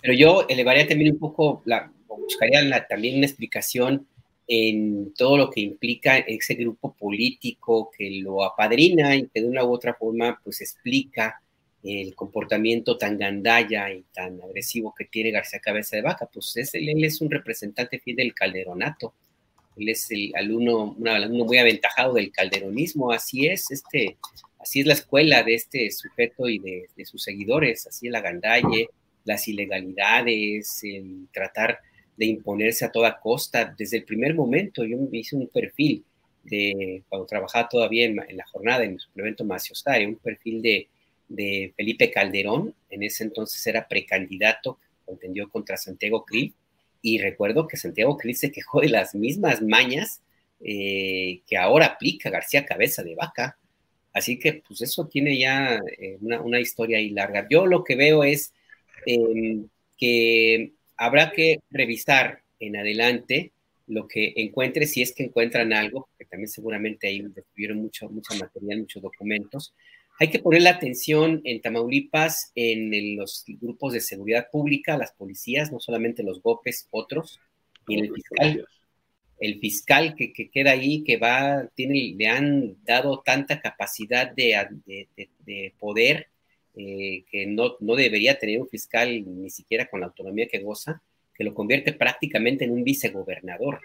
Pero 0.00 0.14
yo 0.14 0.46
elevaría 0.48 0.86
también 0.86 1.12
un 1.12 1.18
poco, 1.18 1.62
la, 1.64 1.92
buscaría 2.08 2.86
también 2.88 3.16
una 3.16 3.26
explicación 3.26 4.06
en 4.46 5.12
todo 5.14 5.36
lo 5.36 5.50
que 5.50 5.60
implica 5.60 6.18
ese 6.18 6.54
grupo 6.54 6.94
político 6.94 7.90
que 7.96 8.10
lo 8.22 8.42
apadrina 8.42 9.14
y 9.14 9.28
que 9.28 9.42
de 9.42 9.46
una 9.46 9.64
u 9.64 9.72
otra 9.72 9.94
forma 9.94 10.40
pues 10.42 10.62
explica 10.62 11.40
el 11.84 12.14
comportamiento 12.14 12.96
tan 12.96 13.18
gandalla 13.18 13.92
y 13.92 14.02
tan 14.12 14.40
agresivo 14.42 14.94
que 14.96 15.04
tiene 15.04 15.30
García 15.30 15.60
Cabeza 15.60 15.96
de 15.96 16.02
Vaca, 16.02 16.28
pues 16.32 16.56
es, 16.56 16.74
él, 16.74 17.04
es 17.04 17.20
un 17.20 17.30
representante 17.30 18.00
fiel 18.00 18.16
del 18.16 18.34
calderonato, 18.34 19.14
él 19.76 19.90
es 19.90 20.10
el 20.10 20.32
alumno, 20.34 20.96
un 20.98 21.08
alumno 21.08 21.44
muy 21.44 21.58
aventajado 21.58 22.14
del 22.14 22.32
calderonismo, 22.32 23.12
así 23.12 23.46
es, 23.46 23.70
este, 23.70 24.16
así 24.58 24.80
es 24.80 24.86
la 24.86 24.94
escuela 24.94 25.42
de 25.42 25.54
este 25.54 25.90
sujeto 25.90 26.48
y 26.48 26.58
de, 26.58 26.88
de 26.96 27.04
sus 27.04 27.22
seguidores, 27.22 27.86
así 27.86 28.06
es 28.06 28.12
la 28.12 28.20
gandalle, 28.20 28.88
las 29.28 29.46
ilegalidades, 29.46 30.82
el 30.82 31.28
tratar 31.32 31.78
de 32.16 32.26
imponerse 32.26 32.84
a 32.84 32.90
toda 32.90 33.20
costa. 33.20 33.74
Desde 33.78 33.98
el 33.98 34.04
primer 34.04 34.34
momento 34.34 34.84
yo 34.84 34.96
hice 35.12 35.36
un 35.36 35.48
perfil 35.48 36.02
de, 36.42 37.02
cuando 37.08 37.26
trabajaba 37.26 37.68
todavía 37.68 38.06
en, 38.06 38.16
la 38.16 38.46
jornada, 38.46 38.84
en 38.84 38.94
mi 38.94 38.98
suplemento 38.98 39.44
Maciosario, 39.44 40.08
un 40.08 40.16
perfil 40.16 40.62
de, 40.62 40.88
de, 41.28 41.72
Felipe 41.76 42.10
Calderón, 42.10 42.74
en 42.88 43.02
ese 43.02 43.24
entonces 43.24 43.64
era 43.66 43.86
precandidato, 43.86 44.78
contendió 45.04 45.48
contra 45.50 45.76
Santiago 45.76 46.24
Krill, 46.24 46.54
y 47.02 47.18
recuerdo 47.18 47.68
que 47.68 47.76
Santiago 47.76 48.16
Krill 48.16 48.34
se 48.34 48.50
quejó 48.50 48.80
de 48.80 48.88
las 48.88 49.14
mismas 49.14 49.62
mañas 49.62 50.22
eh, 50.60 51.42
que 51.46 51.56
ahora 51.56 51.86
aplica 51.86 52.30
García 52.30 52.64
Cabeza 52.64 53.02
de 53.02 53.14
Vaca. 53.14 53.56
Así 54.12 54.38
que 54.38 54.54
pues 54.66 54.80
eso 54.80 55.06
tiene 55.06 55.38
ya 55.38 55.80
eh, 55.98 56.16
una, 56.20 56.40
una, 56.40 56.58
historia 56.58 56.98
ahí 56.98 57.10
larga. 57.10 57.46
Yo 57.48 57.66
lo 57.66 57.84
que 57.84 57.94
veo 57.94 58.24
es 58.24 58.52
eh, 59.06 59.64
que 59.96 60.72
habrá 60.96 61.32
que 61.32 61.58
revisar 61.70 62.42
en 62.60 62.76
adelante 62.76 63.52
lo 63.86 64.06
que 64.06 64.34
encuentre, 64.36 64.86
si 64.86 65.00
es 65.00 65.12
que 65.14 65.24
encuentran 65.24 65.72
algo, 65.72 66.08
que 66.18 66.24
también 66.26 66.48
seguramente 66.48 67.08
ahí 67.08 67.24
tuvieron 67.54 67.78
mucho, 67.78 68.08
mucha 68.10 68.34
material, 68.34 68.80
muchos 68.80 69.02
documentos. 69.02 69.74
Hay 70.20 70.28
que 70.28 70.40
poner 70.40 70.62
la 70.62 70.70
atención 70.70 71.40
en 71.44 71.60
Tamaulipas, 71.60 72.50
en 72.54 73.16
los 73.16 73.44
grupos 73.46 73.92
de 73.92 74.00
seguridad 74.00 74.48
pública, 74.50 74.98
las 74.98 75.12
policías, 75.12 75.72
no 75.72 75.80
solamente 75.80 76.22
los 76.22 76.42
GOPES, 76.42 76.88
otros, 76.90 77.40
y 77.86 77.98
en 77.98 78.04
el 78.04 78.12
fiscal. 78.12 78.66
El 79.40 79.60
fiscal 79.60 80.16
que, 80.16 80.32
que 80.32 80.50
queda 80.50 80.72
ahí, 80.72 81.04
que 81.04 81.16
va, 81.16 81.68
tiene, 81.76 82.14
le 82.16 82.26
han 82.26 82.76
dado 82.84 83.22
tanta 83.24 83.60
capacidad 83.60 84.28
de, 84.32 84.66
de, 84.84 85.28
de 85.46 85.72
poder 85.78 86.26
eh, 86.80 87.24
que 87.28 87.44
no, 87.44 87.74
no, 87.80 87.96
debería 87.96 88.38
tener 88.38 88.60
un 88.60 88.68
fiscal 88.68 89.24
ni 89.26 89.50
siquiera 89.50 89.86
con 89.86 89.98
la 89.98 90.06
autonomía 90.06 90.46
que 90.46 90.60
goza, 90.60 91.02
que 91.34 91.42
lo 91.42 91.52
convierte 91.52 91.92
prácticamente 91.92 92.64
en 92.64 92.70
un 92.70 92.84
vicegobernador. 92.84 93.80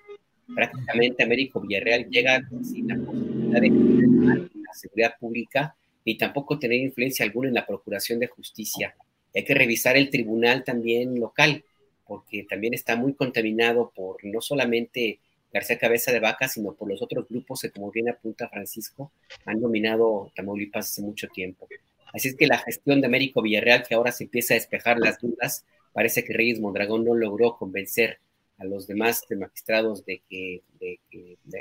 Prácticamente 0.54 1.24
Américo 1.24 1.60
Villarreal 1.60 2.08
llega 2.08 2.48
sin 2.64 2.88
la 2.88 2.96
posibilidad 2.98 3.62
de 3.62 4.50
la 4.62 4.74
seguridad 4.76 5.16
pública 5.20 5.76
ni 6.06 6.18
tampoco 6.18 6.60
tener 6.60 6.80
influencia 6.80 7.26
alguna 7.26 7.48
en 7.48 7.56
la 7.56 7.66
procuración 7.66 8.20
de 8.20 8.28
justicia. 8.28 8.96
Hay 9.34 9.44
que 9.44 9.56
revisar 9.56 9.98
el 9.98 10.12
tribunal 10.12 10.64
también 10.64 11.20
local, 11.20 11.64
porque 12.06 12.46
también 12.48 12.76
está 12.76 12.96
muy 12.96 13.14
contaminado 13.14 13.92
por 13.96 14.24
no 14.24 14.40
solamente 14.40 15.20
García 15.52 15.80
Cabeza 15.80 16.12
de 16.12 16.20
Vaca, 16.20 16.48
sino 16.48 16.74
por 16.74 16.88
los 16.88 17.02
otros 17.02 17.28
grupos 17.28 17.62
que, 17.62 17.72
como 17.72 17.90
bien 17.90 18.10
apunta 18.10 18.50
Francisco, 18.50 19.12
han 19.46 19.60
dominado 19.60 20.32
Tamaulipas 20.36 20.92
hace 20.92 21.02
mucho 21.02 21.28
tiempo. 21.30 21.68
Así 22.14 22.28
es 22.30 22.36
que 22.36 22.48
la 22.48 22.60
gestión 22.60 23.02
de 23.02 23.08
Américo 23.08 23.42
Villarreal, 23.42 23.84
que 23.88 23.96
ahora 23.96 24.12
se 24.12 24.26
empieza 24.26 24.54
a 24.54 24.58
despejar 24.58 25.00
las 25.00 25.20
dudas, 25.20 25.66
parece 25.92 26.24
que 26.24 26.34
Reyes 26.34 26.60
Mondragón 26.60 27.04
no 27.04 27.16
logró 27.16 27.58
convencer 27.58 28.20
a 28.60 28.66
los 28.66 28.86
demás 28.86 29.24
magistrados 29.36 30.06
de 30.06 30.22
que, 30.30 30.62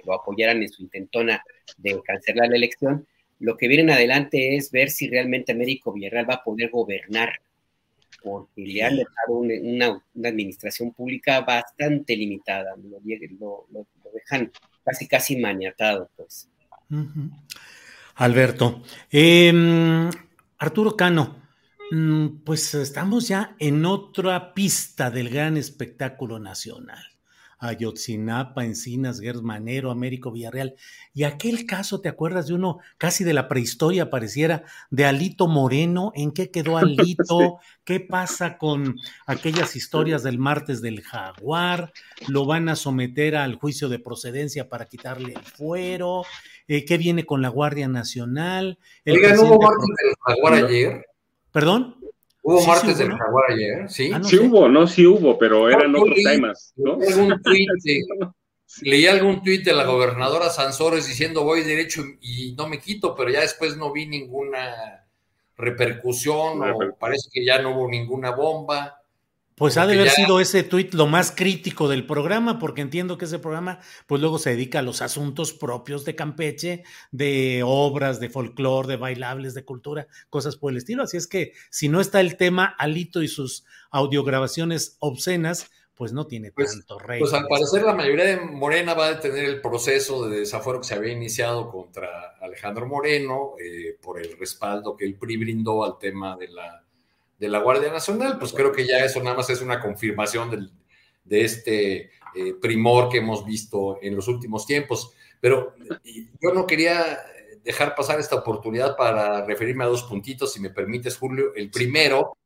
lo 0.05 0.15
apoyaran 0.15 0.63
en 0.63 0.69
su 0.69 0.83
intentona 0.83 1.43
de 1.79 2.01
cancelar 2.05 2.49
la 2.49 2.57
elección. 2.57 3.07
Lo 3.39 3.57
que 3.57 3.67
viene 3.67 3.85
en 3.85 3.91
adelante 3.91 4.57
es 4.57 4.71
ver 4.71 4.91
si 4.91 5.09
realmente 5.09 5.53
Américo 5.53 5.93
Villarreal 5.93 6.29
va 6.29 6.35
a 6.35 6.45
poder 6.45 6.71
gobernar, 6.71 7.41
porque 8.23 8.63
le 8.63 8.83
han 8.83 8.97
dejado 8.97 9.39
una, 9.39 10.03
administración 10.29 10.93
pública 10.93 11.41
bastante 11.41 12.15
limitada, 12.15 12.75
lo, 12.77 13.65
dejan 14.13 14.53
casi 14.85 15.09
casi 15.09 15.37
maniatado, 15.37 16.11
pues. 16.15 16.49
Alberto, 18.17 18.83
eh, 19.11 20.11
Arturo 20.63 20.97
Cano, 20.97 21.43
mm, 21.91 22.45
pues 22.45 22.73
estamos 22.75 23.27
ya 23.27 23.57
en 23.59 23.85
otra 23.85 24.55
pista 24.55 25.11
del 25.11 25.29
gran 25.29 25.57
espectáculo 25.57 26.39
nacional. 26.39 27.05
Ayotzinapa, 27.63 28.65
Encinas, 28.65 29.21
Manero, 29.43 29.93
Américo 29.93 30.33
Villarreal. 30.33 30.75
Y 31.15 31.23
aquel 31.23 31.65
caso, 31.65 32.01
¿te 32.01 32.09
acuerdas 32.09 32.49
de 32.49 32.55
uno 32.55 32.79
casi 32.99 33.23
de 33.23 33.33
la 33.33 33.49
prehistoria, 33.49 34.11
pareciera, 34.11 34.65
de 34.91 35.05
Alito 35.05 35.47
Moreno? 35.47 36.11
¿En 36.17 36.33
qué 36.33 36.51
quedó 36.51 36.77
Alito? 36.77 37.59
¿Qué 37.85 38.01
pasa 38.01 38.59
con 38.59 38.97
aquellas 39.27 39.77
historias 39.77 40.25
del 40.25 40.39
martes 40.39 40.83
del 40.83 41.03
jaguar? 41.03 41.93
¿Lo 42.27 42.47
van 42.47 42.69
a 42.69 42.75
someter 42.75 43.37
al 43.37 43.55
juicio 43.55 43.89
de 43.89 44.01
procedencia 44.01 44.69
para 44.69 44.87
quitarle 44.87 45.35
el 45.35 45.43
fuero? 45.43 46.25
Eh, 46.67 46.85
¿Qué 46.85 46.99
viene 46.99 47.25
con 47.25 47.43
la 47.43 47.49
Guardia 47.49 47.87
Nacional? 47.87 48.79
Oigan, 49.07 49.39
¿hubo 49.39 49.61
martes 49.61 49.89
del 50.03 50.15
jaguar 50.21 50.65
ayer? 50.65 51.07
¿Perdón? 51.53 51.97
¿Hubo 52.43 52.67
martes 52.67 52.99
del 52.99 53.13
jaguar 53.13 53.53
ayer? 53.53 53.89
Sí, 53.89 54.11
ah, 54.13 54.21
sí 54.23 54.39
hubo, 54.39 54.69
no, 54.69 54.87
sí 54.87 55.07
hubo, 55.07 55.39
pero 55.39 55.71
eran 55.71 55.95
otros 55.95 56.19
temas. 56.25 56.73
¿no? 56.77 56.99
leí 58.81 59.07
algún 59.07 59.43
tuit 59.43 59.65
de 59.65 59.73
la 59.73 59.85
gobernadora 59.85 60.49
Sansores 60.49 61.07
diciendo 61.07 61.45
voy 61.45 61.63
derecho 61.63 62.03
y 62.21 62.55
no 62.57 62.69
me 62.69 62.81
quito, 62.81 63.15
pero 63.15 63.31
ya 63.31 63.41
después 63.41 63.77
no 63.77 63.93
vi 63.93 64.07
ninguna 64.07 65.07
repercusión 65.57 66.63
o 66.63 66.97
parece 66.99 67.29
que 67.31 67.45
ya 67.45 67.61
no 67.61 67.77
hubo 67.77 67.89
ninguna 67.89 68.31
bomba. 68.31 69.02
Pues 69.57 69.77
ha 69.77 69.87
de 69.87 69.95
haber 69.95 70.11
sido 70.11 70.41
ese 70.41 70.63
tuit 70.63 70.95
lo 70.95 71.07
más 71.07 71.31
crítico 71.31 71.89
del 71.89 72.07
programa, 72.07 72.59
porque 72.59 72.81
entiendo 72.81 73.19
que 73.19 73.27
ese 73.27 73.39
programa, 73.39 73.81
pues 74.07 74.21
luego 74.21 74.39
se 74.39 74.51
dedica 74.51 74.79
a 74.79 74.83
los 74.83 75.03
asuntos 75.03 75.53
propios 75.53 76.05
de 76.05 76.15
Campeche, 76.15 76.85
de 77.11 77.63
obras, 77.65 78.19
de 78.19 78.31
folclore, 78.31 78.89
de 78.89 78.97
bailables, 78.97 79.55
de 79.55 79.65
cultura, 79.65 80.07
cosas 80.31 80.57
por 80.57 80.73
el 80.73 80.79
estilo. 80.79 81.03
Así 81.03 81.17
es 81.17 81.27
que 81.27 81.53
si 81.71 81.89
no 81.89 82.01
está 82.01 82.21
el 82.21 82.37
tema 82.37 82.75
Alito 82.79 83.23
y 83.23 83.29
sus 83.29 83.65
audiograbaciones 83.91 84.97
obscenas, 85.01 85.71
pues 85.95 86.13
no 86.13 86.27
tiene 86.27 86.51
pues, 86.51 86.73
tanto 86.73 86.99
rey. 86.99 87.21
Pues 87.21 87.33
al 87.33 87.47
parecer 87.47 87.83
la 87.83 87.95
mayoría 87.95 88.25
de 88.25 88.41
Morena 88.41 88.95
va 88.95 89.07
a 89.07 89.15
detener 89.15 89.45
el 89.45 89.61
proceso 89.61 90.29
de 90.29 90.41
desafuero 90.41 90.81
que 90.81 90.87
se 90.87 90.95
había 90.95 91.13
iniciado 91.13 91.71
contra 91.71 92.37
Alejandro 92.41 92.87
Moreno 92.87 93.53
eh, 93.59 93.97
por 94.03 94.19
el 94.19 94.37
respaldo 94.39 94.97
que 94.97 95.05
el 95.05 95.15
PRI 95.17 95.37
brindó 95.37 95.85
al 95.85 95.99
tema 95.99 96.37
de 96.37 96.49
la 96.49 96.82
de 97.43 97.49
la 97.49 97.59
Guardia 97.59 97.91
Nacional, 97.91 98.39
pues 98.39 98.53
creo 98.53 98.71
que 98.71 98.87
ya 98.87 99.05
eso 99.05 99.21
nada 99.21 99.35
más 99.35 99.51
es 99.51 99.61
una 99.61 99.81
confirmación 99.81 100.71
de 101.25 101.41
este 101.41 101.97
eh, 102.37 102.55
primor 102.61 103.09
que 103.09 103.19
hemos 103.19 103.45
visto 103.45 103.99
en 104.01 104.15
los 104.15 104.29
últimos 104.29 104.65
tiempos. 104.65 105.13
Pero 105.41 105.75
yo 106.41 106.53
no 106.55 106.69
quería 106.69 107.19
dejar 107.65 107.97
pasar 107.97 108.21
esta 108.21 108.37
oportunidad 108.37 108.97
para 108.97 109.45
referirme 109.45 109.83
a 109.83 109.89
dos 109.89 110.05
puntitos, 110.05 110.53
si 110.53 110.61
me 110.61 110.71
permites, 110.71 111.17
Julio. 111.17 111.53
El 111.57 111.69
primero 111.69 112.37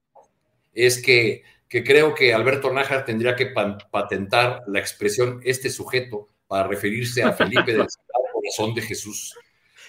es 0.72 1.02
que, 1.02 1.42
que 1.68 1.84
creo 1.84 2.14
que 2.14 2.32
Alberto 2.32 2.72
Nájar 2.72 3.04
tendría 3.04 3.36
que 3.36 3.52
patentar 3.90 4.62
la 4.66 4.78
expresión 4.78 5.42
este 5.44 5.68
sujeto 5.68 6.28
para 6.46 6.68
referirse 6.68 7.22
a 7.22 7.34
Felipe 7.34 7.74
del 7.74 7.86
Corazón 8.32 8.72
de 8.74 8.80
Jesús 8.80 9.34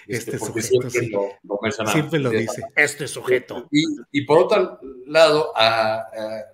este, 0.07 0.35
este 0.35 0.39
sujeto, 0.39 0.89
siempre, 0.89 1.07
lo, 1.09 1.91
siempre 1.91 2.19
lo 2.19 2.29
dice, 2.29 2.61
este 2.75 3.07
sujeto. 3.07 3.67
Y, 4.11 4.21
por 4.25 4.39
otro 4.39 4.79
lado, 5.05 5.51
a, 5.55 6.05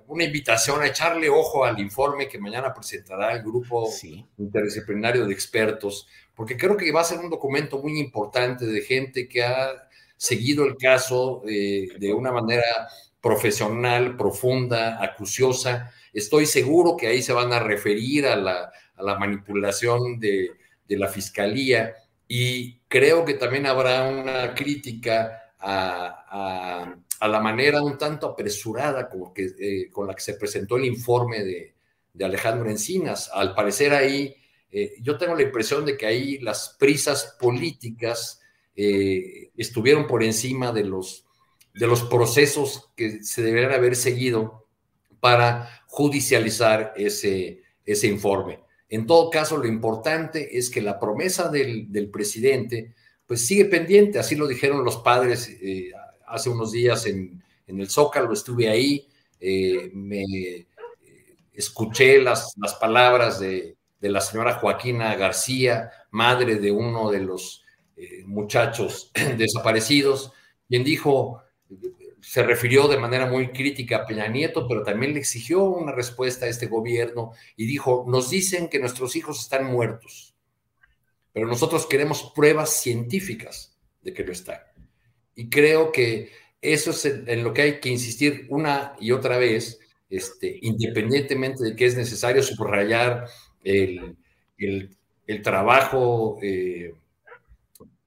una 0.07 0.23
invitación 0.23 0.81
a 0.81 0.87
echarle 0.87 1.29
ojo 1.29 1.63
al 1.63 1.79
informe 1.79 2.27
que 2.27 2.39
mañana 2.39 2.73
presentará 2.73 3.33
el 3.33 3.43
grupo 3.43 3.89
interdisciplinario 4.37 5.25
de 5.25 5.33
expertos, 5.33 6.07
porque 6.35 6.57
creo 6.57 6.75
que 6.75 6.91
va 6.91 7.01
a 7.01 7.05
ser 7.05 7.19
un 7.19 7.29
documento 7.29 7.79
muy 7.79 7.99
importante 7.99 8.65
de 8.65 8.81
gente 8.81 9.27
que 9.27 9.43
ha 9.43 9.87
seguido 10.17 10.65
el 10.65 10.77
caso 10.77 11.43
eh, 11.47 11.89
de 11.97 12.13
una 12.13 12.31
manera 12.31 12.87
profesional, 13.21 14.17
profunda, 14.17 15.03
acuciosa. 15.03 15.91
Estoy 16.11 16.45
seguro 16.45 16.97
que 16.97 17.07
ahí 17.07 17.21
se 17.21 17.33
van 17.33 17.53
a 17.53 17.59
referir 17.59 18.25
a 18.25 18.35
la, 18.35 18.71
a 18.95 19.03
la 19.03 19.17
manipulación 19.17 20.19
de, 20.19 20.51
de 20.87 20.97
la 20.97 21.07
fiscalía 21.07 21.95
y 22.27 22.79
creo 22.87 23.25
que 23.25 23.35
también 23.35 23.65
habrá 23.65 24.09
una 24.09 24.53
crítica 24.53 25.53
a, 25.59 26.95
la 27.21 27.39
manera 27.39 27.81
un 27.81 27.97
tanto 27.97 28.27
apresurada 28.27 29.09
como 29.09 29.33
que, 29.33 29.53
eh, 29.57 29.89
con 29.91 30.07
la 30.07 30.13
que 30.13 30.21
se 30.21 30.33
presentó 30.33 30.75
el 30.75 30.85
informe 30.85 31.43
de, 31.43 31.73
Alejandro 32.23 32.69
Encinas. 32.69 33.31
Al 33.33 33.55
parecer 33.55 33.93
ahí, 33.93 34.35
eh, 34.71 34.93
yo 35.01 35.17
tengo 35.17 35.35
la 35.35 35.41
impresión 35.41 35.83
de 35.85 35.97
que 35.97 36.05
ahí 36.05 36.37
las 36.39 36.75
prisas 36.77 37.35
políticas 37.39 38.39
eh, 38.75 39.51
estuvieron 39.57 40.05
por 40.05 40.23
encima 40.23 40.71
de 40.71 40.83
los, 40.83 41.25
procesos 42.09 42.91
que 42.95 43.23
se 43.23 43.41
deberían 43.41 43.71
haber 43.71 43.95
seguido 43.95 44.67
para 45.19 45.83
judicializar 45.87 46.93
ese 46.95 48.07
informe. 48.07 48.62
En 48.93 49.07
todo 49.07 49.31
caso, 49.31 49.57
lo 49.57 49.65
importante 49.65 50.55
es 50.55 50.69
que 50.69 50.79
la 50.79 50.99
promesa 50.99 51.49
del, 51.49 52.09
presidente 52.11 52.93
pues 53.25 53.43
sigue 53.43 53.65
pendiente, 53.65 54.19
así 54.19 54.35
lo 54.35 54.45
dijeron 54.45 54.85
los 54.85 54.97
padres 54.97 55.49
eh, 55.49 55.89
hace 56.27 56.51
unos 56.51 56.71
días 56.71 57.07
en, 57.07 57.41
el 57.65 57.89
Zócalo, 57.89 58.31
estuve 58.31 58.69
ahí, 58.69 59.07
me 59.93 60.23
escuché 61.53 62.21
las, 62.21 62.53
palabras 62.79 63.39
de, 63.39 63.77
la 63.99 64.21
señora 64.21 64.59
Joaquina 64.59 65.15
García, 65.15 65.89
madre 66.11 66.57
de 66.57 66.71
uno 66.71 67.09
de 67.09 67.21
los 67.21 67.63
muchachos 68.27 69.11
desaparecidos, 69.37 70.33
quien 70.69 70.83
dijo, 70.83 71.41
se 72.23 72.41
refirió 72.41 72.87
de 72.87 72.97
manera 72.97 73.25
muy 73.25 73.49
crítica 73.49 73.97
a 73.97 74.05
Peña 74.05 74.27
Nieto, 74.27 74.65
pero 74.65 74.81
también 74.81 75.13
le 75.13 75.19
exigió 75.19 75.65
una 75.65 75.91
respuesta 75.91 76.45
a 76.45 76.49
este 76.49 76.67
gobierno 76.67 77.33
y 77.57 77.65
dijo, 77.65 78.05
nos 78.07 78.29
dicen 78.29 78.69
que 78.69 78.79
nuestros 78.79 79.17
hijos 79.17 79.41
están 79.41 79.65
muertos, 79.65 80.33
pero 81.33 81.47
nosotros 81.47 81.85
queremos 81.85 82.31
pruebas 82.33 82.81
científicas 82.81 83.77
de 84.01 84.13
que 84.13 84.23
lo 84.23 84.31
están. 84.31 84.59
Y 85.35 85.49
creo 85.49 85.91
que 85.91 86.31
eso 86.61 86.91
es 86.91 87.03
en, 87.05 87.43
lo 87.43 87.53
que 87.53 87.61
hay 87.61 87.79
que 87.81 87.89
insistir 87.89 88.47
una 88.49 88.95
y 89.01 89.11
otra 89.11 89.37
vez, 89.37 89.81
este, 90.09 90.59
independientemente 90.61 91.61
de 91.61 91.75
que 91.75 91.85
es 91.85 91.97
necesario 91.97 92.41
subrayar 92.41 93.27
el, 93.65 94.15
trabajo 95.43 96.39
eh, 96.41 96.93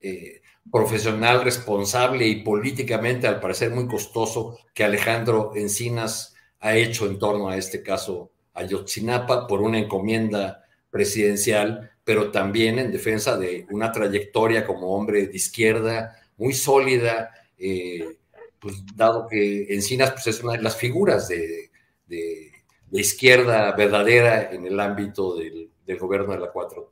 eh, 0.01 0.41
profesional, 0.71 1.45
responsable 1.45 2.27
y 2.27 2.43
políticamente, 2.43 3.27
al 3.27 3.41
parecer, 3.41 3.71
muy 3.71 3.87
costoso 3.87 4.59
que 4.75 4.85
Alejandro 4.85 5.53
Encinas 5.55 6.35
ha 6.61 6.77
hecho 6.77 7.07
en 7.07 7.19
torno 7.19 7.49
a 7.49 7.57
este 7.57 7.83
caso 7.83 8.33
Ayotzinapa 8.55 9.47
por 9.47 9.61
una 9.61 9.79
encomienda 9.79 10.64
presidencial, 10.91 11.91
pero 12.05 12.31
también 12.31 12.79
en 12.79 12.91
defensa 12.91 13.37
de 13.37 13.67
una 13.71 13.93
trayectoria 13.93 14.64
como 14.64 14.95
hombre 14.97 15.27
de 15.27 15.37
izquierda 15.37 16.17
muy 16.39 16.53
sólida, 16.53 17.31
eh, 17.59 18.19
pues, 18.59 18.85
dado 18.95 19.27
que 19.29 19.75
Encinas 19.75 20.12
pues, 20.12 20.27
es 20.29 20.43
una 20.43 20.55
de 20.55 20.62
las 20.62 20.77
figuras 20.77 21.29
de, 21.29 21.71
de, 22.07 22.53
izquierda 22.93 23.73
verdadera 23.73 24.51
en 24.51 24.64
el 24.67 24.81
ámbito 24.81 25.37
del, 25.37 25.71
del 25.87 25.99
gobierno 25.99 26.33
de 26.33 26.41
la 26.41 26.53
4T. 26.53 26.89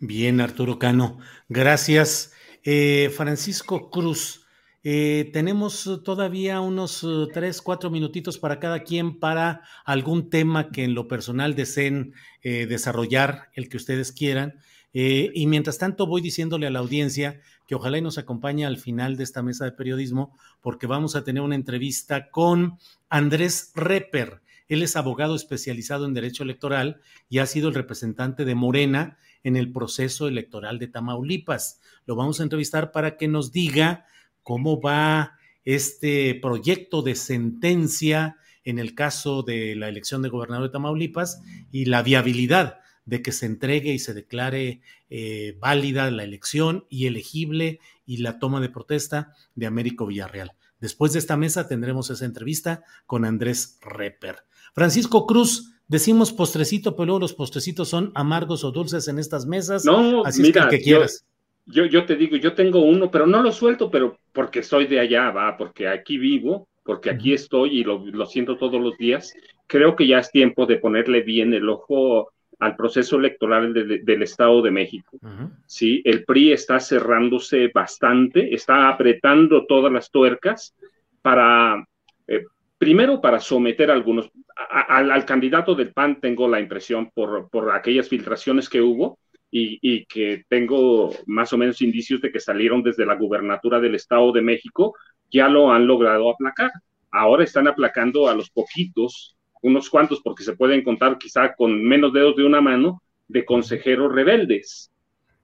Bien, 0.00 0.40
Arturo 0.42 0.78
Cano, 0.78 1.18
gracias. 1.48 2.35
Eh, 2.68 3.12
Francisco 3.14 3.90
Cruz, 3.90 4.44
eh, 4.82 5.30
tenemos 5.32 6.02
todavía 6.04 6.60
unos 6.60 7.04
eh, 7.04 7.28
tres, 7.32 7.62
cuatro 7.62 7.90
minutitos 7.90 8.38
para 8.38 8.58
cada 8.58 8.80
quien 8.80 9.20
para 9.20 9.62
algún 9.84 10.30
tema 10.30 10.72
que 10.72 10.82
en 10.82 10.92
lo 10.92 11.06
personal 11.06 11.54
deseen 11.54 12.12
desarrollar, 12.42 13.50
el 13.54 13.68
que 13.68 13.76
ustedes 13.76 14.12
quieran. 14.12 14.54
y 14.92 15.46
mientras 15.46 15.78
tanto 15.78 16.06
voy 16.06 16.22
diciéndole 16.22 16.66
a 16.66 16.70
la 16.70 16.78
audiencia 16.78 17.40
que 17.66 17.74
ojalá 17.74 17.98
y 17.98 18.02
nos 18.02 18.18
acompañe 18.18 18.64
al 18.64 18.78
final 18.78 19.16
de 19.16 19.24
esta 19.24 19.42
mesa 19.42 19.64
de 19.64 19.72
periodismo 19.72 20.36
porque 20.60 20.86
vamos 20.86 21.16
a 21.16 21.22
tener 21.22 21.42
una 21.42 21.56
entrevista 21.56 22.30
con 22.30 22.78
Andrés 23.08 23.72
Reper. 23.74 24.42
Él 24.68 24.82
es 24.82 24.96
abogado 24.96 25.34
especializado 25.34 26.06
en 26.06 26.14
derecho 26.14 26.44
electoral 26.44 27.00
y 27.28 27.38
ha 27.38 27.46
sido 27.46 27.68
el 27.68 27.74
representante 27.74 28.44
de 28.44 28.54
Morena 28.54 29.18
en 29.46 29.54
el 29.54 29.70
proceso 29.70 30.26
electoral 30.26 30.80
de 30.80 30.88
Tamaulipas. 30.88 31.80
Lo 32.04 32.16
vamos 32.16 32.40
a 32.40 32.42
entrevistar 32.42 32.90
para 32.90 33.16
que 33.16 33.28
nos 33.28 33.52
diga 33.52 34.04
cómo 34.42 34.80
va 34.80 35.38
este 35.64 36.34
proyecto 36.34 37.00
de 37.02 37.14
sentencia 37.14 38.38
en 38.64 38.80
el 38.80 38.96
caso 38.96 39.44
de 39.44 39.76
la 39.76 39.88
elección 39.88 40.20
de 40.22 40.30
gobernador 40.30 40.66
de 40.66 40.72
Tamaulipas 40.72 41.40
y 41.70 41.84
la 41.84 42.02
viabilidad 42.02 42.80
de 43.04 43.22
que 43.22 43.30
se 43.30 43.46
entregue 43.46 43.92
y 43.92 44.00
se 44.00 44.14
declare 44.14 44.80
eh, 45.10 45.56
válida 45.60 46.10
la 46.10 46.24
elección 46.24 46.84
y 46.88 47.06
elegible 47.06 47.78
y 48.04 48.16
la 48.16 48.40
toma 48.40 48.60
de 48.60 48.68
protesta 48.68 49.32
de 49.54 49.66
Américo 49.66 50.06
Villarreal. 50.06 50.54
Después 50.80 51.12
de 51.12 51.20
esta 51.20 51.36
mesa 51.36 51.68
tendremos 51.68 52.10
esa 52.10 52.24
entrevista 52.24 52.82
con 53.06 53.24
Andrés 53.24 53.78
Reper. 53.80 54.38
Francisco 54.74 55.24
Cruz, 55.24 55.75
Decimos 55.88 56.32
postrecito, 56.32 56.96
pero 56.96 57.06
luego 57.06 57.20
los 57.20 57.34
postrecitos 57.34 57.88
son 57.88 58.10
amargos 58.14 58.64
o 58.64 58.72
dulces 58.72 59.06
en 59.08 59.18
estas 59.18 59.46
mesas. 59.46 59.84
No, 59.84 60.24
así 60.24 60.42
mira, 60.42 60.64
es 60.64 60.68
que, 60.68 60.80
quieras. 60.80 61.26
Yo, 61.66 61.84
yo, 61.84 62.04
te 62.04 62.16
digo, 62.16 62.36
yo 62.36 62.54
tengo 62.54 62.80
uno, 62.80 63.10
pero 63.10 63.26
no 63.26 63.42
lo 63.42 63.52
suelto, 63.52 63.90
pero 63.90 64.18
porque 64.32 64.62
soy 64.62 64.86
de 64.86 65.00
allá, 65.00 65.30
va, 65.30 65.56
porque 65.56 65.88
aquí 65.88 66.18
vivo, 66.18 66.68
porque 66.84 67.10
aquí 67.10 67.32
estoy 67.32 67.80
y 67.80 67.84
lo, 67.84 68.04
lo, 68.04 68.26
siento 68.26 68.56
todos 68.56 68.80
los 68.80 68.96
días. 68.98 69.34
Creo 69.66 69.96
que 69.96 70.06
ya 70.06 70.18
es 70.18 70.30
tiempo 70.30 70.66
de 70.66 70.76
ponerle 70.76 71.22
bien 71.22 71.54
el 71.54 71.68
ojo 71.68 72.30
al 72.58 72.76
proceso 72.76 73.16
electoral 73.16 73.72
del 73.74 74.22
Estado 74.22 74.62
de 74.62 74.70
México. 74.70 75.18
Sí, 75.66 76.00
el 76.04 76.24
PRI 76.24 76.52
está 76.52 76.80
cerrándose 76.80 77.70
bastante, 77.72 78.54
está 78.54 78.88
apretando 78.88 79.66
todas 79.66 79.92
las 79.92 80.10
tuercas 80.10 80.74
para, 81.20 81.86
eh, 82.26 82.44
primero 82.78 83.20
para 83.20 83.40
someter 83.40 83.90
a 83.90 83.94
algunos, 83.94 84.30
al, 84.56 85.24
candidato 85.24 85.74
del 85.74 85.92
PAN 85.92 86.20
tengo 86.20 86.48
la 86.48 86.60
impresión 86.60 87.10
por, 87.14 87.48
por 87.50 87.70
aquellas 87.72 88.08
filtraciones 88.08 88.68
que 88.68 88.80
hubo 88.80 89.18
y, 89.50 89.78
y, 89.82 90.06
que 90.06 90.44
tengo 90.48 91.12
más 91.26 91.52
o 91.52 91.58
menos 91.58 91.82
indicios 91.82 92.20
de 92.20 92.32
que 92.32 92.40
salieron 92.40 92.82
desde 92.82 93.06
la 93.06 93.14
gubernatura 93.14 93.80
del 93.80 93.94
Estado 93.94 94.32
de 94.32 94.42
México, 94.42 94.94
ya 95.30 95.48
lo 95.48 95.72
han 95.72 95.86
logrado 95.86 96.30
aplacar. 96.30 96.70
Ahora 97.10 97.44
están 97.44 97.68
aplacando 97.68 98.28
a 98.28 98.34
los 98.34 98.50
poquitos, 98.50 99.36
unos 99.62 99.88
cuantos, 99.88 100.20
porque 100.22 100.42
se 100.42 100.56
pueden 100.56 100.82
contar 100.82 101.18
quizá 101.18 101.54
con 101.54 101.82
menos 101.82 102.12
dedos 102.12 102.36
de 102.36 102.44
una 102.44 102.60
mano, 102.60 103.02
de 103.28 103.44
consejeros 103.44 104.12
rebeldes, 104.12 104.90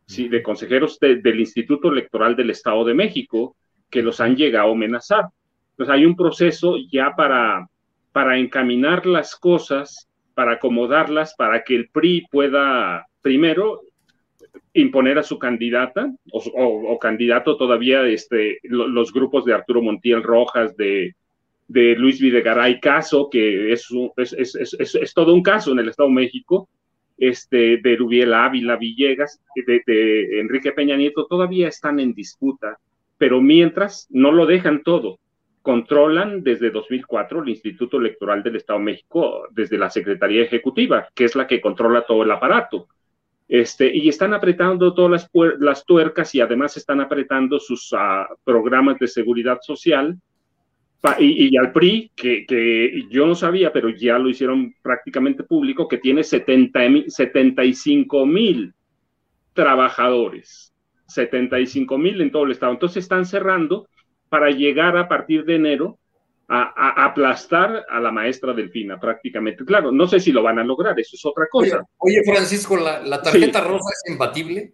¿sí? 0.07 0.29
de 0.29 0.43
consejeros 0.43 0.99
del 1.01 1.41
Instituto 1.41 1.91
Electoral 1.93 2.37
del 2.37 2.51
Estado 2.51 2.85
de 2.85 2.95
México, 2.95 3.57
que 3.91 4.03
los 4.03 4.21
han 4.21 4.37
llegado 4.37 4.69
a 4.69 4.73
amenazar 4.73 5.27
pues 5.77 5.89
hay 5.89 6.05
un 6.05 6.17
proceso 6.17 6.77
ya 6.91 7.13
para, 7.17 7.69
para 8.13 8.39
encaminar 8.39 9.07
las 9.07 9.35
cosas, 9.37 10.09
para 10.35 10.53
acomodarlas, 10.53 11.35
para 11.35 11.65
que 11.65 11.75
el 11.75 11.89
PRI 11.89 12.27
pueda 12.31 13.07
primero 13.23 13.81
imponer 14.75 15.19
a 15.19 15.23
su 15.23 15.39
candidata 15.39 16.11
o, 16.33 16.99
candidato 16.99 17.57
todavía 17.57 18.07
este, 18.07 18.59
los 18.63 19.13
grupos 19.13 19.45
de 19.45 19.55
Arturo 19.55 19.83
Montiel 19.83 20.23
Rojas, 20.23 20.77
de, 20.77 21.15
Luis 21.69 22.21
Videgaray 22.21 22.81
Caso, 22.81 23.31
que 23.31 23.73
es, 23.73 23.89
todo 25.15 25.35
un 25.35 25.43
caso 25.43 25.73
en 25.73 25.79
el 25.79 25.89
Estado 25.89 26.09
de 26.09 26.15
México, 26.15 26.69
este, 27.17 27.79
de 27.79 27.97
Rubiel 27.97 28.35
Ávila 28.35 28.77
Villegas, 28.77 29.41
de, 29.55 29.83
de 29.87 30.41
Enrique 30.41 30.73
Peña 30.73 30.97
Nieto, 30.97 31.27
todavía 31.27 31.69
están 31.69 31.99
en 31.99 32.13
disputa, 32.13 32.79
pero 33.17 33.41
mientras 33.41 34.07
no 34.11 34.33
lo 34.33 34.45
dejan 34.45 34.83
todo 34.83 35.19
controlan 35.63 36.43
desde 36.43 36.71
2004 36.71 37.43
el 37.43 37.49
Instituto 37.49 37.99
Electoral 37.99 38.43
del 38.43 38.57
Estado 38.57 38.81
de 38.81 38.85
México, 38.85 39.47
desde 39.51 39.79
la 39.79 39.89
Secretaría 39.89 40.43
Ejecutiva, 40.43 41.09
que 41.15 41.25
es 41.25 41.35
la 41.37 41.47
que 41.47 41.61
controla 41.61 42.05
todo 42.05 42.25
el 42.25 42.31
aparato. 42.31 42.89
Este, 43.49 43.95
y 43.95 44.09
están 44.09 44.35
apretando 44.35 44.95
todas 44.95 45.11
las, 45.11 45.31
las 45.61 45.85
tuercas 45.85 46.35
y 46.35 46.41
además 46.41 46.77
están 46.77 47.01
apretando 47.01 47.61
sus 47.61 47.93
uh, 47.93 48.35
programas 48.45 48.99
de 48.99 49.07
seguridad 49.07 49.59
social. 49.61 50.17
Y, 51.19 51.49
y, 51.49 51.57
al 51.57 51.73
PRI, 51.73 52.13
que, 52.15 52.47
que, 52.47 53.07
yo 53.11 53.27
no 53.27 53.35
sabía, 53.35 53.73
pero 53.73 53.91
ya 53.91 54.19
lo 54.19 54.29
hicieron 54.29 54.73
prácticamente 54.83 55.43
público, 55.43 55.89
que 55.89 55.99
tiene 55.99 56.23
70, 56.23 56.81
75 57.09 58.25
mil 58.25 58.73
trabajadores, 59.53 60.73
75 61.09 61.99
mil 61.99 62.21
en 62.21 62.31
todo 62.31 62.45
el 62.45 62.53
estado. 62.53 62.73
Entonces 62.73 63.03
están 63.03 63.27
cerrando 63.27 63.89
para 64.33 64.51
llegar 64.51 64.97
a 64.97 65.07
partir 65.07 65.45
de 65.45 65.57
enero 65.57 65.99
a, 66.49 67.05
aplastar 67.05 67.85
a 67.87 68.01
la 68.01 68.11
maestra 68.11 68.55
Delfina 68.55 68.99
prácticamente. 68.99 69.63
Claro, 69.63 69.93
no 69.93 70.07
sé 70.07 70.21
si 70.21 70.33
lo 70.33 70.43
van 70.43 70.59
a 70.59 70.65
lograr, 70.65 70.99
eso 70.99 71.17
es 71.17 71.27
otra 71.27 71.49
cosa. 71.51 71.87
Oye, 71.99 72.23
Francisco, 72.25 72.79
¿la, 72.79 73.21
tarjeta 73.21 73.61
rosa 73.61 73.91
es 73.93 74.11
imbatible? 74.11 74.73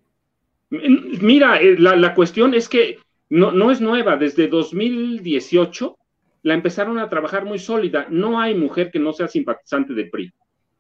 Mira, 0.71 1.61
eh, 1.61 1.75
la, 1.77 2.15
cuestión 2.15 2.55
es 2.55 2.69
que 2.69 2.99
no, 3.31 3.51
no 3.51 3.73
es 3.73 3.81
nueva, 3.81 4.17
desde 4.17 4.47
2018 4.47 5.99
la 6.43 6.55
empezaron 6.55 7.01
a 7.01 7.09
trabajar 7.09 7.45
muy 7.45 7.59
sólida. 7.59 8.07
No 8.11 8.41
hay 8.41 8.55
mujer 8.55 8.93
que 8.93 9.01
no 9.01 9.13
sea 9.13 9.27
simpatizante 9.27 9.93
del 9.93 10.09
PRI. 10.09 10.33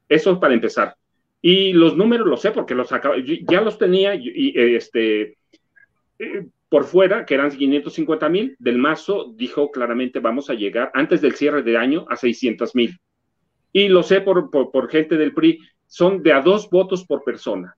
Eso 0.09 0.35
es 0.35 0.39
para 0.39 0.55
empezar. 0.55 0.95
Y 1.43 1.73
los 1.73 1.97
números 1.97 2.29
los 2.29 2.41
sé 2.41 2.53
porque 2.53 2.77
los 2.77 2.91
ya 3.43 3.61
los 3.61 3.77
tenía 3.77 4.15
y, 4.15 4.53
este 4.55 5.37
eh, 6.21 6.47
por 6.69 6.85
fuera, 6.85 7.25
que 7.25 7.35
eran 7.35 7.51
550 7.51 8.29
mil, 8.29 8.57
del 8.59 8.79
Mazo 8.79 9.33
dijo 9.35 9.71
claramente 9.71 10.21
vamos 10.21 10.51
a 10.51 10.55
llegar 10.55 10.91
antes 10.95 11.21
del 11.21 11.35
cierre 11.35 11.63
de 11.63 11.79
año 11.79 12.07
a 12.09 12.17
600 12.17 12.75
mil. 12.75 12.99
Y 13.73 13.89
lo 13.89 14.03
sé 14.03 14.21
por, 14.21 14.51
por, 14.51 14.91
gente 14.91 15.17
del 15.17 15.35
PRI, 15.35 15.61
son 15.87 16.23
de 16.23 16.33
a 16.33 16.41
dos 16.41 16.69
votos 16.71 17.05
por 17.05 17.23
persona. 17.25 17.77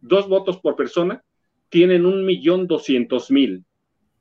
Dos 0.00 0.28
votos 0.28 0.58
por 0.58 0.76
persona 0.76 1.22
tienen 1.68 2.06
un 2.06 2.24
millón 2.24 2.66
doscientos 2.66 3.30
mil. 3.30 3.64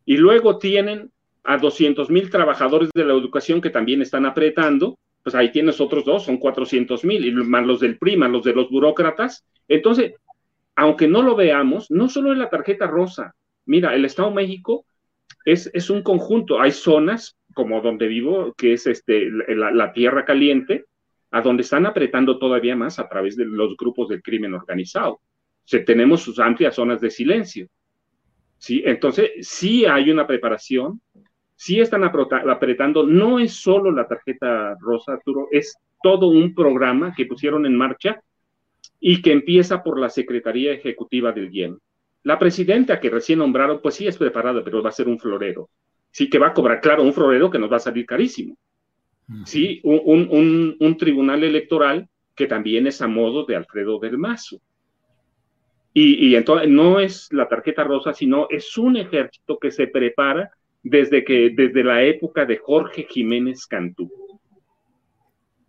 Y 0.05 0.17
luego 0.17 0.57
tienen 0.57 1.11
a 1.43 1.57
200 1.57 2.09
mil 2.09 2.29
trabajadores 2.29 2.89
de 2.93 3.05
la 3.05 3.13
educación 3.13 3.61
que 3.61 3.69
también 3.69 4.01
están 4.01 4.25
apretando, 4.25 4.97
pues 5.23 5.35
ahí 5.35 5.51
tienes 5.51 5.79
otros 5.79 6.05
dos, 6.05 6.25
son 6.25 6.37
400 6.37 7.03
mil, 7.05 7.25
y 7.25 7.31
más 7.31 7.65
los 7.65 7.79
del 7.79 7.97
PRI, 7.97 8.17
más 8.17 8.31
los 8.31 8.43
de 8.43 8.53
los 8.53 8.69
burócratas. 8.69 9.45
Entonces, 9.67 10.13
aunque 10.75 11.07
no 11.07 11.21
lo 11.21 11.35
veamos, 11.35 11.89
no 11.89 12.09
solo 12.09 12.31
es 12.31 12.37
la 12.37 12.49
tarjeta 12.49 12.87
rosa, 12.87 13.33
Mira, 13.65 13.95
el 13.95 14.05
Estado 14.05 14.29
de 14.29 14.35
México 14.35 14.85
es, 15.45 15.89
un 15.89 16.01
conjunto. 16.01 16.59
Hay 16.59 16.71
zonas 16.71 17.37
como 17.53 17.81
donde 17.81 18.07
vivo, 18.07 18.53
que 18.57 18.73
es 18.73 18.87
este, 18.87 19.29
la, 19.29 19.93
tierra 19.93 20.25
caliente, 20.25 20.85
a 21.31 21.41
donde 21.41 21.63
están 21.63 21.85
apretando 21.85 22.37
todavía 22.37 22.75
más 22.75 22.99
a 22.99 23.07
través 23.07 23.35
de 23.35 23.45
los 23.45 23.75
grupos 23.77 24.09
del 24.09 24.21
crimen 24.21 24.53
organizado. 24.53 25.19
Tenemos 25.85 26.21
sus 26.21 26.39
amplias 26.39 26.75
zonas 26.75 27.01
de 27.01 27.09
silencio. 27.09 27.67
Entonces, 28.67 29.31
sí 29.41 29.85
hay 29.85 30.09
una 30.11 30.25
preparación, 30.25 31.01
sí 31.55 31.79
están 31.79 32.03
apretando, 32.03 33.05
no 33.05 33.39
es 33.39 33.53
solo 33.53 33.91
la 33.91 34.07
tarjeta 34.07 34.75
rosa, 34.79 35.13
Arturo, 35.13 35.47
es 35.51 35.77
todo 36.01 36.27
un 36.27 36.53
programa 36.53 37.13
que 37.15 37.25
pusieron 37.25 37.65
en 37.65 37.75
marcha 37.75 38.21
y 38.99 39.21
que 39.21 39.31
empieza 39.31 39.83
por 39.83 39.99
la 39.99 40.09
Secretaría 40.09 40.71
Ejecutiva 40.71 41.31
del 41.31 41.53
IEM. 41.53 41.79
La 42.25 42.39
presidenta 42.39 42.99
que 42.99 43.11
recién 43.11 43.37
nombraron, 43.37 43.79
pues 43.83 43.93
sí 43.93 44.07
es 44.07 44.17
preparada, 44.17 44.63
pero 44.63 44.81
va 44.81 44.89
a 44.89 44.93
ser 44.93 45.07
un 45.07 45.19
florero. 45.19 45.69
Sí 46.09 46.27
que 46.27 46.39
va 46.39 46.47
a 46.47 46.53
cobrar, 46.53 46.81
claro, 46.81 47.03
un 47.03 47.13
florero 47.13 47.51
que 47.51 47.59
nos 47.59 47.71
va 47.71 47.75
a 47.75 47.79
salir 47.87 48.03
carísimo. 48.07 48.57
Sí, 49.45 49.79
un, 49.83 50.27
un, 50.31 50.75
un 50.79 50.97
tribunal 50.97 51.43
electoral 51.43 52.07
que 52.35 52.47
también 52.47 52.87
es 52.87 52.99
a 53.03 53.07
modo 53.07 53.45
de 53.45 53.55
Alfredo 53.55 53.99
del 53.99 54.17
Mazo. 54.17 54.59
Y, 55.93 56.27
y, 56.27 56.35
entonces 56.35 56.67
no 56.67 56.99
es 56.99 57.31
la 57.31 57.47
tarjeta 57.47 57.83
rosa, 57.83 58.11
sino 58.11 58.47
es 58.49 58.75
un 58.75 58.97
ejército 58.97 59.59
que 59.59 59.69
se 59.69 59.85
prepara 59.85 60.49
desde 60.81 61.23
que 61.23 61.51
desde 61.55 61.83
la 61.83 62.01
época 62.01 62.45
de 62.45 62.57
Jorge 62.57 63.05
Jiménez 63.07 63.67
Cantú. 63.67 64.11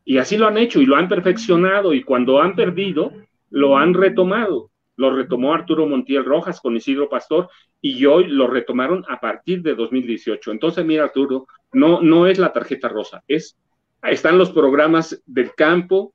Y 0.07 0.17
así 0.17 0.39
lo 0.39 0.47
han 0.47 0.57
hecho 0.57 0.81
y 0.81 0.87
lo 0.87 0.97
han 0.97 1.09
perfeccionado 1.09 1.93
y 1.93 2.03
cuando 2.03 2.41
han 2.41 2.57
perdido, 2.57 3.13
lo 3.51 3.77
han 3.77 3.93
retomado. 3.93 4.71
Lo 4.97 5.15
retomó 5.15 5.53
Arturo 5.53 5.87
Montiel 5.87 6.25
Rojas 6.25 6.61
con 6.61 6.77
Isidro 6.77 7.09
Pastor 7.09 7.49
y 7.81 8.05
hoy 8.07 8.27
lo 8.27 8.47
retomaron 8.47 9.05
a 9.09 9.21
partir 9.21 9.63
de 9.63 9.75
2018. 9.75 10.51
Entonces, 10.53 10.85
mira, 10.85 11.05
Arturo, 11.05 11.47
no, 11.73 12.01
no 12.01 12.27
es 12.27 12.39
la 12.39 12.53
tarjeta 12.53 12.89
rosa, 12.89 13.23
es, 13.29 13.57
están 14.03 14.39
los 14.39 14.51
programas 14.51 15.23
del 15.27 15.55
campo, 15.55 16.15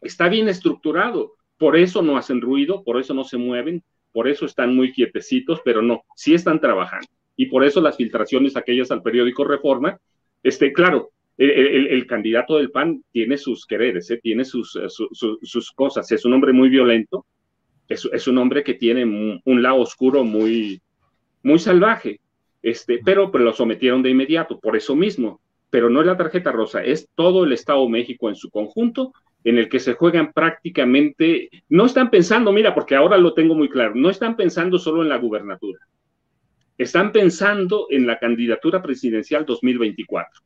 está 0.00 0.28
bien 0.28 0.48
estructurado, 0.48 1.34
por 1.58 1.76
eso 1.76 2.02
no 2.02 2.16
hacen 2.16 2.40
ruido, 2.40 2.82
por 2.82 2.98
eso 2.98 3.14
no 3.14 3.24
se 3.24 3.36
mueven, 3.36 3.82
por 4.12 4.28
eso 4.28 4.46
están 4.46 4.74
muy 4.74 4.92
quietecitos, 4.92 5.60
pero 5.64 5.82
no, 5.82 6.04
sí 6.16 6.34
están 6.34 6.60
trabajando. 6.60 7.08
Y 7.36 7.46
por 7.46 7.64
eso 7.64 7.80
las 7.80 7.96
filtraciones 7.96 8.56
aquellas 8.56 8.90
al 8.90 9.02
periódico 9.02 9.44
Reforma, 9.44 9.98
este, 10.42 10.72
claro, 10.72 11.10
el, 11.36 12.06
candidato 12.06 12.58
del 12.58 12.70
PAN 12.70 13.02
tiene 13.12 13.38
sus 13.38 13.64
quereres, 13.64 14.10
¿eh? 14.10 14.20
tiene 14.22 14.44
sus, 14.44 14.76
eh, 14.76 14.88
sus 14.88 15.72
cosas, 15.72 16.10
es 16.12 16.24
un 16.26 16.34
hombre 16.34 16.52
muy 16.52 16.68
violento, 16.68 17.24
es, 17.90 18.08
es 18.10 18.26
un 18.28 18.38
hombre 18.38 18.64
que 18.64 18.74
tiene 18.74 19.04
un, 19.04 19.62
lado 19.62 19.80
oscuro 19.80 20.24
muy, 20.24 20.80
muy 21.42 21.58
salvaje, 21.58 22.20
este, 22.62 23.00
pero 23.04 23.30
pues, 23.30 23.44
lo 23.44 23.52
sometieron 23.52 24.02
de 24.02 24.10
inmediato, 24.10 24.58
por 24.58 24.76
eso 24.76 24.96
mismo. 24.96 25.40
Pero 25.70 25.90
no 25.90 26.00
es 26.00 26.06
la 26.06 26.16
tarjeta 26.16 26.50
rosa, 26.50 26.82
es 26.82 27.08
todo 27.14 27.44
el 27.44 27.52
Estado 27.52 27.84
de 27.84 27.90
México 27.90 28.28
en 28.28 28.34
su 28.34 28.50
conjunto, 28.50 29.12
en 29.44 29.58
el 29.58 29.68
que 29.68 29.78
se 29.78 29.94
juegan 29.94 30.32
prácticamente, 30.32 31.48
no 31.68 31.86
están 31.86 32.10
pensando, 32.10 32.52
mira, 32.52 32.74
porque 32.74 32.96
ahora 32.96 33.16
lo 33.16 33.34
tengo 33.34 33.54
muy 33.54 33.68
claro, 33.68 33.94
no 33.94 34.10
están 34.10 34.36
pensando 34.36 34.78
solo 34.78 35.02
en 35.02 35.08
la 35.08 35.18
gubernatura, 35.18 35.78
están 36.76 37.12
pensando 37.12 37.86
en 37.90 38.06
la 38.06 38.18
candidatura 38.18 38.82
presidencial 38.82 39.46
2024. 39.46 40.42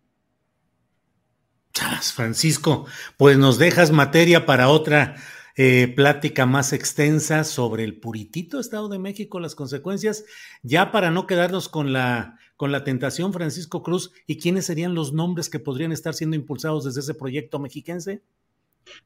Francisco, 2.12 2.86
pues 3.16 3.38
nos 3.38 3.59
dejas 3.59 3.90
materia 3.90 4.47
para 4.47 4.68
otra 4.68 5.16
eh, 5.57 5.93
plática 5.95 6.47
más 6.47 6.73
extensa 6.73 7.45
sobre 7.45 7.85
el 7.85 7.95
puritito 7.95 8.59
Estado 8.59 8.89
de 8.89 8.99
México, 8.99 9.39
las 9.39 9.55
consecuencias, 9.55 10.27
ya 10.63 10.91
para 10.91 11.13
no 11.13 11.27
quedarnos 11.27 11.69
con 11.69 11.93
la, 11.93 12.39
con 12.57 12.73
la 12.73 12.83
tentación, 12.83 13.33
Francisco 13.33 13.83
Cruz, 13.83 14.13
¿y 14.27 14.39
quiénes 14.39 14.67
serían 14.67 14.95
los 14.95 15.13
nombres 15.13 15.49
que 15.49 15.61
podrían 15.61 15.93
estar 15.93 16.15
siendo 16.15 16.35
impulsados 16.35 16.85
desde 16.85 17.01
ese 17.01 17.15
proyecto 17.15 17.61
mexiquense? 17.61 18.21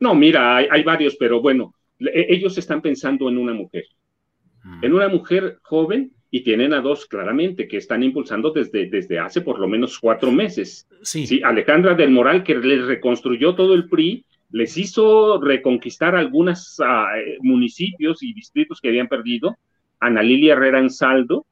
No, 0.01 0.15
mira, 0.15 0.57
hay, 0.57 0.83
varios, 0.83 1.17
pero 1.17 1.41
bueno, 1.41 1.75
e, 2.01 2.27
ellos 2.31 2.57
están 2.57 2.81
pensando 2.81 3.29
en 3.29 3.37
una 3.37 3.53
mujer, 3.53 3.85
mm. 4.65 4.85
en 4.85 4.95
una 4.95 5.09
mujer 5.09 5.59
joven 5.63 6.13
y 6.31 6.43
tienen 6.43 6.73
a 6.73 6.81
dos 6.81 7.07
claramente 7.07 7.69
que 7.69 7.77
están 7.77 8.03
impulsando 8.03 8.51
desde, 8.51 8.87
desde 8.87 9.19
hace 9.19 9.41
por 9.41 9.59
lo 9.59 9.69
menos 9.69 9.99
cuatro 9.99 10.31
meses. 10.31 10.89
Sí. 11.03 11.41
Alejandra 11.43 11.95
del 11.95 12.11
Moral, 12.11 12.43
que 12.43 12.55
les 12.55 12.87
reconstruyó 12.87 13.55
todo 13.55 13.75
el 13.75 13.89
PRI, 13.89 14.25
les 14.51 14.77
hizo 14.77 15.41
reconquistar 15.41 16.15
algunos 16.15 16.81
ah, 16.85 17.13
eh, 17.19 17.39
municipios 17.41 18.23
y 18.23 18.33
distritos 18.33 18.81
que 18.81 18.89
habían 18.89 19.09
perdido, 19.09 19.57
Ana 20.01 20.23
Lilia 20.23 20.55
Herrera 20.55 20.79
en 20.79 20.91
saldo, 20.91 21.47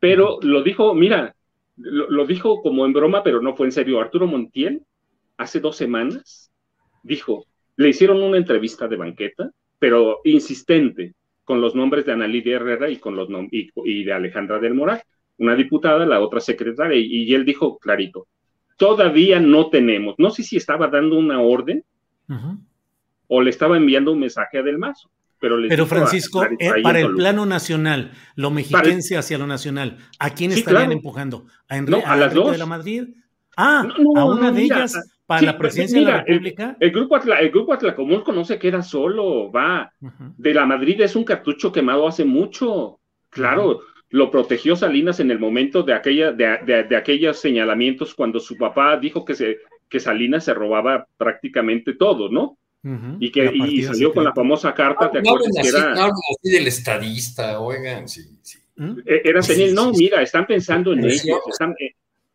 pero 0.00 0.38
lo 0.42 0.62
dijo, 0.62 0.94
mira, 0.94 1.34
lo, 1.76 2.10
lo, 2.10 2.26
dijo 2.26 2.60
como 2.62 2.84
en 2.84 2.92
broma, 2.92 3.22
pero 3.22 3.40
no 3.40 3.54
fue 3.54 3.66
en 3.66 3.72
serio. 3.72 4.00
Arturo 4.00 4.26
Montiel, 4.26 4.82
hace 5.36 5.60
dos 5.60 5.76
semanas, 5.76 6.52
dijo, 7.02 7.46
le 7.76 7.88
hicieron 7.88 8.22
una 8.22 8.36
entrevista 8.36 8.88
de 8.88 8.96
banqueta, 8.96 9.50
pero 9.78 10.20
insistente, 10.24 11.14
con 11.44 11.60
los 11.60 11.74
nombres 11.74 12.06
de 12.06 12.12
Ana 12.12 12.26
Lidia 12.26 12.56
Herrera 12.56 12.88
y, 12.88 12.96
con 12.96 13.16
los 13.16 13.28
y, 13.50 14.04
de 14.04 14.12
Alejandra 14.12 14.58
del 14.58 14.74
Moral, 14.74 15.02
una 15.38 15.56
diputada, 15.56 16.06
la 16.06 16.20
otra 16.20 16.40
secretaria, 16.40 16.98
y, 16.98 17.32
él 17.34 17.44
dijo 17.44 17.78
clarito, 17.78 18.28
todavía 18.76 19.40
no 19.40 19.68
tenemos, 19.70 20.14
no 20.18 20.30
sé 20.30 20.42
si 20.42 20.56
estaba 20.56 20.88
dando 20.88 21.18
una 21.18 21.40
orden 21.40 21.84
o 23.26 23.40
le 23.40 23.50
estaba 23.50 23.76
enviando 23.76 24.12
un 24.12 24.20
mensaje 24.20 24.58
a 24.58 24.62
Del 24.62 24.78
Mazo. 24.78 25.10
Pero, 25.38 25.56
pero 25.68 25.86
Francisco, 25.86 26.44
eh, 26.44 26.82
para 26.84 27.00
el 27.00 27.14
plano 27.14 27.46
nacional, 27.46 28.12
lo 28.36 28.52
mexiquense 28.52 29.16
hacia 29.16 29.38
lo 29.38 29.46
nacional, 29.48 29.98
¿a 30.20 30.30
quién 30.30 30.52
estarían 30.52 30.92
empujando? 30.92 31.46
¿A, 31.68 31.78
a, 31.78 32.16
las 32.16 32.32
dos. 32.32 32.52
de 32.52 32.58
la 32.58 32.66
Madrid? 32.66 33.08
Ah, 33.56 33.88
a 34.16 34.24
una 34.24 34.52
de 34.52 34.62
ellas 34.62 34.96
para 35.26 35.42
la 35.42 35.58
presidencia 35.58 35.98
de 35.98 36.06
la 36.06 36.22
República. 36.22 36.76
El, 36.78 36.92
grupo 36.92 37.16
Atla, 37.16 37.40
el 37.40 37.50
grupo 37.50 37.72
Atlacomulco 37.72 38.32
no 38.32 38.44
se 38.44 38.58
queda 38.58 38.82
solo, 38.82 39.50
va. 39.50 39.92
De 40.36 40.54
la 40.54 40.64
Madrid 40.66 41.00
es 41.00 41.16
un 41.16 41.24
cartucho 41.24 41.72
quemado 41.72 42.06
hace 42.06 42.24
mucho. 42.24 43.00
Claro, 43.30 43.80
lo 44.10 44.30
protegió 44.30 44.76
Salinas 44.76 45.20
en 45.20 45.30
el 45.30 45.38
momento 45.38 45.82
de 45.82 45.94
aquella, 45.94 46.32
de, 46.32 46.84
de, 46.88 46.96
aquellos 46.96 47.38
señalamientos 47.38 48.14
cuando 48.14 48.38
su 48.40 48.58
papá 48.58 48.96
dijo 48.98 49.24
que 49.24 49.34
se 49.34 49.58
que 49.92 50.00
Salinas 50.00 50.42
se 50.44 50.54
robaba 50.54 51.06
prácticamente 51.18 51.92
todo, 51.92 52.30
¿no? 52.30 52.56
Y 53.20 53.30
que 53.30 53.52
y 53.54 53.82
salió 53.82 54.12
con 54.12 54.24
la 54.24 54.32
famosa 54.32 54.74
carta, 54.74 55.10
¿te 55.10 55.18
acuerdas? 55.18 55.50
que 55.60 55.68
era... 55.68 55.92
así 55.92 56.50
del 56.50 56.66
estadista, 56.66 57.60
oigan, 57.60 58.08
sí, 58.08 58.22
sí. 58.42 58.58
¿Mm? 58.74 59.00
E, 59.04 59.22
era 59.22 59.40
no, 59.74 59.92
mira, 59.92 60.22
están 60.22 60.46
pensando 60.46 60.94
en 60.94 61.04
ellos, 61.04 61.38
están, 61.46 61.72
eh, 61.78 61.94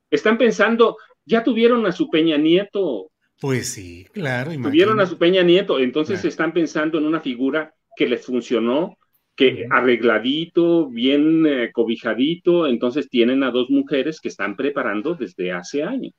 están 0.10 0.38
pensando, 0.38 0.98
ya 1.26 1.44
tuvieron 1.44 1.86
a 1.88 1.92
su 1.92 2.10
Peña 2.12 2.38
Nieto. 2.38 3.10
Pues 3.42 3.74
sí, 3.74 4.08
claro. 4.14 4.52
Tuvieron 4.54 5.00
a 5.00 5.08
su 5.08 5.18
Peña 5.18 5.42
Nieto, 5.42 5.80
entonces 5.80 6.24
están 6.24 6.54
pensando 6.54 7.00
en 7.00 7.06
una 7.06 7.22
figura 7.22 7.74
que 7.96 8.08
les 8.08 8.24
funcionó, 8.24 8.98
que 9.36 9.68
arregladito, 9.70 10.88
bien 10.88 11.46
eh, 11.48 11.72
cobijadito, 11.74 12.68
entonces 12.68 13.10
tienen 13.10 13.44
a 13.44 13.50
dos 13.50 13.70
mujeres 13.70 14.22
que 14.22 14.30
están 14.30 14.56
preparando 14.56 15.16
desde 15.16 15.52
hace 15.52 15.84
años. 15.84 16.14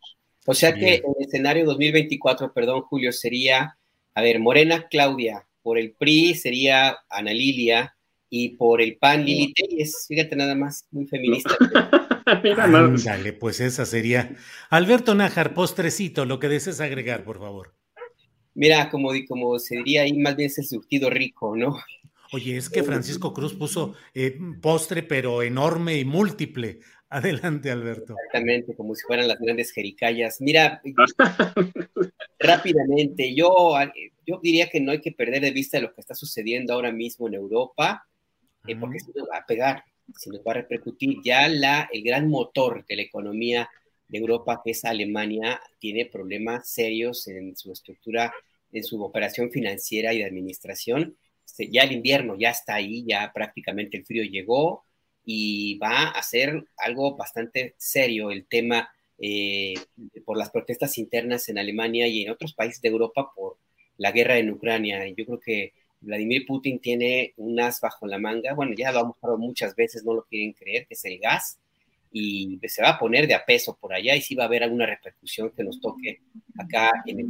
O 0.46 0.54
sea 0.54 0.74
que 0.74 0.96
en 0.96 1.14
el 1.18 1.26
escenario 1.26 1.64
2024, 1.66 2.52
perdón, 2.52 2.82
Julio, 2.82 3.12
sería, 3.12 3.78
a 4.14 4.22
ver, 4.22 4.40
Morena 4.40 4.88
Claudia, 4.88 5.46
por 5.62 5.78
el 5.78 5.92
PRI 5.92 6.34
sería 6.34 6.96
Ana 7.10 7.32
Lilia 7.32 7.94
y 8.30 8.50
por 8.56 8.80
el 8.80 8.96
PAN 8.96 9.24
Lili 9.24 9.52
Telles, 9.52 10.06
fíjate 10.08 10.36
nada 10.36 10.54
más, 10.54 10.86
muy 10.90 11.06
feminista. 11.06 11.56
Dale, 13.04 13.32
pues 13.32 13.60
esa 13.60 13.86
sería. 13.86 14.36
Alberto 14.70 15.14
Nájar, 15.14 15.54
postrecito, 15.54 16.24
lo 16.24 16.38
que 16.38 16.48
desees 16.48 16.80
agregar, 16.80 17.24
por 17.24 17.38
favor. 17.38 17.74
Mira, 18.54 18.90
como, 18.90 19.10
como 19.28 19.58
se 19.58 19.76
diría 19.76 20.02
ahí, 20.02 20.12
más 20.18 20.36
bien 20.36 20.48
es 20.48 20.58
el 20.58 20.66
surtido 20.66 21.10
rico, 21.10 21.56
¿no? 21.56 21.76
Oye, 22.32 22.56
es 22.56 22.68
que 22.68 22.82
Francisco 22.82 23.32
Cruz 23.32 23.54
puso 23.54 23.94
eh, 24.12 24.38
postre, 24.60 25.02
pero 25.02 25.42
enorme 25.42 25.96
y 25.96 26.04
múltiple. 26.04 26.80
Adelante, 27.50 27.70
Alberto. 27.70 28.14
Exactamente, 28.16 28.74
como 28.74 28.94
si 28.94 29.02
fueran 29.06 29.28
las 29.28 29.38
grandes 29.38 29.70
jericayas. 29.72 30.40
Mira, 30.40 30.82
rápidamente, 32.38 33.34
yo, 33.34 33.74
yo 34.26 34.40
diría 34.42 34.68
que 34.68 34.80
no 34.80 34.92
hay 34.92 35.00
que 35.00 35.12
perder 35.12 35.42
de 35.42 35.50
vista 35.50 35.80
lo 35.80 35.92
que 35.94 36.00
está 36.00 36.14
sucediendo 36.14 36.74
ahora 36.74 36.92
mismo 36.92 37.28
en 37.28 37.34
Europa, 37.34 38.06
eh, 38.66 38.76
porque 38.76 39.00
se 39.00 39.12
va 39.12 39.38
a 39.38 39.46
pegar 39.46 39.84
se 40.16 40.30
nos 40.30 40.40
va 40.40 40.52
a 40.52 40.54
repercutir. 40.54 41.18
Ya 41.24 41.48
la, 41.48 41.88
el 41.92 42.02
gran 42.02 42.28
motor 42.28 42.84
de 42.86 42.96
la 42.96 43.02
economía 43.02 43.68
de 44.08 44.18
Europa, 44.18 44.60
que 44.64 44.70
es 44.70 44.84
Alemania, 44.84 45.60
tiene 45.78 46.06
problemas 46.06 46.68
serios 46.68 47.26
en 47.28 47.56
su 47.56 47.72
estructura, 47.72 48.32
en 48.72 48.84
su 48.84 49.02
operación 49.02 49.50
financiera 49.50 50.12
y 50.14 50.18
de 50.18 50.24
administración. 50.24 51.16
Este, 51.44 51.68
ya 51.70 51.82
el 51.82 51.92
invierno 51.92 52.36
ya 52.38 52.50
está 52.50 52.74
ahí, 52.74 53.04
ya 53.06 53.30
prácticamente 53.34 53.96
el 53.96 54.04
frío 54.04 54.24
llegó 54.24 54.84
y 55.30 55.76
va 55.76 56.08
a 56.08 56.22
ser 56.22 56.64
algo 56.78 57.14
bastante 57.14 57.74
serio 57.76 58.30
el 58.30 58.46
tema 58.46 58.88
eh, 59.18 59.74
por 60.24 60.38
las 60.38 60.48
protestas 60.48 60.96
internas 60.96 61.50
en 61.50 61.58
Alemania 61.58 62.08
y 62.08 62.22
en 62.22 62.30
otros 62.30 62.54
países 62.54 62.80
de 62.80 62.88
Europa 62.88 63.30
por 63.36 63.58
la 63.98 64.10
guerra 64.10 64.38
en 64.38 64.50
Ucrania. 64.50 65.06
Yo 65.14 65.26
creo 65.26 65.38
que 65.38 65.74
Vladimir 66.00 66.46
Putin 66.46 66.78
tiene 66.78 67.34
un 67.36 67.60
as 67.60 67.78
bajo 67.82 68.06
la 68.06 68.16
manga, 68.16 68.54
bueno, 68.54 68.72
ya 68.74 68.90
lo 68.90 69.00
ha 69.00 69.04
mostrado 69.04 69.36
muchas 69.36 69.76
veces, 69.76 70.02
no 70.02 70.14
lo 70.14 70.22
quieren 70.22 70.54
creer, 70.54 70.86
que 70.86 70.94
es 70.94 71.04
el 71.04 71.18
gas, 71.18 71.58
y 72.10 72.58
se 72.66 72.80
va 72.80 72.92
a 72.92 72.98
poner 72.98 73.26
de 73.26 73.34
a 73.34 73.44
peso 73.44 73.76
por 73.78 73.92
allá 73.92 74.16
y 74.16 74.22
sí 74.22 74.34
va 74.34 74.44
a 74.44 74.46
haber 74.46 74.62
alguna 74.62 74.86
repercusión 74.86 75.50
que 75.50 75.62
nos 75.62 75.78
toque 75.78 76.22
acá 76.56 76.90
en 77.04 77.20
el... 77.20 77.26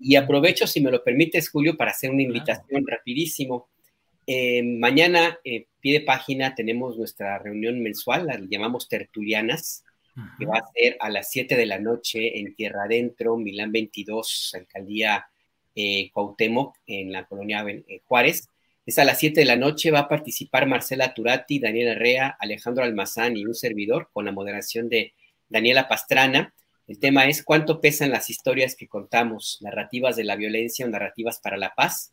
y 0.00 0.16
aprovecho, 0.16 0.66
si 0.66 0.80
me 0.80 0.90
lo 0.90 1.04
permites, 1.04 1.48
Julio, 1.48 1.76
para 1.76 1.92
hacer 1.92 2.10
una 2.10 2.22
invitación 2.22 2.84
rapidísimo. 2.84 3.68
Eh, 4.34 4.62
mañana, 4.62 5.38
eh, 5.44 5.66
pie 5.78 5.98
de 5.98 6.06
página, 6.06 6.54
tenemos 6.54 6.96
nuestra 6.96 7.38
reunión 7.38 7.82
mensual, 7.82 8.26
la 8.26 8.40
llamamos 8.48 8.88
Tertulianas, 8.88 9.84
que 10.38 10.46
va 10.46 10.56
a 10.56 10.72
ser 10.74 10.96
a 11.00 11.10
las 11.10 11.30
7 11.30 11.54
de 11.54 11.66
la 11.66 11.78
noche 11.78 12.38
en 12.38 12.54
Tierra 12.54 12.84
Adentro, 12.84 13.36
Milán 13.36 13.72
22, 13.72 14.54
alcaldía 14.54 15.26
eh, 15.74 16.10
Cuauhtémoc, 16.14 16.78
en 16.86 17.12
la 17.12 17.26
colonia 17.26 17.62
eh, 17.68 18.00
Juárez. 18.06 18.48
Es 18.86 18.98
a 18.98 19.04
las 19.04 19.18
7 19.18 19.38
de 19.38 19.44
la 19.44 19.56
noche, 19.56 19.90
va 19.90 19.98
a 19.98 20.08
participar 20.08 20.66
Marcela 20.66 21.12
Turati, 21.12 21.58
Daniela 21.58 21.92
Herrea, 21.92 22.34
Alejandro 22.40 22.84
Almazán 22.84 23.36
y 23.36 23.44
un 23.44 23.54
servidor 23.54 24.08
con 24.14 24.24
la 24.24 24.32
moderación 24.32 24.88
de 24.88 25.12
Daniela 25.50 25.88
Pastrana. 25.88 26.54
El 26.86 26.98
tema 26.98 27.26
es 27.26 27.42
cuánto 27.42 27.82
pesan 27.82 28.10
las 28.10 28.30
historias 28.30 28.76
que 28.76 28.88
contamos, 28.88 29.58
narrativas 29.60 30.16
de 30.16 30.24
la 30.24 30.36
violencia 30.36 30.86
o 30.86 30.88
narrativas 30.88 31.38
para 31.38 31.58
la 31.58 31.74
paz. 31.74 32.12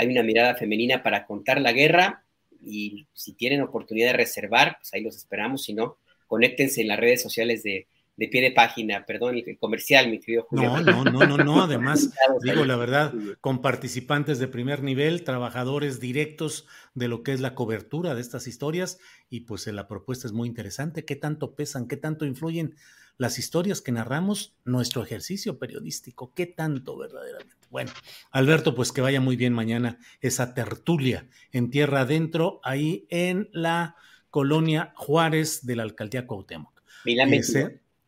Hay 0.00 0.08
una 0.08 0.22
mirada 0.22 0.54
femenina 0.54 1.02
para 1.02 1.26
contar 1.26 1.60
la 1.60 1.72
guerra 1.72 2.24
y 2.64 3.06
si 3.12 3.34
tienen 3.34 3.60
oportunidad 3.60 4.12
de 4.12 4.16
reservar, 4.16 4.78
pues 4.78 4.94
ahí 4.94 5.02
los 5.02 5.14
esperamos, 5.14 5.62
si 5.62 5.74
no, 5.74 5.98
conéctense 6.26 6.80
en 6.80 6.88
las 6.88 6.98
redes 6.98 7.20
sociales 7.20 7.62
de, 7.62 7.86
de 8.16 8.28
pie 8.28 8.40
de 8.40 8.50
página, 8.50 9.04
perdón, 9.04 9.36
el 9.36 9.58
comercial, 9.58 10.10
mi 10.10 10.20
querido 10.20 10.44
Julio. 10.44 10.80
No, 10.80 11.04
no, 11.04 11.04
no, 11.04 11.26
no, 11.26 11.36
no, 11.36 11.62
además, 11.62 12.10
digo 12.42 12.64
la 12.64 12.76
verdad, 12.76 13.12
con 13.42 13.60
participantes 13.60 14.38
de 14.38 14.48
primer 14.48 14.82
nivel, 14.82 15.22
trabajadores 15.22 16.00
directos 16.00 16.66
de 16.94 17.08
lo 17.08 17.22
que 17.22 17.32
es 17.32 17.40
la 17.40 17.54
cobertura 17.54 18.14
de 18.14 18.22
estas 18.22 18.46
historias, 18.46 18.98
y 19.28 19.40
pues 19.40 19.66
la 19.66 19.86
propuesta 19.86 20.26
es 20.26 20.32
muy 20.32 20.48
interesante. 20.48 21.04
¿Qué 21.04 21.16
tanto 21.16 21.54
pesan, 21.54 21.88
qué 21.88 21.98
tanto 21.98 22.24
influyen 22.24 22.74
las 23.20 23.38
historias 23.38 23.82
que 23.82 23.92
narramos, 23.92 24.56
nuestro 24.64 25.02
ejercicio 25.04 25.58
periodístico? 25.58 26.32
¿Qué 26.34 26.46
tanto 26.46 26.96
verdaderamente? 26.96 27.66
Bueno, 27.68 27.92
Alberto, 28.30 28.74
pues 28.74 28.92
que 28.92 29.02
vaya 29.02 29.20
muy 29.20 29.36
bien 29.36 29.52
mañana 29.52 29.98
esa 30.22 30.54
tertulia 30.54 31.28
en 31.52 31.70
tierra 31.70 32.00
adentro, 32.00 32.60
ahí 32.64 33.06
en 33.10 33.50
la 33.52 33.94
colonia 34.30 34.94
Juárez 34.96 35.66
de 35.66 35.76
la 35.76 35.82
alcaldía 35.82 36.26
Cuauhtémoc. 36.26 36.82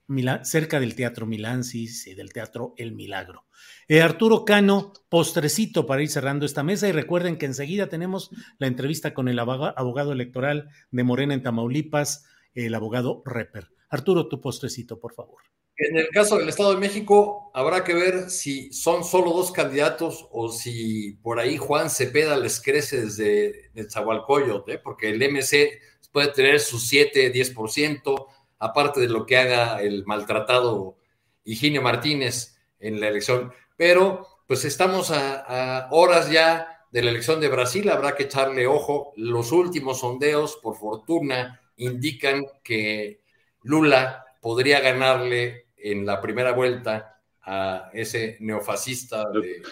Milán, 0.06 0.46
cerca 0.46 0.80
del 0.80 0.94
Teatro 0.94 1.26
Milán, 1.26 1.62
sí, 1.62 1.88
sí, 1.88 2.14
del 2.14 2.32
Teatro 2.32 2.72
El 2.78 2.92
Milagro. 2.92 3.44
Eh, 3.88 4.00
Arturo 4.00 4.46
Cano, 4.46 4.94
postrecito 5.10 5.84
para 5.84 6.00
ir 6.00 6.08
cerrando 6.08 6.46
esta 6.46 6.62
mesa 6.62 6.88
y 6.88 6.92
recuerden 6.92 7.36
que 7.36 7.44
enseguida 7.44 7.90
tenemos 7.90 8.30
la 8.56 8.66
entrevista 8.66 9.12
con 9.12 9.28
el 9.28 9.38
abogado 9.38 10.12
electoral 10.12 10.70
de 10.90 11.04
Morena 11.04 11.34
en 11.34 11.42
Tamaulipas, 11.42 12.24
el 12.54 12.74
abogado 12.74 13.22
Reper. 13.26 13.68
Arturo, 13.92 14.26
tu 14.26 14.40
postrecito, 14.40 14.98
por 14.98 15.12
favor. 15.12 15.42
En 15.76 15.98
el 15.98 16.08
caso 16.08 16.38
del 16.38 16.48
Estado 16.48 16.72
de 16.72 16.80
México, 16.80 17.50
habrá 17.52 17.84
que 17.84 17.92
ver 17.92 18.30
si 18.30 18.72
son 18.72 19.04
solo 19.04 19.32
dos 19.32 19.52
candidatos 19.52 20.28
o 20.32 20.50
si 20.50 21.12
por 21.22 21.38
ahí 21.38 21.58
Juan 21.58 21.90
Cepeda 21.90 22.38
les 22.38 22.62
crece 22.62 23.02
desde 23.02 23.70
Nezahualcóyotl, 23.74 24.70
¿eh? 24.70 24.78
porque 24.78 25.10
el 25.10 25.18
MC 25.18 25.78
puede 26.10 26.28
tener 26.28 26.60
su 26.60 26.78
7, 26.78 27.32
10%, 27.34 28.26
aparte 28.60 29.00
de 29.00 29.08
lo 29.08 29.26
que 29.26 29.36
haga 29.36 29.82
el 29.82 30.06
maltratado 30.06 30.96
Higinio 31.44 31.82
Martínez 31.82 32.56
en 32.78 32.98
la 32.98 33.08
elección. 33.08 33.52
Pero 33.76 34.26
pues 34.46 34.64
estamos 34.64 35.10
a, 35.10 35.88
horas 35.90 36.30
ya 36.30 36.86
de 36.92 37.02
la 37.02 37.10
elección 37.10 37.40
de 37.40 37.48
Brasil, 37.48 37.90
habrá 37.90 38.14
que 38.14 38.22
echarle 38.22 38.66
ojo. 38.66 39.12
Los 39.16 39.52
últimos 39.52 40.00
sondeos, 40.00 40.58
por 40.62 40.76
fortuna, 40.76 41.60
indican 41.76 42.42
que 42.62 43.21
Lula 43.64 44.24
podría 44.40 44.80
ganarle 44.80 45.68
en 45.76 46.06
la 46.06 46.20
primera 46.20 46.52
vuelta 46.52 47.20
a 47.42 47.90
ese 47.92 48.36
neofascista 48.40 49.28
de 49.30 49.62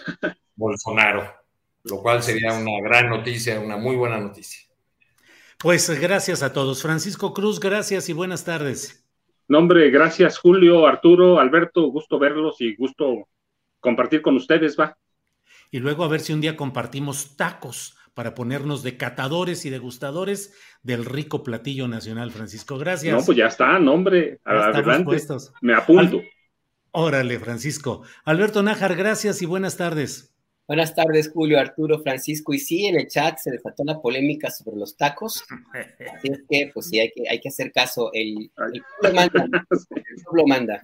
Bolsonaro, 0.56 1.32
lo 1.84 2.02
cual 2.02 2.22
sería 2.22 2.52
una 2.52 2.80
gran 2.82 3.08
noticia, 3.08 3.60
una 3.60 3.76
muy 3.76 3.96
buena 3.96 4.18
noticia. 4.18 4.68
Pues 5.58 5.90
gracias 6.00 6.42
a 6.42 6.52
todos. 6.52 6.82
Francisco 6.82 7.34
Cruz, 7.34 7.60
gracias 7.60 8.08
y 8.08 8.12
buenas 8.12 8.44
tardes. 8.44 9.04
No, 9.48 9.58
hombre, 9.58 9.90
gracias 9.90 10.38
Julio, 10.38 10.86
Arturo, 10.86 11.40
Alberto, 11.40 11.82
gusto 11.88 12.18
verlos 12.18 12.60
y 12.60 12.76
gusto 12.76 13.28
compartir 13.80 14.22
con 14.22 14.36
ustedes, 14.36 14.78
va. 14.78 14.96
Y 15.70 15.78
luego 15.78 16.04
a 16.04 16.08
ver 16.08 16.20
si 16.20 16.32
un 16.32 16.40
día 16.40 16.56
compartimos 16.56 17.36
tacos 17.36 17.96
para 18.20 18.34
ponernos 18.34 18.82
de 18.82 18.98
catadores 18.98 19.64
y 19.64 19.70
degustadores 19.70 20.52
del 20.82 21.06
rico 21.06 21.42
platillo 21.42 21.88
nacional, 21.88 22.30
Francisco. 22.30 22.76
Gracias. 22.76 23.16
No, 23.16 23.24
pues 23.24 23.38
ya 23.38 23.46
está, 23.46 23.78
nombre. 23.78 24.40
Adelante. 24.44 25.16
Me 25.62 25.72
apunto. 25.72 26.20
Órale, 26.90 27.38
Francisco. 27.38 28.02
Alberto 28.26 28.62
Nájar, 28.62 28.94
gracias 28.94 29.40
y 29.40 29.46
buenas 29.46 29.78
tardes. 29.78 30.34
Buenas 30.68 30.94
tardes, 30.94 31.30
Julio, 31.32 31.58
Arturo, 31.58 32.02
Francisco. 32.02 32.52
Y 32.52 32.58
sí, 32.58 32.84
en 32.84 33.00
el 33.00 33.08
chat 33.08 33.38
se 33.38 33.52
desató 33.52 33.84
la 33.84 33.98
polémica 34.02 34.50
sobre 34.50 34.76
los 34.76 34.98
tacos. 34.98 35.42
Así 36.14 36.28
es 36.30 36.42
que, 36.46 36.70
pues 36.74 36.90
sí, 36.90 37.00
hay 37.00 37.10
que, 37.16 37.22
hay 37.26 37.40
que 37.40 37.48
hacer 37.48 37.72
caso. 37.72 38.10
El, 38.12 38.50
el 38.74 38.82
pueblo 39.00 39.16
manda. 39.16 39.44
El 39.96 40.24
pueblo 40.24 40.46
manda. 40.46 40.82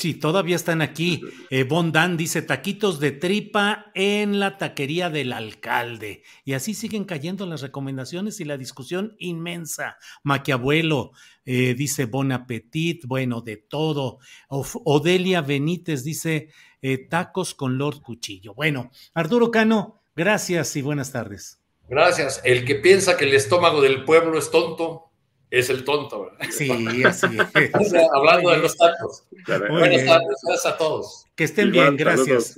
Sí, 0.00 0.14
todavía 0.14 0.56
están 0.56 0.80
aquí. 0.80 1.20
Eh, 1.50 1.64
Bondan 1.64 2.16
dice 2.16 2.40
taquitos 2.40 3.00
de 3.00 3.10
tripa 3.10 3.92
en 3.94 4.40
la 4.40 4.56
taquería 4.56 5.10
del 5.10 5.30
alcalde. 5.30 6.22
Y 6.42 6.54
así 6.54 6.72
siguen 6.72 7.04
cayendo 7.04 7.44
las 7.44 7.60
recomendaciones 7.60 8.40
y 8.40 8.46
la 8.46 8.56
discusión 8.56 9.14
inmensa. 9.18 9.98
Maquiabuelo 10.22 11.12
eh, 11.44 11.74
dice 11.74 12.06
Bon 12.06 12.32
Appetit, 12.32 13.04
bueno, 13.04 13.42
de 13.42 13.58
todo. 13.58 14.20
Odelia 14.48 15.42
Benítez 15.42 16.02
dice 16.02 16.48
eh, 16.80 17.06
tacos 17.06 17.52
con 17.52 17.76
Lord 17.76 18.00
Cuchillo. 18.00 18.54
Bueno, 18.54 18.90
Arturo 19.12 19.50
Cano, 19.50 20.00
gracias 20.16 20.74
y 20.76 20.80
buenas 20.80 21.12
tardes. 21.12 21.60
Gracias. 21.90 22.40
El 22.42 22.64
que 22.64 22.76
piensa 22.76 23.18
que 23.18 23.26
el 23.26 23.34
estómago 23.34 23.82
del 23.82 24.06
pueblo 24.06 24.38
es 24.38 24.50
tonto, 24.50 25.09
es 25.50 25.68
el 25.68 25.84
tonto, 25.84 26.22
¿verdad? 26.22 26.38
Sí, 26.50 26.70
así 26.70 27.02
es. 27.04 27.22
hablando 28.14 28.50
de 28.50 28.58
los 28.58 28.76
tacos. 28.76 29.24
Buenas 29.46 30.06
tardes, 30.06 30.38
gracias 30.42 30.66
a 30.66 30.76
todos. 30.76 31.24
Que 31.34 31.44
estén 31.44 31.72
bien, 31.72 31.96
gracias. 31.96 32.56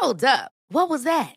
Hold 0.00 0.24
up. 0.24 0.50
What 0.68 0.88
was 0.88 1.04
that? 1.04 1.36